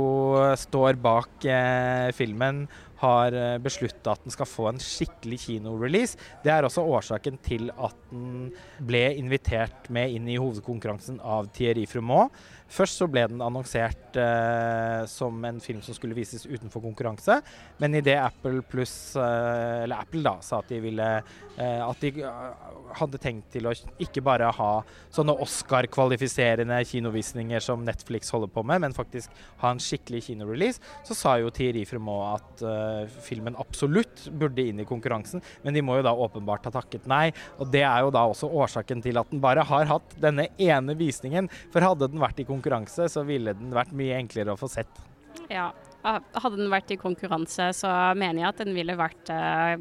står 0.58 0.98
bak 1.02 1.46
eh, 1.46 2.10
filmen, 2.18 2.66
har 3.02 3.36
eh, 3.36 3.58
beslutta 3.62 4.16
at 4.16 4.26
den 4.26 4.34
skal 4.34 4.50
få 4.50 4.68
en 4.70 4.82
skikkelig 4.82 5.42
kinorelease. 5.46 6.20
Det 6.44 6.54
er 6.54 6.68
også 6.68 6.86
årsaken 6.86 7.40
til 7.46 7.72
at 7.74 7.98
den 8.12 8.52
ble 8.88 9.04
invitert 9.18 9.90
med 9.94 10.14
inn 10.16 10.30
i 10.30 10.40
hovedkonkurransen 10.42 11.22
av 11.22 11.50
Thierry 11.56 11.88
Frumont. 11.90 12.34
Først 12.72 13.02
så 13.02 13.08
ble 13.12 13.26
den 13.28 13.42
annonsert 13.44 14.16
eh, 14.20 15.04
som 15.12 15.44
en 15.48 15.60
film 15.64 15.82
som 15.84 15.96
skulle 15.98 16.16
vises 16.16 16.46
utenfor 16.48 16.84
konkurranse, 16.86 17.42
men 17.82 17.98
idet 18.00 18.18
Apple 18.22 18.64
pluss, 18.72 19.16
eh, 19.20 19.84
eller 19.84 20.06
Apple 20.06 20.24
da, 20.24 20.38
sa 20.46 20.62
at 20.62 20.72
de 20.72 20.80
ville 20.84 21.10
eh, 21.12 21.82
At 21.84 22.00
de 22.04 22.24
eh, 22.24 22.70
hadde 22.98 23.20
tenkt 23.22 23.52
til 23.54 23.68
å 23.68 23.74
ikke 24.02 24.24
bare 24.24 24.50
ha 24.56 24.72
sånne 25.14 25.36
Oscar-kvalifiserende 25.44 26.80
kinovisninger 26.88 27.64
som 27.64 27.84
Netflix 27.88 28.32
holder 28.34 28.52
på 28.52 28.64
med, 28.68 28.84
men 28.86 28.96
faktisk 28.96 29.32
ha 29.62 29.72
en 29.72 29.82
skikkelig 29.82 30.24
kinorelease, 30.30 30.82
så 31.08 31.18
sa 31.18 31.36
jo 31.42 31.52
Thierry 31.54 31.84
Fremont 31.88 32.38
at 32.38 32.64
uh, 32.66 33.20
filmen 33.24 33.58
absolutt 33.60 34.26
burde 34.40 34.66
inn 34.68 34.82
i 34.82 34.88
konkurransen, 34.88 35.44
men 35.64 35.76
de 35.76 35.84
må 35.86 35.98
jo 36.00 36.06
da 36.06 36.14
åpenbart 36.26 36.68
ha 36.68 36.74
takket 36.76 37.08
nei. 37.10 37.32
Og 37.60 37.72
det 37.74 37.84
er 37.88 38.06
jo 38.06 38.12
da 38.14 38.26
også 38.30 38.50
årsaken 38.62 39.04
til 39.04 39.20
at 39.22 39.32
den 39.32 39.42
bare 39.44 39.66
har 39.68 39.88
hatt 39.90 40.16
denne 40.22 40.48
ene 40.62 40.96
visningen. 41.00 41.50
For 41.74 41.84
hadde 41.86 42.10
den 42.12 42.22
vært 42.22 42.42
i 42.42 42.48
konkurranse, 42.48 42.61
så 42.64 43.24
ville 43.28 43.56
den 43.58 43.74
vært 43.76 43.94
mye 43.96 44.20
enklere 44.20 44.54
å 44.54 44.60
få 44.60 44.70
sett. 44.72 45.02
Ja, 45.52 45.72
hadde 46.04 46.58
den 46.58 46.72
vært 46.72 46.92
i 46.94 47.00
konkurranse, 47.00 47.72
så 47.78 47.90
mener 48.18 48.42
jeg 48.42 48.50
at 48.50 48.64
den 48.64 48.74
ville 48.76 48.98
vært 49.00 49.30
uh, 49.34 49.76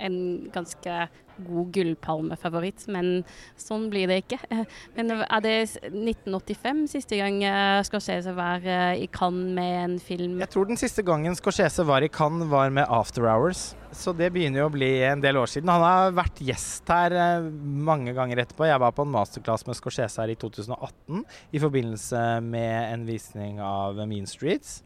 en 0.00 0.16
ganske 0.52 0.96
god 1.42 1.70
gullpalmefavoritt, 1.74 2.84
men 2.92 3.22
sånn 3.60 3.88
blir 3.92 4.10
det 4.10 4.22
ikke. 4.22 4.38
Men 4.96 5.14
er 5.24 5.44
det 5.44 5.54
1985 5.88 6.84
siste 6.92 7.18
gang 7.18 7.40
uh, 7.44 7.80
Scorsese 7.86 8.34
var 8.36 8.64
uh, 8.64 8.92
i 8.94 9.08
Cannes 9.12 9.54
med 9.56 9.78
en 9.82 9.98
film? 10.02 10.38
Jeg 10.42 10.52
tror 10.52 10.68
den 10.68 10.80
siste 10.80 11.04
gangen 11.06 11.36
Scorsese 11.38 11.86
var 11.88 12.04
i 12.04 12.12
Cannes 12.12 12.50
var 12.52 12.70
med 12.70 12.86
'After 12.88 13.26
Hours'. 13.28 13.72
Så 13.92 14.14
det 14.16 14.30
begynner 14.32 14.62
jo 14.62 14.68
å 14.70 14.72
bli 14.72 14.90
en 15.04 15.20
del 15.20 15.36
år 15.36 15.50
siden. 15.52 15.68
Han 15.68 15.84
har 15.84 16.14
vært 16.16 16.40
gjest 16.42 16.88
her 16.88 17.12
uh, 17.12 17.48
mange 17.62 18.14
ganger 18.16 18.40
etterpå. 18.42 18.64
Jeg 18.68 18.80
var 18.80 18.94
på 18.96 19.04
en 19.04 19.12
masterclass 19.12 19.66
med 19.68 19.76
Scorsese 19.76 20.22
her 20.24 20.32
i 20.32 20.38
2018 20.40 21.24
i 21.52 21.60
forbindelse 21.62 22.22
med 22.46 22.76
en 22.94 23.04
visning 23.08 23.60
av 23.62 24.00
Mean 24.08 24.28
Streets. 24.30 24.80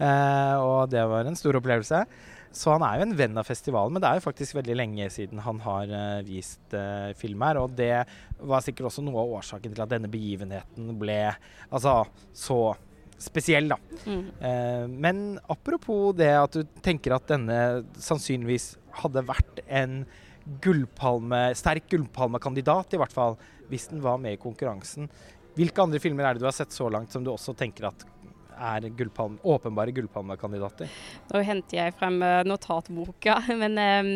og 0.00 0.88
det 0.88 1.02
var 1.10 1.26
en 1.28 1.36
stor 1.36 1.58
opplevelse. 1.58 2.04
Så 2.50 2.72
han 2.74 2.82
er 2.82 2.98
jo 2.98 3.06
en 3.06 3.14
venn 3.14 3.38
av 3.38 3.46
festivalen, 3.46 3.94
men 3.94 4.02
det 4.02 4.08
er 4.08 4.18
jo 4.18 4.24
faktisk 4.24 4.56
veldig 4.58 4.74
lenge 4.74 5.06
siden 5.14 5.42
han 5.44 5.60
har 5.62 5.90
uh, 5.94 6.22
vist 6.26 6.74
uh, 6.74 7.14
film 7.18 7.44
her. 7.46 7.60
Og 7.62 7.76
det 7.78 7.94
var 8.42 8.64
sikkert 8.64 8.90
også 8.90 9.04
noe 9.06 9.22
av 9.22 9.36
årsaken 9.38 9.76
til 9.76 9.84
at 9.84 9.92
denne 9.92 10.10
begivenheten 10.10 10.90
ble 10.98 11.20
altså 11.70 12.02
så 12.34 12.60
spesiell, 13.20 13.70
da. 13.70 13.78
Mm. 14.06 14.24
Eh, 14.40 14.86
men 15.06 15.22
apropos 15.52 16.14
det 16.16 16.32
at 16.34 16.56
du 16.56 16.64
tenker 16.84 17.14
at 17.16 17.28
denne 17.30 17.58
sannsynligvis 18.00 18.72
hadde 19.02 19.24
vært 19.28 19.62
en 19.68 20.02
gullpalme, 20.64 21.50
sterk 21.58 21.90
gullpalmekandidat, 21.92 22.96
i 22.96 23.00
hvert 23.00 23.14
fall, 23.14 23.36
hvis 23.70 23.90
den 23.92 24.02
var 24.02 24.18
med 24.22 24.34
i 24.34 24.40
konkurransen. 24.40 25.10
Hvilke 25.58 25.84
andre 25.84 26.00
filmer 26.02 26.26
er 26.26 26.34
det 26.34 26.42
du 26.42 26.48
har 26.48 26.56
sett 26.56 26.74
så 26.74 26.88
langt 26.90 27.12
som 27.12 27.24
du 27.26 27.30
også 27.32 27.54
tenker 27.58 27.90
at 27.90 28.06
er 28.60 28.88
gullpalme, 28.92 29.40
åpenbare 29.44 29.92
gullpalmekandidater? 29.96 30.90
Nå 31.30 31.44
henter 31.46 31.78
jeg 31.78 31.96
frem 31.96 32.20
eh, 32.24 32.42
notatboka, 32.48 33.38
men 33.62 33.78
um, 33.80 34.10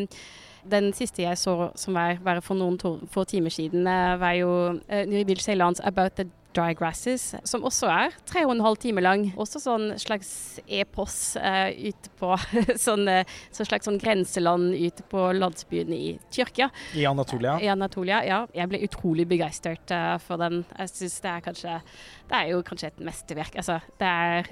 den 0.68 0.90
siste 0.96 1.24
jeg 1.24 1.40
så 1.40 1.70
som 1.80 1.96
var, 1.96 2.18
var 2.24 2.40
for 2.44 2.58
noen 2.58 2.76
to, 2.80 2.96
få 3.12 3.26
timer 3.28 3.52
siden, 3.54 3.88
uh, 3.88 4.16
var 4.20 4.36
jo 4.38 4.50
uh, 4.76 5.02
Nuribil 5.08 5.40
Ceylans 5.44 5.80
'About 5.80 6.16
the 6.20 6.28
Dry 6.54 6.74
Grasses, 6.78 7.34
som 7.44 7.64
også 7.66 7.88
er 7.90 8.14
tre 8.28 8.44
og 8.46 8.54
en 8.54 8.62
halv 8.64 8.78
time 8.82 9.02
lang. 9.02 9.26
Også 9.40 9.60
sånn 9.62 9.92
slags 10.00 10.60
epos 10.66 11.34
uh, 11.40 11.70
ute 11.74 12.12
på 12.20 12.30
sånn, 12.86 13.08
uh, 13.10 13.36
så 13.54 13.66
slags 13.66 13.88
sånn 13.88 13.98
grenseland 14.02 14.74
ute 14.74 15.06
på 15.10 15.26
landsbyen 15.36 15.92
i 15.94 16.14
Tyrkia. 16.34 16.70
I 16.94 17.06
Anatolia? 17.10 17.56
I 17.62 17.70
Anatolia, 17.74 18.22
ja. 18.26 18.40
Jeg 18.54 18.70
ble 18.70 18.82
utrolig 18.86 19.26
begeistret 19.30 19.94
uh, 19.94 20.14
for 20.22 20.40
den. 20.40 20.62
Jeg 20.78 20.94
syns 20.94 21.18
det 21.24 21.32
er 21.32 21.44
kanskje 21.48 21.78
Det 22.24 22.38
er 22.38 22.50
jo 22.54 22.60
kanskje 22.64 22.88
et 22.88 23.00
mesterverk. 23.04 23.56
Altså, 23.60 23.76
det 24.00 24.08
er 24.08 24.46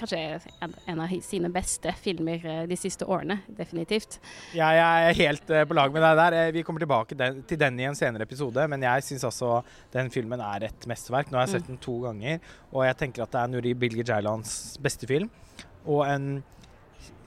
kanskje 0.00 0.20
en, 0.64 0.74
en, 0.90 1.02
av 1.04 1.12
sine 1.22 1.50
beste 1.54 1.92
filmer 2.02 2.66
de 2.68 2.78
siste 2.78 3.06
årene, 3.06 3.38
definitivt. 3.58 4.18
Ja, 4.56 4.72
jeg 4.74 5.10
er 5.10 5.18
helt 5.20 5.52
på 5.68 5.76
lag 5.78 5.94
med 5.94 6.02
deg 6.02 6.18
der. 6.18 6.38
Vi 6.56 6.64
kommer 6.66 6.82
tilbake 6.82 7.18
den, 7.18 7.42
til 7.46 7.60
den 7.62 7.78
i 7.78 7.86
en 7.86 7.98
senere 7.98 8.26
episode, 8.26 8.66
men 8.70 8.82
jeg 8.82 9.06
syns 9.06 9.26
altså 9.28 9.60
den 9.94 10.10
filmen 10.14 10.42
er 10.42 10.66
et 10.70 10.88
mesterverk. 10.90 11.30
Nå 11.30 11.38
har 11.38 11.46
jeg 11.46 11.60
sett 11.60 11.70
den 11.70 11.80
to 11.82 12.00
ganger, 12.02 12.42
og 12.72 12.86
jeg 12.88 12.98
tenker 13.04 13.24
at 13.24 13.34
det 13.34 13.44
er 13.44 13.54
Nuri 13.54 13.76
Bilge 13.78 14.06
Jailands 14.08 14.56
beste 14.82 15.06
film. 15.10 15.30
Og 15.86 16.02
en 16.08 16.28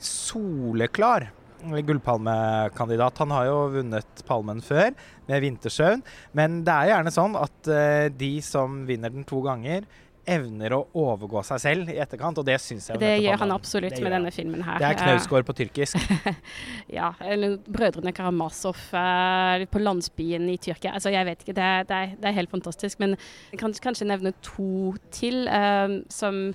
soleklar 0.02 1.30
gullpalmekandidat. 1.74 3.22
Han 3.24 3.34
har 3.36 3.50
jo 3.50 3.58
vunnet 3.78 4.24
Palmen 4.28 4.62
før, 4.66 4.92
med 5.26 5.42
'Vintersøvn', 5.42 6.04
men 6.38 6.60
det 6.66 6.74
er 6.74 6.92
gjerne 6.92 7.14
sånn 7.14 7.38
at 7.40 7.70
uh, 7.72 8.08
de 8.14 8.34
som 8.46 8.84
vinner 8.86 9.10
den 9.14 9.26
to 9.26 9.42
ganger, 9.46 9.88
evner 10.28 10.74
å 10.76 10.82
overgå 10.98 11.42
seg 11.46 11.62
selv 11.62 11.92
i 11.94 11.98
etterkant, 12.02 12.40
og 12.42 12.48
det 12.48 12.58
syns 12.64 12.90
jeg 12.90 13.02
Det 13.02 13.14
gjør 13.24 13.42
han 13.44 13.54
absolutt 13.56 13.98
med 14.04 14.14
denne 14.16 14.32
filmen 14.34 14.64
her. 14.66 14.80
Det 14.82 14.90
er 14.90 15.00
Knausgård 15.00 15.48
på 15.48 15.56
tyrkisk. 15.58 16.00
ja. 16.98 17.12
Eller 17.24 17.58
Brødrene 17.66 18.14
Karamazov 18.16 18.80
uh, 18.96 19.66
på 19.72 19.82
landsbyen 19.82 20.50
i 20.52 20.58
Tyrkia. 20.62 20.96
Altså, 20.98 21.14
jeg 21.14 21.30
vet 21.30 21.46
ikke, 21.46 21.58
det 21.58 21.70
det 21.90 22.00
er, 22.02 22.16
det 22.20 22.30
er 22.30 22.38
helt 22.40 22.52
fantastisk. 22.52 23.00
Men 23.00 23.16
jeg 23.52 23.62
kan 23.62 23.74
kanskje 23.88 24.10
nevne 24.10 24.34
to 24.46 24.96
til, 25.12 25.48
um, 25.48 26.02
som 26.10 26.54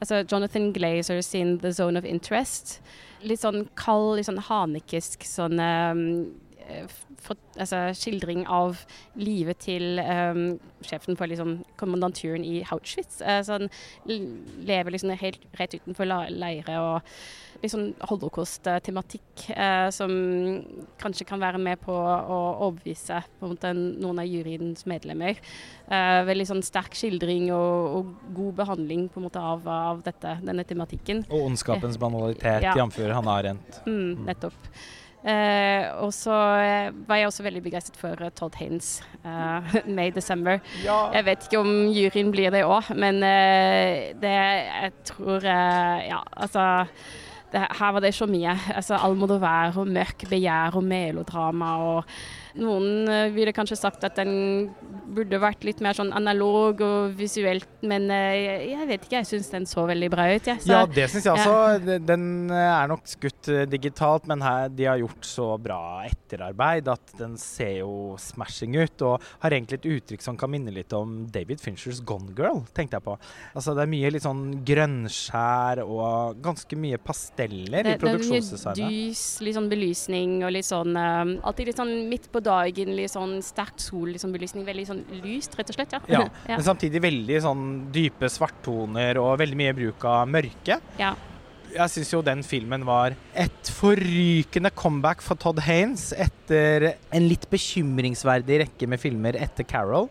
altså 0.00 0.24
Jonathan 0.26 0.72
Glazer 0.72 1.20
sin 1.20 1.58
'The 1.58 1.72
Zone 1.72 1.98
of 1.98 2.04
Interest'. 2.04 2.80
Litt 3.22 3.42
sånn 3.42 3.68
kald, 3.78 4.16
litt 4.18 4.26
sånn 4.26 4.42
hanekisk 4.42 5.22
sånn 5.28 5.60
um, 5.62 6.02
for, 7.22 7.38
altså, 7.56 7.84
skildring 7.96 8.44
av 8.50 8.82
livet 9.20 9.62
til 9.62 10.00
um, 10.02 10.58
sjefen 10.86 11.18
for 11.18 11.30
liksom, 11.30 11.60
kommandanturen 11.80 12.44
i 12.46 12.60
Auschwitz. 12.72 13.20
Uh, 13.22 13.40
så 13.44 13.58
han 13.58 13.70
lever 14.06 14.94
liksom 14.94 15.14
helt 15.20 15.46
rett 15.60 15.78
utenfor 15.78 16.08
leire 16.08 16.80
og 16.82 17.14
liksom 17.62 17.92
holocaust-tematikk 18.10 19.44
uh, 19.54 19.88
som 19.94 20.12
kanskje 21.00 21.26
kan 21.28 21.42
være 21.42 21.60
med 21.62 21.80
på 21.82 21.94
å 21.94 22.38
overbevise 22.66 23.22
på 23.38 23.52
måte, 23.52 23.72
noen 23.76 24.22
av 24.22 24.26
juryens 24.28 24.86
medlemmer. 24.90 25.38
Uh, 25.86 26.22
veldig 26.26 26.48
sånn 26.48 26.64
sterk 26.66 26.96
skildring 26.98 27.50
og, 27.54 27.98
og, 27.98 28.16
god 28.32 28.58
behandling 28.62 29.06
på 29.12 29.20
en 29.20 29.28
måte 29.28 29.42
av, 29.42 29.68
av 29.68 30.02
dette, 30.06 30.38
denne 30.42 30.66
tematikken. 30.66 31.22
Og 31.30 31.52
ondskapens 31.52 32.00
banalitet, 32.02 32.66
ja. 32.66 32.74
jf. 32.78 33.00
Arendt. 33.22 33.78
Mm, 33.86 34.26
nettopp. 34.26 34.58
Uh, 35.22 36.02
og 36.02 36.10
så 36.10 36.34
uh, 36.34 37.08
var 37.08 37.20
jeg 37.20 37.28
også 37.28 37.44
veldig 37.46 37.60
begeistret 37.62 37.98
for 38.00 38.18
uh, 38.18 38.30
Todd 38.34 38.56
Haynes 38.58 38.96
May 39.96 40.10
December. 40.10 40.58
Ja. 40.82 41.12
Jeg 41.14 41.26
vet 41.28 41.46
ikke 41.46 41.60
om 41.62 41.72
juryen 41.94 42.32
blir 42.34 42.50
det 42.50 42.64
òg, 42.66 42.90
men 42.98 43.22
det 43.22 44.32
jeg 44.32 44.92
tror 45.06 45.46
Ja, 45.46 46.18
altså 46.32 46.64
det, 47.52 47.62
Her 47.78 47.92
var 47.92 48.00
det 48.00 48.14
så 48.14 48.26
mye. 48.26 48.56
Altså 48.74 48.98
Almodovar 48.98 49.78
og 49.78 49.86
mørk 49.86 50.26
begjær 50.28 50.74
og 50.80 50.84
melodrama 50.84 51.76
og 51.86 52.14
noen 52.60 53.08
uh, 53.08 53.30
ville 53.32 53.52
kanskje 53.54 53.78
sagt 53.78 54.04
at 54.04 54.18
den 54.18 54.70
burde 55.12 55.38
vært 55.40 55.64
litt 55.66 55.80
mer 55.84 55.96
sånn 55.96 56.12
analog 56.16 56.80
og 56.84 57.14
visuelt, 57.16 57.68
men 57.86 58.08
uh, 58.12 58.32
jeg 58.34 58.88
vet 58.88 59.06
ikke, 59.06 59.20
jeg 59.20 59.28
syns 59.30 59.50
den 59.52 59.68
så 59.68 59.86
veldig 59.88 60.10
bra 60.12 60.26
ut. 60.32 60.50
Ja, 60.50 60.56
ja 60.68 60.82
det 60.88 61.08
syns 61.12 61.28
jeg 61.28 61.36
også. 61.36 61.54
Ja. 61.92 61.98
Den 62.02 62.50
eh, 62.52 62.68
er 62.72 62.90
nok 62.90 63.06
skutt 63.08 63.48
digitalt, 63.70 64.26
men 64.30 64.42
her, 64.44 64.68
de 64.72 64.86
har 64.88 65.00
gjort 65.00 65.26
så 65.26 65.46
bra 65.62 65.80
etterarbeid 66.06 66.88
at 66.92 67.14
den 67.18 67.36
ser 67.40 67.78
jo 67.82 68.16
smashing 68.20 68.76
ut, 68.80 69.04
og 69.06 69.24
har 69.44 69.56
egentlig 69.56 69.80
et 69.80 69.88
uttrykk 69.96 70.24
som 70.24 70.38
kan 70.40 70.52
minne 70.52 70.74
litt 70.74 70.92
om 70.96 71.22
David 71.32 71.62
Finchers 71.62 72.02
Gone 72.06 72.34
Girl, 72.36 72.62
tenkte 72.76 72.98
jeg 72.98 73.06
på. 73.06 73.16
Altså 73.54 73.76
Det 73.76 73.86
er 73.86 73.92
mye 73.92 74.12
litt 74.14 74.26
sånn 74.26 74.44
grønnskjær 74.66 75.82
og 75.86 76.42
ganske 76.44 76.78
mye 76.78 77.00
pasteller 77.02 77.88
det, 77.88 77.96
i 77.96 78.02
produksjonsdesignet. 78.02 78.80
Det 78.80 78.86
er 78.86 78.92
mye 78.92 79.08
dys, 79.12 79.24
litt 79.46 79.58
sånn 79.58 79.70
belysning 79.72 80.38
og 80.42 80.54
litt 80.56 80.68
sånn 80.68 80.96
Alltid 81.02 81.70
litt 81.70 81.78
sånn 81.78 81.92
midt 82.10 82.28
på 82.32 82.41
dagen, 82.44 82.94
litt 82.96 83.12
sånn 83.12 83.36
sterkt 83.44 83.82
solbelysning. 83.84 84.38
Liksom, 84.42 84.64
veldig 84.66 84.86
sånn 84.88 85.02
lyst, 85.22 85.56
rett 85.58 85.72
og 85.72 85.78
slett. 85.78 85.96
Ja. 86.10 86.22
ja. 86.50 86.56
Men 86.56 86.64
samtidig 86.66 87.02
veldig 87.04 87.42
sånn 87.44 87.66
dype 87.94 88.30
svarttoner 88.32 89.20
og 89.22 89.36
veldig 89.42 89.60
mye 89.60 89.76
bruk 89.76 90.06
av 90.08 90.26
mørke. 90.30 90.80
Ja. 91.00 91.14
Jeg 91.72 91.88
syns 91.88 92.10
jo 92.12 92.20
den 92.24 92.42
filmen 92.44 92.82
var 92.84 93.14
et 93.38 93.70
forrykende 93.72 94.68
comeback 94.76 95.22
for 95.24 95.40
Todd 95.40 95.62
Haines 95.64 96.10
etter 96.12 96.90
en 96.92 97.28
litt 97.30 97.46
bekymringsverdig 97.48 98.58
rekke 98.66 98.88
med 98.92 99.00
filmer 99.00 99.38
etter 99.40 99.64
Carol. 99.64 100.10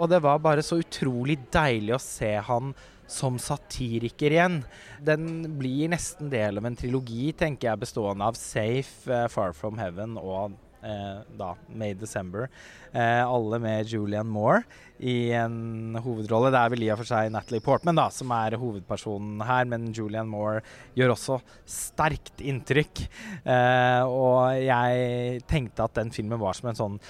Og 0.00 0.08
det 0.08 0.22
var 0.24 0.40
bare 0.42 0.64
så 0.64 0.80
utrolig 0.80 1.36
deilig 1.52 1.92
å 1.98 2.00
se 2.00 2.32
han 2.46 2.72
som 3.12 3.38
satiriker 3.40 4.32
igjen. 4.32 4.62
Den 5.04 5.44
blir 5.58 5.90
nesten 5.92 6.30
del 6.32 6.58
av 6.58 6.66
en 6.68 6.78
trilogi, 6.78 7.32
tenker 7.36 7.68
jeg, 7.68 7.82
bestående 7.84 8.28
av 8.30 8.38
Safe, 8.38 9.04
uh, 9.10 9.26
Far 9.32 9.52
From 9.56 9.80
Heaven 9.80 10.16
og 10.20 10.54
eh, 10.54 10.58
da, 10.82 11.52
May 11.68 11.94
December. 11.94 12.48
Eh, 12.92 13.22
alle 13.24 13.58
med 13.62 13.88
Julian 13.88 14.28
Moore 14.28 14.62
i 15.02 15.32
en 15.34 15.96
hovedrolle. 16.04 16.50
Det 16.52 16.60
er 16.60 16.72
vel 16.74 16.84
i 16.84 16.90
og 16.92 17.00
for 17.00 17.08
seg 17.08 17.30
Natalie 17.32 17.64
Portman 17.64 17.96
da, 17.98 18.08
som 18.12 18.30
er 18.36 18.58
hovedpersonen 18.60 19.40
her, 19.48 19.64
men 19.70 19.88
Julian 19.96 20.28
Moore 20.30 20.60
gjør 20.98 21.14
også 21.14 21.38
sterkt 21.64 22.42
inntrykk. 22.44 23.04
Eh, 23.42 24.02
og 24.04 24.60
jeg 24.60 25.42
tenkte 25.50 25.86
at 25.86 25.96
den 25.98 26.12
filmen 26.14 26.40
var 26.42 26.58
som 26.58 26.70
en 26.70 26.80
sånn 26.82 27.00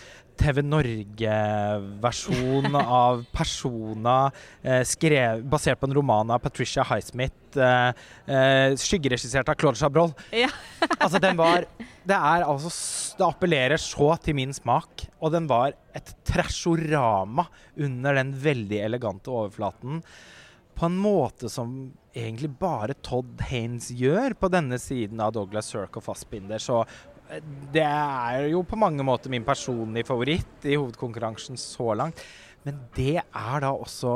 TV 0.40 0.62
Norge-versjon 0.64 2.76
av 3.02 3.24
Persona, 3.32 4.32
eh, 4.62 4.82
skrev, 4.88 5.44
basert 5.44 5.80
på 5.80 5.86
en 5.88 5.94
roman 5.98 6.30
av 6.34 6.38
Patricia 6.44 6.84
Highsmith, 6.88 7.58
eh, 7.58 7.90
eh, 8.26 8.76
skyggeregissert 8.80 9.48
av 9.48 9.54
Claude 9.60 9.78
Chabrol. 9.80 10.12
Ja. 10.34 10.50
altså, 10.98 11.18
den 11.22 11.36
var 11.40 11.58
Det 12.02 12.16
er 12.16 12.42
altså 12.42 12.70
Det 13.18 13.26
appellerer 13.28 13.78
så 13.78 14.16
til 14.22 14.34
min 14.38 14.54
smak, 14.56 14.90
og 15.20 15.28
den 15.34 15.46
var 15.50 15.68
et 15.94 16.08
trashorama 16.26 17.44
under 17.76 18.14
den 18.18 18.30
veldig 18.34 18.78
elegante 18.88 19.30
overflaten. 19.30 20.02
På 20.74 20.86
en 20.88 20.96
måte 20.98 21.48
som 21.52 21.92
egentlig 22.16 22.50
bare 22.60 22.96
Todd 23.04 23.40
Haines 23.48 23.90
gjør 23.96 24.34
på 24.40 24.50
denne 24.52 24.78
siden 24.80 25.20
av 25.22 25.34
Douglas 25.36 25.70
Sirk 25.72 25.96
og 26.00 26.06
Fassbinder. 26.06 26.60
Så 26.60 26.82
det 27.72 27.84
er 27.86 28.48
jo 28.52 28.62
på 28.68 28.76
mange 28.76 29.04
måter 29.06 29.32
min 29.32 29.46
personlige 29.46 30.08
favoritt 30.08 30.66
i 30.68 30.76
hovedkonkurransen 30.76 31.60
så 31.60 31.94
langt. 31.96 32.20
Men 32.62 32.76
det 32.94 33.16
er 33.18 33.62
da 33.64 33.72
også 33.74 34.10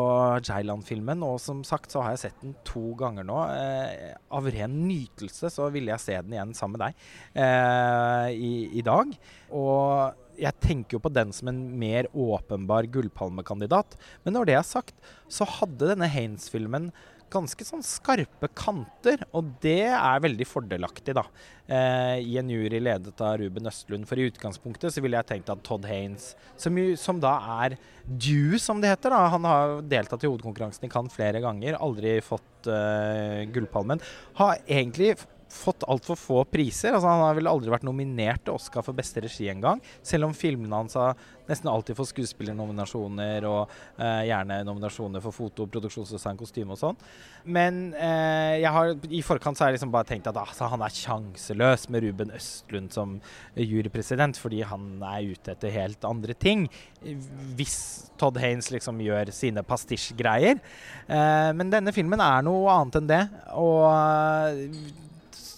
Jailand-filmen, 0.46 1.22
og 1.26 1.40
som 1.42 1.64
sagt 1.66 1.90
så 1.90 2.04
har 2.04 2.14
jeg 2.14 2.22
sett 2.26 2.44
den 2.44 2.54
to 2.66 2.92
ganger 2.98 3.26
nå. 3.26 3.40
Eh, 3.50 4.12
av 4.38 4.46
ren 4.54 4.76
nytelse 4.86 5.50
så 5.50 5.66
ville 5.74 5.90
jeg 5.94 6.04
se 6.04 6.20
den 6.20 6.36
igjen 6.36 6.54
sammen 6.54 6.78
med 6.78 6.84
deg 6.84 7.42
eh, 7.42 8.28
i, 8.36 8.52
i, 8.78 8.84
dag. 8.86 9.10
Og 9.50 10.38
jeg 10.38 10.62
tenker 10.62 10.98
jo 10.98 11.02
på 11.02 11.10
den 11.10 11.34
som 11.34 11.50
en 11.50 11.60
mer 11.80 12.06
åpenbar 12.14 12.86
gullpalmekandidat. 12.94 13.98
Men 14.22 14.38
når 14.38 14.50
det 14.50 14.58
er 14.60 14.68
sagt, 14.68 14.94
så 15.26 15.48
hadde 15.58 15.90
denne 15.90 16.10
Haines-filmen 16.12 16.92
ganske 17.32 17.66
sånn 17.66 17.84
skarpe 17.84 18.48
kanter, 18.56 19.22
og 19.36 19.50
det 19.62 19.88
er 19.90 20.22
veldig 20.24 20.46
fordelaktig, 20.48 21.14
da. 21.16 21.24
Eh, 21.66 22.22
I 22.22 22.38
en 22.40 22.50
jury 22.52 22.80
ledet 22.80 23.20
av 23.24 23.36
Ruben 23.40 23.66
Østlund. 23.66 24.06
For 24.08 24.18
i 24.18 24.28
utgangspunktet 24.30 24.94
så 24.94 25.02
ville 25.04 25.18
jeg 25.18 25.30
tenkt 25.30 25.52
at 25.52 25.62
Todd 25.66 25.86
Haines, 25.90 26.34
som, 26.60 26.78
som 27.00 27.22
da 27.22 27.36
er 27.62 27.78
du, 28.06 28.58
som 28.62 28.82
det 28.82 28.94
heter, 28.94 29.14
da. 29.14 29.24
Han 29.34 29.48
har 29.48 29.78
deltatt 29.86 30.26
i 30.26 30.30
hovedkonkurransen 30.30 30.86
i 30.86 30.92
Cannes 30.92 31.14
flere 31.14 31.42
ganger, 31.44 31.78
aldri 31.82 32.18
fått 32.24 32.70
eh, 32.70 33.46
Gullpalmen. 33.54 34.02
Har 34.38 34.60
egentlig 34.66 35.14
fått 35.52 35.84
altfor 35.86 36.18
få 36.18 36.42
priser. 36.50 36.94
Altså, 36.94 37.08
han 37.08 37.22
har 37.22 37.36
vel 37.38 37.48
aldri 37.50 37.72
vært 37.72 37.86
nominert 37.86 38.44
til 38.46 38.56
Oscar 38.56 38.84
for 38.86 38.96
beste 38.96 39.22
regi 39.22 39.48
engang. 39.50 39.80
Selv 40.02 40.28
om 40.28 40.34
filmene 40.36 40.82
hans 40.82 40.96
har 40.98 41.16
nesten 41.46 41.70
alltid 41.70 41.96
fått 41.98 42.10
skuespillernominasjoner 42.10 43.46
og 43.46 43.70
eh, 44.02 44.26
gjerne 44.26 44.58
nominasjoner 44.66 45.22
for 45.22 45.34
foto, 45.34 45.68
produksjonsdesign, 45.70 46.38
kostyme 46.40 46.74
og 46.74 46.80
sånn. 46.80 46.98
Men 47.46 47.92
eh, 47.94 48.58
jeg 48.64 48.72
har, 48.74 48.92
i 49.06 49.22
forkant 49.26 49.58
så 49.58 49.64
har 49.64 49.72
jeg 49.72 49.78
liksom 49.78 49.94
bare 49.94 50.10
tenkt 50.10 50.26
at 50.30 50.40
altså, 50.40 50.66
han 50.72 50.82
er 50.82 50.96
sjanseløs 50.96 51.86
med 51.94 52.06
Ruben 52.08 52.34
Østlund 52.34 52.90
som 52.94 53.16
jurypresident, 53.54 54.40
fordi 54.42 54.64
han 54.66 54.96
er 55.06 55.30
ute 55.30 55.54
etter 55.54 55.74
helt 55.76 56.06
andre 56.08 56.34
ting. 56.34 56.66
Hvis 57.56 57.78
Todd 58.18 58.40
Haines 58.42 58.72
liksom 58.74 58.98
gjør 59.04 59.30
sine 59.34 59.62
pastisjgreier. 59.66 60.58
Eh, 61.06 61.50
men 61.56 61.70
denne 61.72 61.94
filmen 61.94 62.22
er 62.22 62.42
noe 62.46 62.72
annet 62.74 63.00
enn 63.00 63.10
det. 63.10 63.24
Og 63.54 65.05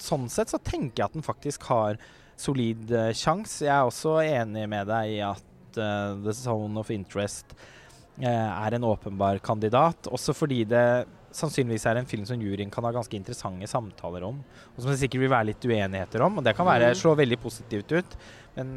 sånn 0.09 0.29
sett 0.33 0.53
så 0.53 0.61
tenker 0.61 1.03
jeg 1.03 1.09
at 1.11 1.19
den 1.19 1.27
faktisk 1.27 1.69
har 1.71 1.99
solid 2.39 2.91
uh, 2.95 3.11
sjanse. 3.17 3.67
Jeg 3.67 3.75
er 3.75 3.89
også 3.89 4.19
enig 4.25 4.65
med 4.71 4.89
deg 4.91 5.17
i 5.17 5.21
at 5.27 5.81
uh, 5.81 6.17
The 6.25 6.35
Zone 6.37 6.79
of 6.81 6.93
Interest 6.95 7.55
uh, 7.55 8.27
er 8.27 8.77
en 8.77 8.87
åpenbar 8.89 9.43
kandidat. 9.45 10.11
Også 10.13 10.35
fordi 10.37 10.63
det 10.71 10.87
sannsynligvis 11.35 11.85
er 11.91 12.01
en 12.01 12.09
film 12.09 12.25
som 12.27 12.41
juryen 12.41 12.71
kan 12.73 12.87
ha 12.87 12.95
ganske 12.95 13.19
interessante 13.19 13.69
samtaler 13.71 14.25
om. 14.27 14.41
Og 14.75 14.81
som 14.81 14.93
det 14.93 15.01
sikkert 15.03 15.27
vil 15.27 15.35
være 15.35 15.51
litt 15.51 15.69
uenigheter 15.69 16.25
om. 16.25 16.41
Og 16.41 16.47
det 16.47 16.57
kan 16.57 16.67
være, 16.67 16.95
mm. 16.95 17.01
slå 17.03 17.13
veldig 17.19 17.39
positivt 17.43 17.93
ut. 17.99 18.17
Men 18.57 18.73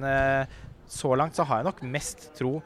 så 0.92 1.14
langt 1.16 1.38
så 1.38 1.46
har 1.48 1.62
jeg 1.62 1.70
nok 1.70 1.80
mest 1.88 2.28
tro 2.38 2.58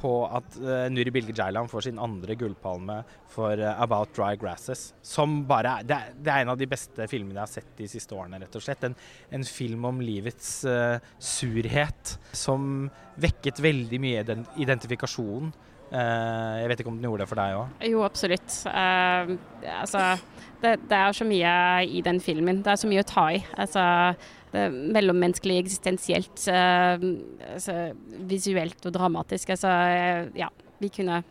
på 0.00 0.12
at 0.26 0.56
uh, 0.60 0.86
Nuri 0.92 1.12
Bilge 1.14 1.34
Jailan 1.36 1.68
får 1.70 1.86
sin 1.86 2.00
andre 2.02 2.36
gullpalme 2.38 3.00
for 3.30 3.58
uh, 3.60 3.74
'About 3.80 4.14
Dry 4.16 4.34
Grasses'. 4.40 4.92
Som 5.02 5.42
bare 5.48 5.76
det 5.82 5.96
er, 5.96 6.14
det 6.16 6.32
er, 6.32 6.40
en 6.42 6.54
av 6.54 6.60
de 6.60 6.68
beste 6.70 7.08
filmene 7.10 7.38
jeg 7.40 7.46
har 7.46 7.52
sett 7.52 7.76
de 7.78 7.88
siste 7.90 8.16
årene, 8.16 8.40
rett 8.42 8.58
og 8.58 8.64
slett. 8.64 8.84
En, 8.84 8.96
en 9.30 9.44
film 9.44 9.84
om 9.90 10.00
livets 10.04 10.50
uh, 10.68 10.98
surhet 11.18 12.16
som 12.32 12.88
vekket 13.20 13.62
veldig 13.62 14.00
mye 14.02 14.24
identifikasjon. 14.60 15.52
Jeg 15.94 16.70
vet 16.70 16.80
ikke 16.82 16.90
om 16.90 16.96
den 16.98 17.06
gjorde 17.06 17.22
det 17.22 17.30
for 17.30 17.38
deg 17.38 17.58
òg? 17.58 17.82
Jo, 17.86 18.00
absolutt. 18.02 18.56
altså, 18.66 20.04
det, 20.62 20.72
det, 20.90 20.98
er 20.98 21.14
så 21.14 21.26
mye 21.28 21.52
i 21.86 22.02
den 22.02 22.18
filmen. 22.24 22.64
Det 22.64 22.72
er 22.72 22.80
så 22.80 22.90
mye 22.90 23.04
å 23.04 23.08
ta 23.08 23.28
i. 23.36 23.38
Altså 23.54 23.84
mellommenneskelig, 24.54 25.56
eksistensielt, 25.64 26.44
uh, 26.46 27.02
altså, 27.52 27.78
visuelt 28.30 28.86
og 28.86 28.94
dramatisk. 28.94 29.50
Altså, 29.54 29.72
ja, 30.38 30.50
vi 30.82 30.90
kunne 30.94 31.22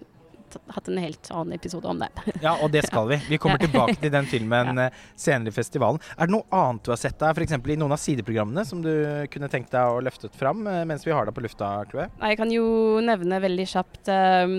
hatt 0.76 0.88
en 0.88 1.00
helt 1.02 1.32
annen 1.32 1.58
episode 1.58 1.88
om 1.88 2.00
det. 2.02 2.10
Ja, 2.44 2.56
og 2.62 2.72
det 2.74 2.86
skal 2.88 3.08
vi. 3.10 3.20
Vi 3.30 3.40
kommer 3.42 3.62
tilbake 3.62 3.96
til 4.02 4.12
den 4.14 4.28
filmen 4.30 4.74
ja. 4.78 4.88
Eh, 4.88 5.04
senere 5.20 5.54
i 5.54 5.56
festivalen. 5.56 6.02
Er 6.18 6.30
det 6.30 6.36
noe 6.36 6.48
annet 6.54 6.86
du 6.86 6.92
har 6.94 7.00
sett 7.00 7.18
der, 7.22 7.36
f.eks. 7.36 7.56
i 7.56 7.78
noen 7.80 7.96
av 7.96 8.02
sideprogrammene, 8.02 8.66
som 8.68 8.82
du 8.84 8.92
kunne 9.34 9.50
tenkt 9.52 9.74
deg 9.74 9.96
å 9.96 10.02
løfte 10.04 10.32
fram 10.38 10.66
eh, 10.70 10.84
mens 10.90 11.06
vi 11.08 11.14
har 11.16 11.28
deg 11.28 11.36
på 11.36 11.44
lufta, 11.46 11.70
Chloé? 11.92 12.08
Jeg 12.22 12.40
kan 12.40 12.52
jo 12.54 12.66
nevne 13.04 13.40
veldig 13.44 13.68
kjapt 13.70 14.12
um, 14.12 14.56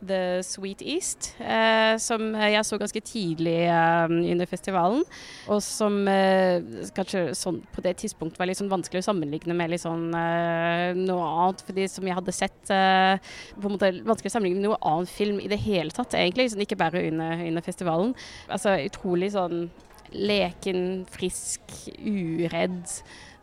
The 0.00 0.20
Sweet 0.46 0.84
East, 0.84 1.32
uh, 1.40 1.96
som 2.02 2.32
jeg 2.38 2.64
så 2.68 2.78
ganske 2.80 3.04
tidlig 3.04 3.58
uh, 3.68 4.06
under 4.10 4.50
festivalen, 4.50 5.04
og 5.50 5.62
som 5.64 6.00
uh, 6.08 6.60
kanskje 6.96 7.26
sånn, 7.38 7.62
på 7.74 7.84
det 7.84 7.96
tidspunktet 8.02 8.40
var 8.40 8.50
litt 8.50 8.60
sånn 8.60 8.72
vanskelig 8.72 9.02
å 9.02 9.08
sammenligne 9.08 9.56
med 9.56 9.72
litt 9.74 9.84
sånn 9.84 10.06
noe 10.14 11.24
annet, 11.24 11.62
fordi 11.66 11.86
som 11.90 12.06
jeg 12.06 12.16
hadde 12.16 12.32
sett 12.34 12.56
på 12.68 13.66
en 13.66 13.74
måte 13.74 13.90
vanskelig 14.06 14.30
å 14.30 14.34
sammenligne 14.34 14.60
med 14.60 14.68
noe 14.68 14.78
annen 14.86 15.08
film 15.10 15.33
film 15.34 15.40
i 15.40 15.48
det 15.48 15.62
hele 15.64 15.90
tatt, 15.90 16.14
egentlig. 16.14 16.50
Sånn, 16.50 16.64
ikke 16.64 16.78
bare 16.78 17.08
under, 17.08 17.38
under, 17.46 17.62
festivalen. 17.64 18.14
Altså 18.48 18.78
utrolig 18.84 19.32
sånn 19.34 19.68
leken, 20.14 21.04
frisk, 21.10 21.60
uredd. 21.98 22.84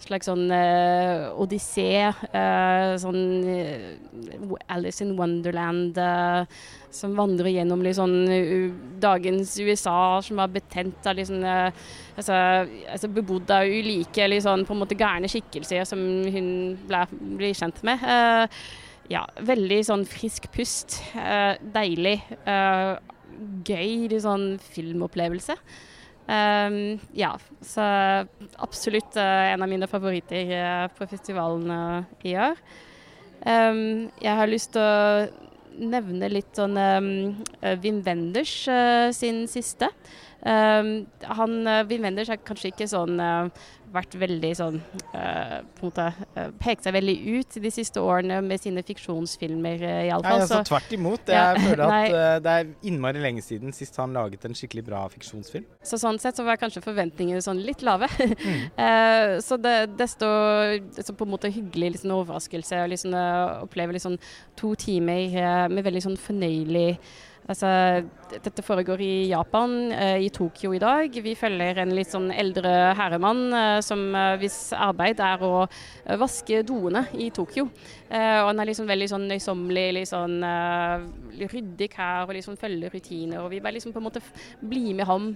Slags 0.01 0.25
sånn 0.25 0.49
uh, 0.49 1.29
odyssé. 1.37 2.09
Uh, 2.33 2.95
sånn 2.97 3.43
uh, 3.45 4.55
Alice 4.73 5.03
in 5.03 5.13
Wonderland 5.17 5.99
som 6.91 7.13
vandrer 7.15 7.53
gjennom 7.53 7.83
liksom, 7.85 8.11
dagens 8.99 9.53
USA, 9.61 10.19
som 10.25 10.41
var 10.41 10.49
betent 10.51 11.05
av 11.07 11.15
liksom, 11.15 11.45
altså, 11.45 12.35
altså 12.91 13.07
bebodd 13.07 13.53
av 13.55 13.63
ulike 13.63 14.25
liksom, 14.27 14.65
på 14.67 14.75
en 14.75 14.81
måte 14.81 14.97
gærne 14.99 15.29
skikkelser 15.31 15.85
som 15.87 16.01
hun 16.01 16.49
ble, 16.89 17.53
kjent 17.55 17.79
med. 17.87 18.03
Uh, 18.03 18.90
ja, 19.09 19.23
veldig 19.41 19.79
sånn 19.87 20.03
frisk 20.09 20.49
pust. 20.53 20.99
Uh, 21.15 21.55
deilig. 21.73 22.19
Uh, 22.45 22.97
gøy 23.65 24.11
sånn 24.21 24.55
filmopplevelse. 24.71 25.55
Um, 26.31 26.99
ja, 27.17 27.33
så 27.65 27.83
absolutt 28.61 29.17
uh, 29.17 29.51
en 29.51 29.65
av 29.65 29.71
mine 29.71 29.89
favoritter 29.89 30.91
på 30.95 31.07
festivalen 31.09 32.05
i 32.27 32.35
år. 32.39 32.59
Um, 33.41 34.11
jeg 34.21 34.37
har 34.37 34.51
lyst 34.51 34.75
til 34.75 34.85
å 34.85 35.25
nevne 35.81 36.27
litt 36.29 36.51
sånn 36.53 36.75
Wim 37.81 38.01
Wenders 38.05 38.53
sin 39.15 39.45
siste. 39.49 39.87
Um, 40.41 40.91
han, 41.37 41.57
Wim 41.89 42.07
Wenders 42.07 42.31
har 42.33 42.39
kanskje 42.41 42.71
ikke 42.71 42.89
sånn 42.89 43.19
vært 43.91 44.15
veldig 44.19 44.51
sånn 44.55 44.77
uh, 45.11 45.57
på 45.75 45.83
en 45.83 45.89
måte 45.89 46.05
uh, 46.35 46.49
Pekt 46.61 46.85
seg 46.85 46.95
veldig 46.95 47.15
ut 47.35 47.57
de 47.63 47.71
siste 47.73 48.01
årene 48.03 48.39
med 48.45 48.61
sine 48.63 48.83
fiksjonsfilmer, 48.87 49.83
uh, 49.83 50.03
iallfall. 50.07 50.39
Nei, 50.39 50.45
altså, 50.45 50.61
tvert 50.67 50.93
imot. 50.95 51.31
Jeg 51.31 51.37
ja, 51.37 51.63
føler 51.65 51.83
at 51.97 52.15
uh, 52.15 52.35
det 52.43 52.55
er 52.59 52.71
innmari 52.87 53.23
lenge 53.23 53.43
siden 53.45 53.75
sist 53.75 53.97
han 54.01 54.15
laget 54.15 54.47
en 54.47 54.55
skikkelig 54.57 54.85
bra 54.87 55.03
fiksjonsfilm. 55.11 55.67
Så 55.85 55.99
sånn 56.01 56.19
sett 56.23 56.39
så 56.39 56.45
var 56.47 56.59
kanskje 56.61 56.83
forventningene 56.85 57.43
sånn 57.43 57.61
litt 57.65 57.83
lave. 57.85 58.09
mm. 58.19 58.61
uh, 58.77 59.33
så 59.43 59.59
det, 59.61 59.75
desto 59.99 60.29
så 61.01 61.15
på 61.17 61.27
en 61.27 61.33
måte 61.33 61.51
hyggelig 61.51 61.97
liksom, 61.97 62.15
overraskelse 62.21 62.85
å 62.85 62.87
liksom, 62.91 63.17
oppleve 63.65 63.97
liksom, 63.97 64.15
to 64.59 64.73
timer 64.79 65.67
med 65.71 65.83
veldig 65.85 66.03
sånn 66.05 66.17
fornøyelig 66.19 66.95
Altså, 67.51 67.69
dette 68.31 68.63
foregår 68.63 69.01
i 69.03 69.13
Japan, 69.31 69.91
eh, 69.91 70.23
i 70.25 70.29
Tokyo 70.31 70.71
i 70.73 70.79
dag. 70.79 71.11
Vi 71.11 71.33
følger 71.35 71.81
en 71.83 71.93
litt 71.95 72.11
sånn 72.11 72.29
eldre 72.31 72.93
herremann 72.95 73.41
eh, 73.51 73.79
som 73.83 74.03
eh, 74.15 74.37
hvis 74.39 74.71
arbeid 74.77 75.19
er 75.23 75.43
å 75.43 75.65
vaske 76.21 76.61
doene 76.67 77.05
i 77.19 77.29
Tokyo. 77.31 77.67
og 78.11 78.47
han 78.49 78.59
er 78.59 78.67
liksom 78.67 78.87
veldig 78.89 79.07
sånn 79.07 79.27
nøysommelig, 79.29 79.93
litt 79.95 80.09
sånn 80.09 80.41
ryddig 81.39 81.87
her 81.95 82.25
og 82.25 82.33
liksom 82.35 82.57
følger 82.59 82.91
rutiner. 82.91 83.39
Og 83.39 83.51
vi 83.53 83.61
bare 83.63 83.77
liksom 83.77 83.93
på 83.93 84.01
en 84.01 84.07
måte 84.07 84.21
blir 84.59 84.93
med 84.97 85.07
ham. 85.07 85.29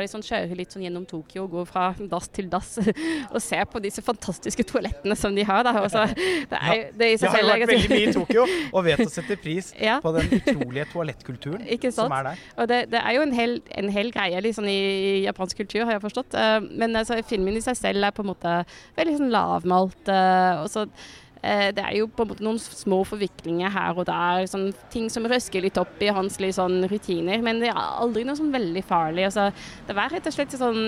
liksom 0.00 0.24
Kjører 0.24 0.56
litt 0.56 0.72
sånn 0.72 0.86
gjennom 0.86 1.04
Tokyo, 1.08 1.44
går 1.52 1.68
fra 1.68 1.90
dass 1.98 2.30
til 2.32 2.48
dass 2.48 2.78
og 3.34 3.40
ser 3.44 3.66
på 3.68 3.82
disse 3.84 4.04
fantastiske 4.04 4.64
toalettene 4.70 5.16
som 5.18 5.36
de 5.36 5.44
har. 5.44 5.66
Da. 5.66 5.74
Også, 5.84 6.06
det 6.14 6.60
er, 6.60 6.88
det 6.96 7.10
i 7.12 7.18
seg 7.20 7.28
selv, 7.28 7.44
jeg 7.44 7.50
har 7.50 7.60
vært 7.60 7.74
veldig 7.74 7.92
mye 7.92 8.08
i 8.08 8.16
Tokyo 8.16 8.46
og 8.46 8.80
vet 8.88 9.04
å 9.04 9.10
sette 9.12 9.36
pris 9.40 9.74
ja. 9.76 9.98
på 10.00 10.14
den 10.16 10.32
utrolige 10.38 10.88
toalettkulturen 10.94 11.53
kulturen 11.62 11.96
som 11.96 12.14
er 12.16 12.28
der. 12.28 12.44
Og 12.58 12.70
det, 12.70 12.80
det 12.92 13.00
er 13.00 13.16
jo 13.16 13.26
en 13.26 13.34
hel, 13.36 13.58
en 13.78 13.90
hel 13.94 14.10
greie 14.14 14.40
liksom, 14.44 14.68
i, 14.70 14.78
i, 14.78 15.12
japansk 15.24 15.62
kultur, 15.62 15.84
har 15.84 15.96
jeg 15.96 16.04
forstått. 16.04 16.38
Uh, 16.38 16.64
men 16.70 16.96
altså, 17.00 17.20
filmen 17.28 17.58
i 17.58 17.64
seg 17.64 17.78
selv 17.78 18.08
er 18.08 18.16
på 18.16 18.24
en 18.24 18.32
måte 18.32 18.56
veldig 18.98 19.20
sånn 19.20 19.34
lavmalt. 19.34 20.02
Uh, 20.08 20.64
og 20.64 20.68
så 20.72 20.84
uh, 20.86 21.70
det 21.76 21.84
er 21.84 21.94
jo 22.00 22.10
på 22.10 22.26
en 22.26 22.32
måte 22.32 22.46
noen 22.46 22.60
små 22.62 23.02
forviklinger 23.08 23.72
her 23.74 23.96
og 23.96 24.08
der. 24.10 24.48
Sånn, 24.50 24.70
ting 24.92 25.08
som 25.12 25.28
røsker 25.30 25.64
litt 25.64 25.80
opp 25.80 26.02
i 26.04 26.12
hans 26.14 26.40
litt 26.42 26.58
sånn 26.58 26.84
rutiner. 26.90 27.44
Men 27.44 27.62
det 27.62 27.72
er 27.72 27.80
aldri 27.80 28.26
noe 28.26 28.38
sånn 28.38 28.54
veldig 28.54 28.84
farlig. 28.88 29.28
Altså, 29.30 29.50
det 29.88 29.98
var 29.98 30.14
rett 30.14 30.30
og 30.30 30.36
slett 30.36 30.58
sånn 30.60 30.84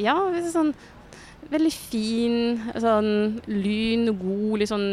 Ja, 0.00 0.16
sånn 0.52 0.74
veldig 1.52 1.72
fin, 1.74 2.36
sånn 2.80 3.42
lyn 3.50 4.08
og 4.12 4.22
god, 4.22 4.54
litt 4.62 4.70
sånn 4.70 4.88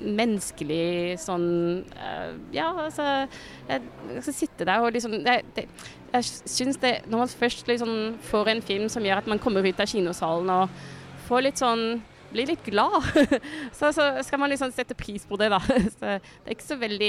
menneskelig 0.00 1.18
sånn 1.20 1.48
uh, 1.96 2.30
Ja, 2.54 2.70
altså 2.86 3.06
Jeg, 3.68 3.82
jeg 4.14 4.22
skal 4.24 4.36
sitte 4.36 4.68
der 4.68 4.84
og 4.84 4.94
liksom 4.94 5.18
det, 5.24 5.40
det, 5.56 5.66
Jeg 6.12 6.28
syns 6.28 6.80
det 6.82 6.94
Når 7.10 7.24
man 7.24 7.34
først 7.42 7.68
liksom 7.68 7.92
får 8.30 8.54
en 8.54 8.62
film 8.64 8.88
som 8.92 9.04
gjør 9.04 9.22
at 9.22 9.30
man 9.30 9.42
kommer 9.42 9.66
ut 9.66 9.82
av 9.82 9.90
kinosalen 9.90 10.50
og 10.54 10.80
får 11.28 11.46
litt 11.46 11.60
sånn 11.60 11.84
Blir 12.30 12.46
litt 12.52 12.62
glad, 12.62 13.02
så, 13.78 13.90
så, 13.90 14.04
skal 14.22 14.38
man 14.38 14.52
liksom 14.52 14.70
sette 14.70 14.94
pris 14.94 15.24
på 15.26 15.34
det, 15.40 15.48
da. 15.50 15.58
Så 15.96 15.98
det 15.98 16.20
er 16.46 16.54
ikke 16.54 16.68
så 16.68 16.76
veldig 16.78 17.08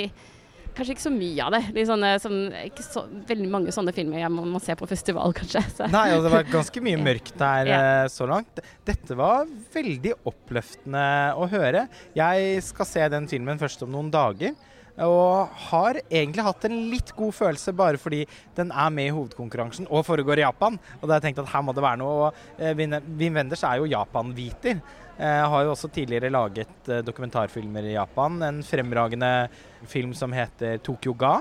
kanskje 0.78 0.96
ikke 0.96 1.04
så 1.06 1.12
mye 1.14 1.46
av 1.46 1.54
det. 1.56 1.62
Litt 1.76 1.90
sånne, 1.90 2.10
som, 2.24 2.36
ikke 2.66 2.86
så, 2.86 3.04
veldig 3.30 3.50
mange 3.52 3.74
sånne 3.76 3.94
filmer 3.96 4.22
jeg 4.24 4.32
må, 4.34 4.46
må 4.50 4.62
se 4.64 4.76
på 4.80 4.88
festival, 4.90 5.34
kanskje. 5.40 5.62
Så. 5.78 5.88
Nei, 5.94 6.08
og 6.18 6.26
det 6.26 6.34
var 6.34 6.50
ganske 6.52 6.84
mye 6.86 7.00
mørkt 7.08 7.36
der 7.42 7.72
Ja. 7.72 7.80
eh, 8.04 8.08
så 8.14 8.28
langt. 8.30 8.60
Dette 8.88 9.18
var 9.20 9.48
veldig 9.76 10.16
oppløftende 10.32 11.06
å 11.40 11.48
høre. 11.52 11.88
Jeg 12.18 12.62
skal 12.66 12.90
se 12.90 13.08
den 13.14 13.28
filmen 13.32 13.60
først 13.62 13.84
om 13.88 13.92
noen 13.94 14.12
dager. 14.14 14.56
Og 15.02 15.50
har 15.72 15.98
egentlig 16.12 16.44
hatt 16.46 16.66
en 16.68 16.76
litt 16.92 17.14
god 17.18 17.32
følelse 17.34 17.72
bare 17.74 17.98
fordi 17.98 18.26
den 18.58 18.74
er 18.76 18.90
med 18.94 19.08
i 19.08 19.14
hovedkonkurransen 19.16 19.88
og 19.90 20.04
foregår 20.06 20.42
i 20.42 20.44
Japan. 20.44 20.76
Og 21.00 21.06
da 21.08 21.16
har 21.16 21.22
jeg 21.22 21.30
tenkt 21.32 21.40
at 21.46 21.54
her 21.54 21.64
må 21.66 21.74
det 21.74 21.82
være 21.86 22.02
noe. 22.04 22.28
Og 22.28 22.60
eh, 22.60 22.76
Wim 22.78 22.98
Wim 23.18 23.40
Wenders 23.40 23.64
er 23.66 23.80
jo 23.80 23.88
Japan-hviter. 23.90 24.82
Eh, 25.22 25.44
har 25.54 25.66
jo 25.68 25.74
også 25.76 25.90
tidligere 25.94 26.32
laget 26.34 26.88
eh, 26.90 27.04
dokumentarfilmer 27.06 27.92
i 27.92 27.94
Japan. 27.94 28.40
En 28.42 28.62
fremragende 28.66 29.50
film 29.86 30.16
som 30.18 30.34
heter 30.34 30.80
Tokyo 30.82 31.14
Ga. 31.14 31.36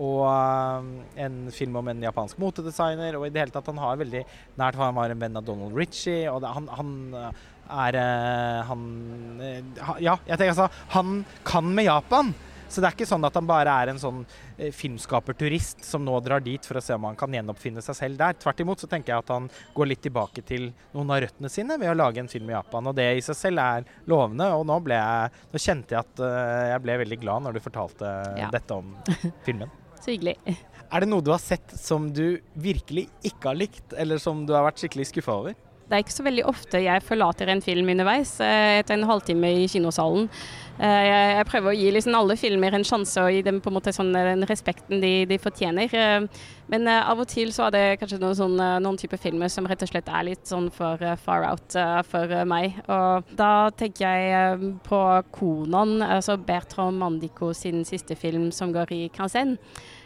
Og 0.00 0.22
eh, 0.24 0.86
en 1.26 1.36
film 1.52 1.76
om 1.76 1.90
en 1.92 2.00
japansk 2.06 2.40
motedesigner. 2.40 3.18
Og 3.18 3.26
i 3.26 3.32
det 3.34 3.42
hele 3.42 3.52
tatt, 3.52 3.68
han 3.68 3.82
har 3.82 4.00
veldig 4.00 4.24
nært 4.60 4.80
Han 4.80 4.96
var 4.96 5.12
en 5.12 5.20
venn 5.20 5.36
av 5.36 5.44
Donald 5.44 5.76
Ritchie. 5.76 6.30
Og 6.32 6.46
han, 6.48 6.70
han 6.78 6.94
eh, 7.20 7.42
er 7.70 8.00
Han 8.66 8.86
Ja, 10.00 10.16
jeg 10.26 10.40
tenker 10.40 10.54
altså 10.54 10.70
Han 10.96 11.20
kan 11.44 11.68
med 11.76 11.90
Japan! 11.90 12.32
Så 12.70 12.80
det 12.80 12.86
er 12.90 12.94
ikke 12.94 13.08
sånn 13.10 13.24
at 13.26 13.34
han 13.34 13.48
bare 13.50 13.72
er 13.82 13.90
en 13.92 13.98
sånn 13.98 14.20
eh, 14.56 14.70
filmskaperturist 14.70 15.82
som 15.84 16.04
nå 16.06 16.14
drar 16.22 16.42
dit 16.44 16.64
for 16.66 16.78
å 16.78 16.82
se 16.84 16.94
om 16.94 17.08
han 17.08 17.16
kan 17.18 17.32
gjenoppfinne 17.34 17.82
seg 17.82 17.96
selv 17.98 18.20
der. 18.20 18.36
Tvert 18.38 18.62
imot 18.62 18.80
så 18.84 18.88
tenker 18.90 19.12
jeg 19.16 19.24
at 19.24 19.32
han 19.34 19.48
går 19.74 19.90
litt 19.90 20.02
tilbake 20.06 20.44
til 20.46 20.68
noen 20.94 21.10
av 21.10 21.20
røttene 21.24 21.50
sine 21.50 21.76
ved 21.80 21.90
å 21.92 21.96
lage 21.98 22.22
en 22.22 22.30
film 22.30 22.50
i 22.52 22.54
Japan. 22.54 22.86
Og 22.86 22.94
det 22.98 23.08
i 23.18 23.24
seg 23.26 23.38
selv 23.38 23.62
er 23.64 23.88
lovende. 24.10 24.46
Og 24.54 24.64
nå, 24.70 24.78
ble 24.86 24.98
jeg, 25.00 25.34
nå 25.52 25.62
kjente 25.66 25.96
jeg 25.96 26.04
at 26.06 26.22
eh, 26.26 26.66
jeg 26.74 26.84
ble 26.86 26.98
veldig 27.04 27.20
glad 27.26 27.46
når 27.48 27.58
du 27.58 27.64
fortalte 27.66 28.12
Ja. 28.38 28.50
dette 28.54 28.78
om 28.78 28.94
filmen. 29.46 29.70
Så 30.00 30.14
hyggelig. 30.14 30.36
Er 30.90 31.02
det 31.04 31.10
noe 31.10 31.22
du 31.26 31.28
har 31.34 31.42
sett 31.42 31.74
som 31.76 32.06
du 32.14 32.40
virkelig 32.58 33.08
ikke 33.26 33.50
har 33.50 33.58
likt, 33.58 33.92
eller 34.00 34.18
som 34.22 34.46
du 34.48 34.54
har 34.56 34.64
vært 34.70 34.80
skikkelig 34.80 35.10
skuffa 35.10 35.34
over? 35.42 35.58
Det 35.90 35.96
er 35.98 36.04
ikke 36.04 36.14
så 36.14 36.22
veldig 36.22 36.42
ofte 36.46 36.78
jeg 36.84 37.02
forlater 37.02 37.50
en 37.50 37.60
film 37.64 37.88
underveis, 37.90 38.36
eh, 38.44 38.78
etter 38.78 38.94
en 38.94 39.08
halvtime 39.08 39.48
i 39.58 39.64
kinosalen. 39.66 40.28
Eh, 40.78 41.08
Jeg 41.40 41.46
prøver 41.50 41.72
å 41.72 41.76
gi 41.76 41.90
liksom 41.90 42.14
alle 42.14 42.36
filmer 42.38 42.72
en 42.78 42.86
sjanse 42.86 43.18
og 43.20 43.32
gi 43.34 43.42
dem 43.42 43.58
på 43.60 43.68
en 43.72 43.74
måte 43.74 43.92
sånn 43.92 44.14
eh, 44.14 44.28
den 44.30 44.46
respekten 44.46 45.02
de, 45.02 45.26
de 45.26 45.38
fortjener. 45.42 45.90
Men 46.70 46.86
av 46.86 47.18
og 47.18 47.26
til 47.26 47.50
så 47.50 47.66
er 47.66 47.74
det 47.74 47.98
kanskje 47.98 48.20
noen, 48.22 48.38
sånn, 48.38 48.56
noen 48.86 48.96
typer 49.02 49.18
filmer 49.18 49.50
som 49.50 49.66
rett 49.66 49.82
og 49.82 49.90
slett 49.90 50.08
er 50.08 50.28
litt 50.30 50.46
sånn 50.46 50.70
for 50.70 51.02
far 51.18 51.44
out 51.50 51.74
for 52.06 52.34
meg. 52.46 52.78
Og 52.86 53.34
da 53.34 53.52
tenker 53.74 54.14
jeg 54.22 54.74
på 54.86 55.00
Konan, 55.34 55.98
altså 56.06 56.38
Bertrand 56.38 57.02
Mandico 57.02 57.50
sin 57.52 57.82
siste 57.84 58.14
film 58.14 58.52
som 58.54 58.70
går 58.72 58.94
i 58.94 59.08
Kansen. 59.10 59.58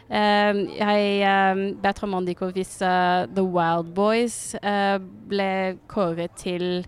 Eh, 0.05 0.57
jeg, 0.77 1.25
uh, 1.25 1.81
Bertrand 1.81 2.11
Mandico 2.11 2.51
hvis 2.53 2.77
eh, 2.85 3.25
The 3.25 3.41
Wild 3.41 3.95
Boys 3.97 4.53
eh, 4.61 4.99
ble 5.01 5.79
kåret 5.89 6.35
til 6.37 6.85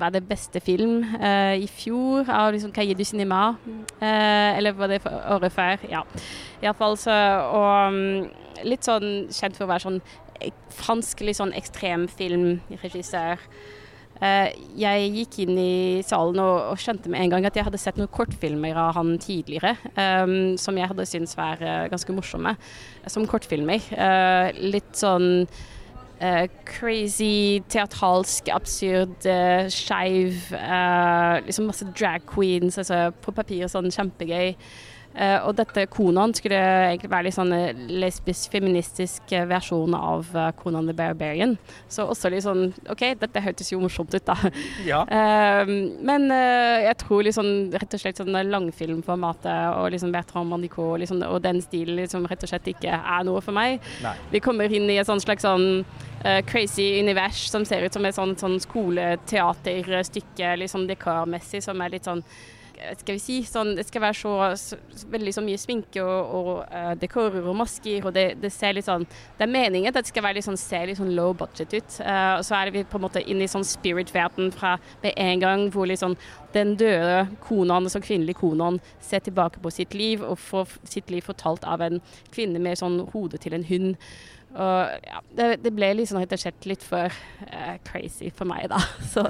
var 0.00 0.12
det 0.12 0.28
beste 0.28 0.60
film 0.60 1.02
uh, 1.20 1.56
i 1.56 1.66
fjor 1.68 2.28
av 2.28 2.52
liksom 2.52 2.72
Cahiers 2.72 2.98
du 2.98 3.04
Cinema. 3.04 3.56
Uh, 4.00 4.56
eller 4.56 4.72
var 4.72 4.92
det 4.92 5.00
året 5.06 5.52
før? 5.52 5.84
Ja. 5.90 6.02
Iallfall 6.62 6.96
så 7.00 7.16
Og 7.52 7.92
um, 7.92 8.30
litt 8.64 8.84
sånn 8.84 9.28
kjent 9.32 9.56
for 9.56 9.66
å 9.66 9.72
være 9.72 9.86
sånn 9.86 10.00
fransk, 10.72 11.20
litt 11.24 11.36
sånn 11.36 11.52
ekstremfilmregissør. 11.56 13.44
Eh, 14.20 14.52
jeg 14.76 15.12
gikk 15.14 15.38
inn 15.46 15.56
i 15.56 15.74
salen 16.04 16.40
og, 16.42 16.56
og 16.74 16.80
skjønte 16.80 17.08
med 17.12 17.24
en 17.24 17.32
gang 17.32 17.48
at 17.48 17.56
jeg 17.56 17.64
hadde 17.64 17.80
sett 17.80 17.96
noen 17.96 18.10
kortfilmer 18.12 18.76
av 18.76 18.92
han 18.98 19.14
tidligere, 19.22 19.72
um, 19.96 20.58
som 20.60 20.76
jeg 20.76 20.90
hadde 20.90 21.06
syntes 21.08 21.38
var 21.38 21.62
eh, 21.64 21.86
ganske 21.92 22.12
morsomme 22.12 22.52
som 23.08 23.24
kortfilmer. 23.28 23.80
Uh, 23.96 24.52
litt 24.60 24.92
sånn 25.00 25.46
uh, 26.20 26.46
crazy, 26.68 27.62
teatralsk, 27.72 28.52
absurd, 28.52 29.16
uh, 29.24 29.64
skeiv. 29.72 30.52
Uh, 30.52 31.40
liksom 31.48 31.70
masse 31.70 31.88
drag 31.96 32.28
queens. 32.28 32.76
Altså, 32.80 33.08
på 33.24 33.34
papiret 33.36 33.72
sånn 33.72 33.88
kjempegøy. 33.94 34.52
Eh, 35.10 35.38
og 35.42 35.56
dette 35.58 35.88
Konan 35.90 36.30
skulle 36.38 36.58
egentlig 36.86 37.10
være 37.10 37.26
litt 37.26 37.34
sånn 37.34 37.50
eh, 37.54 37.78
lesbisk, 37.90 38.52
feministisk 38.52 39.32
eh, 39.34 39.46
versjon 39.50 39.94
av 39.96 40.28
uh, 40.36 40.50
Konan 40.54 40.86
the 40.86 40.94
Barbarian. 40.94 41.56
Så 41.90 42.06
også 42.06 42.30
litt 42.30 42.44
sånn 42.44 42.68
OK, 42.92 43.02
dette 43.18 43.42
hørtes 43.42 43.72
jo 43.72 43.80
morsomt 43.82 44.14
ut, 44.14 44.22
da. 44.28 44.36
Ja. 44.86 45.02
Uh, 45.10 45.66
men 46.10 46.28
jeg 46.30 46.94
tror 47.02 47.24
liksom 47.26 47.72
rett 47.74 47.96
og 47.96 48.02
slett 48.02 48.20
sånn 48.20 48.38
langfilmformatet 48.50 49.80
og 49.80 49.90
liksom 49.94 50.12
Bertrand 50.14 50.50
Mandico 50.50 50.92
liksom, 51.00 51.24
og 51.26 51.40
den 51.42 51.58
stilen 51.64 51.98
liksom 51.98 52.28
rett 52.30 52.46
og 52.46 52.52
slett 52.52 52.70
ikke 52.70 52.94
er 52.94 53.26
noe 53.26 53.42
for 53.44 53.56
meg. 53.56 53.82
Nei. 54.04 54.14
Vi 54.30 54.42
kommer 54.44 54.70
inn 54.70 54.88
i 54.90 55.00
et 55.00 55.08
sånt 55.08 55.24
slags 55.24 55.44
sånn 55.46 55.82
crazy 56.46 57.00
univers 57.00 57.46
som 57.48 57.64
ser 57.64 57.86
ut 57.86 57.94
som 57.96 58.04
et 58.04 58.16
sånt, 58.16 58.42
sånn 58.42 58.58
skoleteaterstykke, 58.60 60.52
liksom 60.60 60.84
dekormessig, 60.90 61.62
som 61.64 61.80
er 61.80 61.94
litt 61.96 62.08
sånn 62.08 62.20
skal 63.00 63.16
vi 63.16 63.22
si, 63.22 63.36
sånn, 63.46 63.74
Det 63.78 63.86
skal 63.88 64.02
være 64.04 64.18
så, 64.18 64.32
så 64.56 65.08
veldig 65.12 65.34
så 65.36 65.44
mye 65.44 65.60
sminke 65.60 66.02
og, 66.04 66.34
og 66.38 66.50
uh, 66.72 66.92
dekorer 67.00 67.44
og 67.44 67.56
masker. 67.60 68.06
og 68.06 68.14
det, 68.16 68.26
det 68.42 68.52
ser 68.54 68.76
litt 68.76 68.88
sånn, 68.88 69.06
det 69.38 69.46
er 69.46 69.52
meningen 69.52 69.90
at 69.90 70.00
det 70.00 70.10
skal 70.10 70.24
være 70.26 70.38
litt 70.38 70.48
sånn, 70.48 70.60
se 70.60 70.82
litt 70.88 71.00
sånn 71.00 71.14
low 71.16 71.34
budget 71.36 71.76
ut. 71.76 72.00
Uh, 72.00 72.38
og 72.38 72.44
så 72.46 72.58
er 72.60 72.74
vi 72.74 72.84
på 72.84 73.00
en 73.00 73.06
måte 73.06 73.24
inne 73.24 73.46
i 73.46 73.50
sånn 73.50 73.66
spirit-verden 73.66 74.52
fra 74.56 74.76
med 75.04 75.16
en 75.16 75.44
gang 75.44 75.66
hvor 75.74 75.88
liksom 75.90 76.16
den 76.54 76.74
døde 76.80 77.28
konaen, 77.44 77.86
altså 77.86 78.02
kvinnelige 78.02 78.40
konaen, 78.40 78.80
ser 79.04 79.22
tilbake 79.24 79.62
på 79.62 79.70
sitt 79.74 79.94
liv 79.94 80.24
og 80.26 80.38
får 80.42 80.76
sitt 80.88 81.10
liv 81.12 81.22
fortalt 81.26 81.66
av 81.68 81.84
en 81.86 82.00
kvinne 82.34 82.62
med 82.62 82.80
sånn 82.80 83.02
hodet 83.14 83.44
til 83.44 83.56
en 83.56 83.66
hund. 83.70 83.96
Og 84.50 84.90
ja, 85.06 85.20
det, 85.38 85.48
det 85.62 85.70
ble 85.76 85.92
liksom 86.00 86.18
rett 86.18 86.32
og 86.34 86.40
slett 86.42 86.66
litt 86.66 86.82
for 86.82 87.06
uh, 87.46 87.76
crazy 87.86 88.32
for 88.34 88.50
meg, 88.50 88.66
da. 88.72 88.80
Så, 89.12 89.26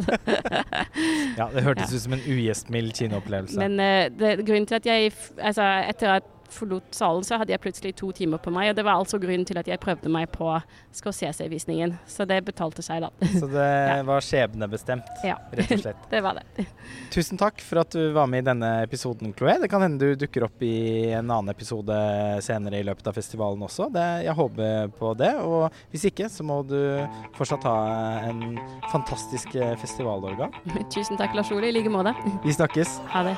Ja, 1.37 1.51
det 1.53 1.65
hørtes 1.67 1.93
ut 1.93 2.05
som 2.07 2.17
en 2.17 2.25
ugjestmild 2.25 2.95
kinoopplevelse. 2.97 3.61
men 3.61 3.77
uh, 3.81 4.09
det, 4.09 4.39
grunnen 4.47 4.69
til 4.71 4.81
at 4.81 4.89
jeg 4.89 5.13
Altså, 5.37 5.67
etter 5.91 6.17
at 6.21 6.37
forlot 6.55 6.95
salen, 6.95 7.25
så 7.27 7.39
hadde 7.41 7.53
jeg 7.55 7.61
plutselig 7.63 7.95
to 7.99 8.11
timer 8.17 8.39
på 8.43 8.51
meg, 8.55 8.71
og 8.73 8.77
det 8.79 8.85
var 8.87 8.99
altså 9.01 9.19
grunnen 9.23 9.47
til 9.49 9.59
at 9.61 9.69
jeg 9.71 9.81
prøvde 9.83 10.11
meg 10.13 10.29
på 10.35 10.49
Scorsese-visningen. 10.97 11.97
Så 12.11 12.27
det 12.29 12.41
betalte 12.47 12.83
seg, 12.85 13.03
da. 13.07 13.11
Så 13.33 13.49
det 13.51 13.67
Ja. 13.91 14.03
var 14.07 14.21
skjebnebestemt, 14.25 15.09
Ja. 15.25 15.37
rett 15.53 15.73
og 15.77 15.83
slett. 15.85 16.05
Det 16.11 16.21
var 16.25 16.39
det. 16.41 16.67
Tusen 17.15 17.39
takk 17.39 17.61
for 17.63 17.81
at 17.83 17.91
du 17.95 18.13
var 18.13 18.27
med 18.31 18.43
i 18.45 18.49
denne 18.51 18.71
episoden, 18.85 19.33
Chloé. 19.35 19.59
Det 19.63 19.71
kan 19.71 19.83
hende 19.85 19.99
du 20.11 20.15
dukker 20.25 20.45
opp 20.49 20.63
i 20.67 21.11
en 21.15 21.31
annen 21.31 21.51
episode 21.53 21.95
senere 22.43 22.81
i 22.81 22.87
løpet 22.87 23.07
av 23.11 23.15
festivalen 23.17 23.63
også. 23.67 23.89
Det, 23.95 24.07
jeg 24.27 24.35
håper 24.39 24.91
på 24.99 25.15
det. 25.19 25.33
Og 25.45 25.71
hvis 25.93 26.09
ikke, 26.11 26.29
så 26.33 26.45
må 26.47 26.61
du 26.67 26.77
fortsatt 27.39 27.65
ha 27.69 27.77
en 28.31 28.59
fantastisk 28.93 29.55
festivalorgan. 29.81 30.53
Tusen 30.95 31.17
takk, 31.21 31.35
Lars 31.39 31.51
Ole. 31.55 31.71
I 31.71 31.77
like 31.79 31.91
måte. 31.93 32.15
Vi 32.45 32.53
snakkes. 32.59 32.99
Ha 33.15 33.23
det. 33.31 33.37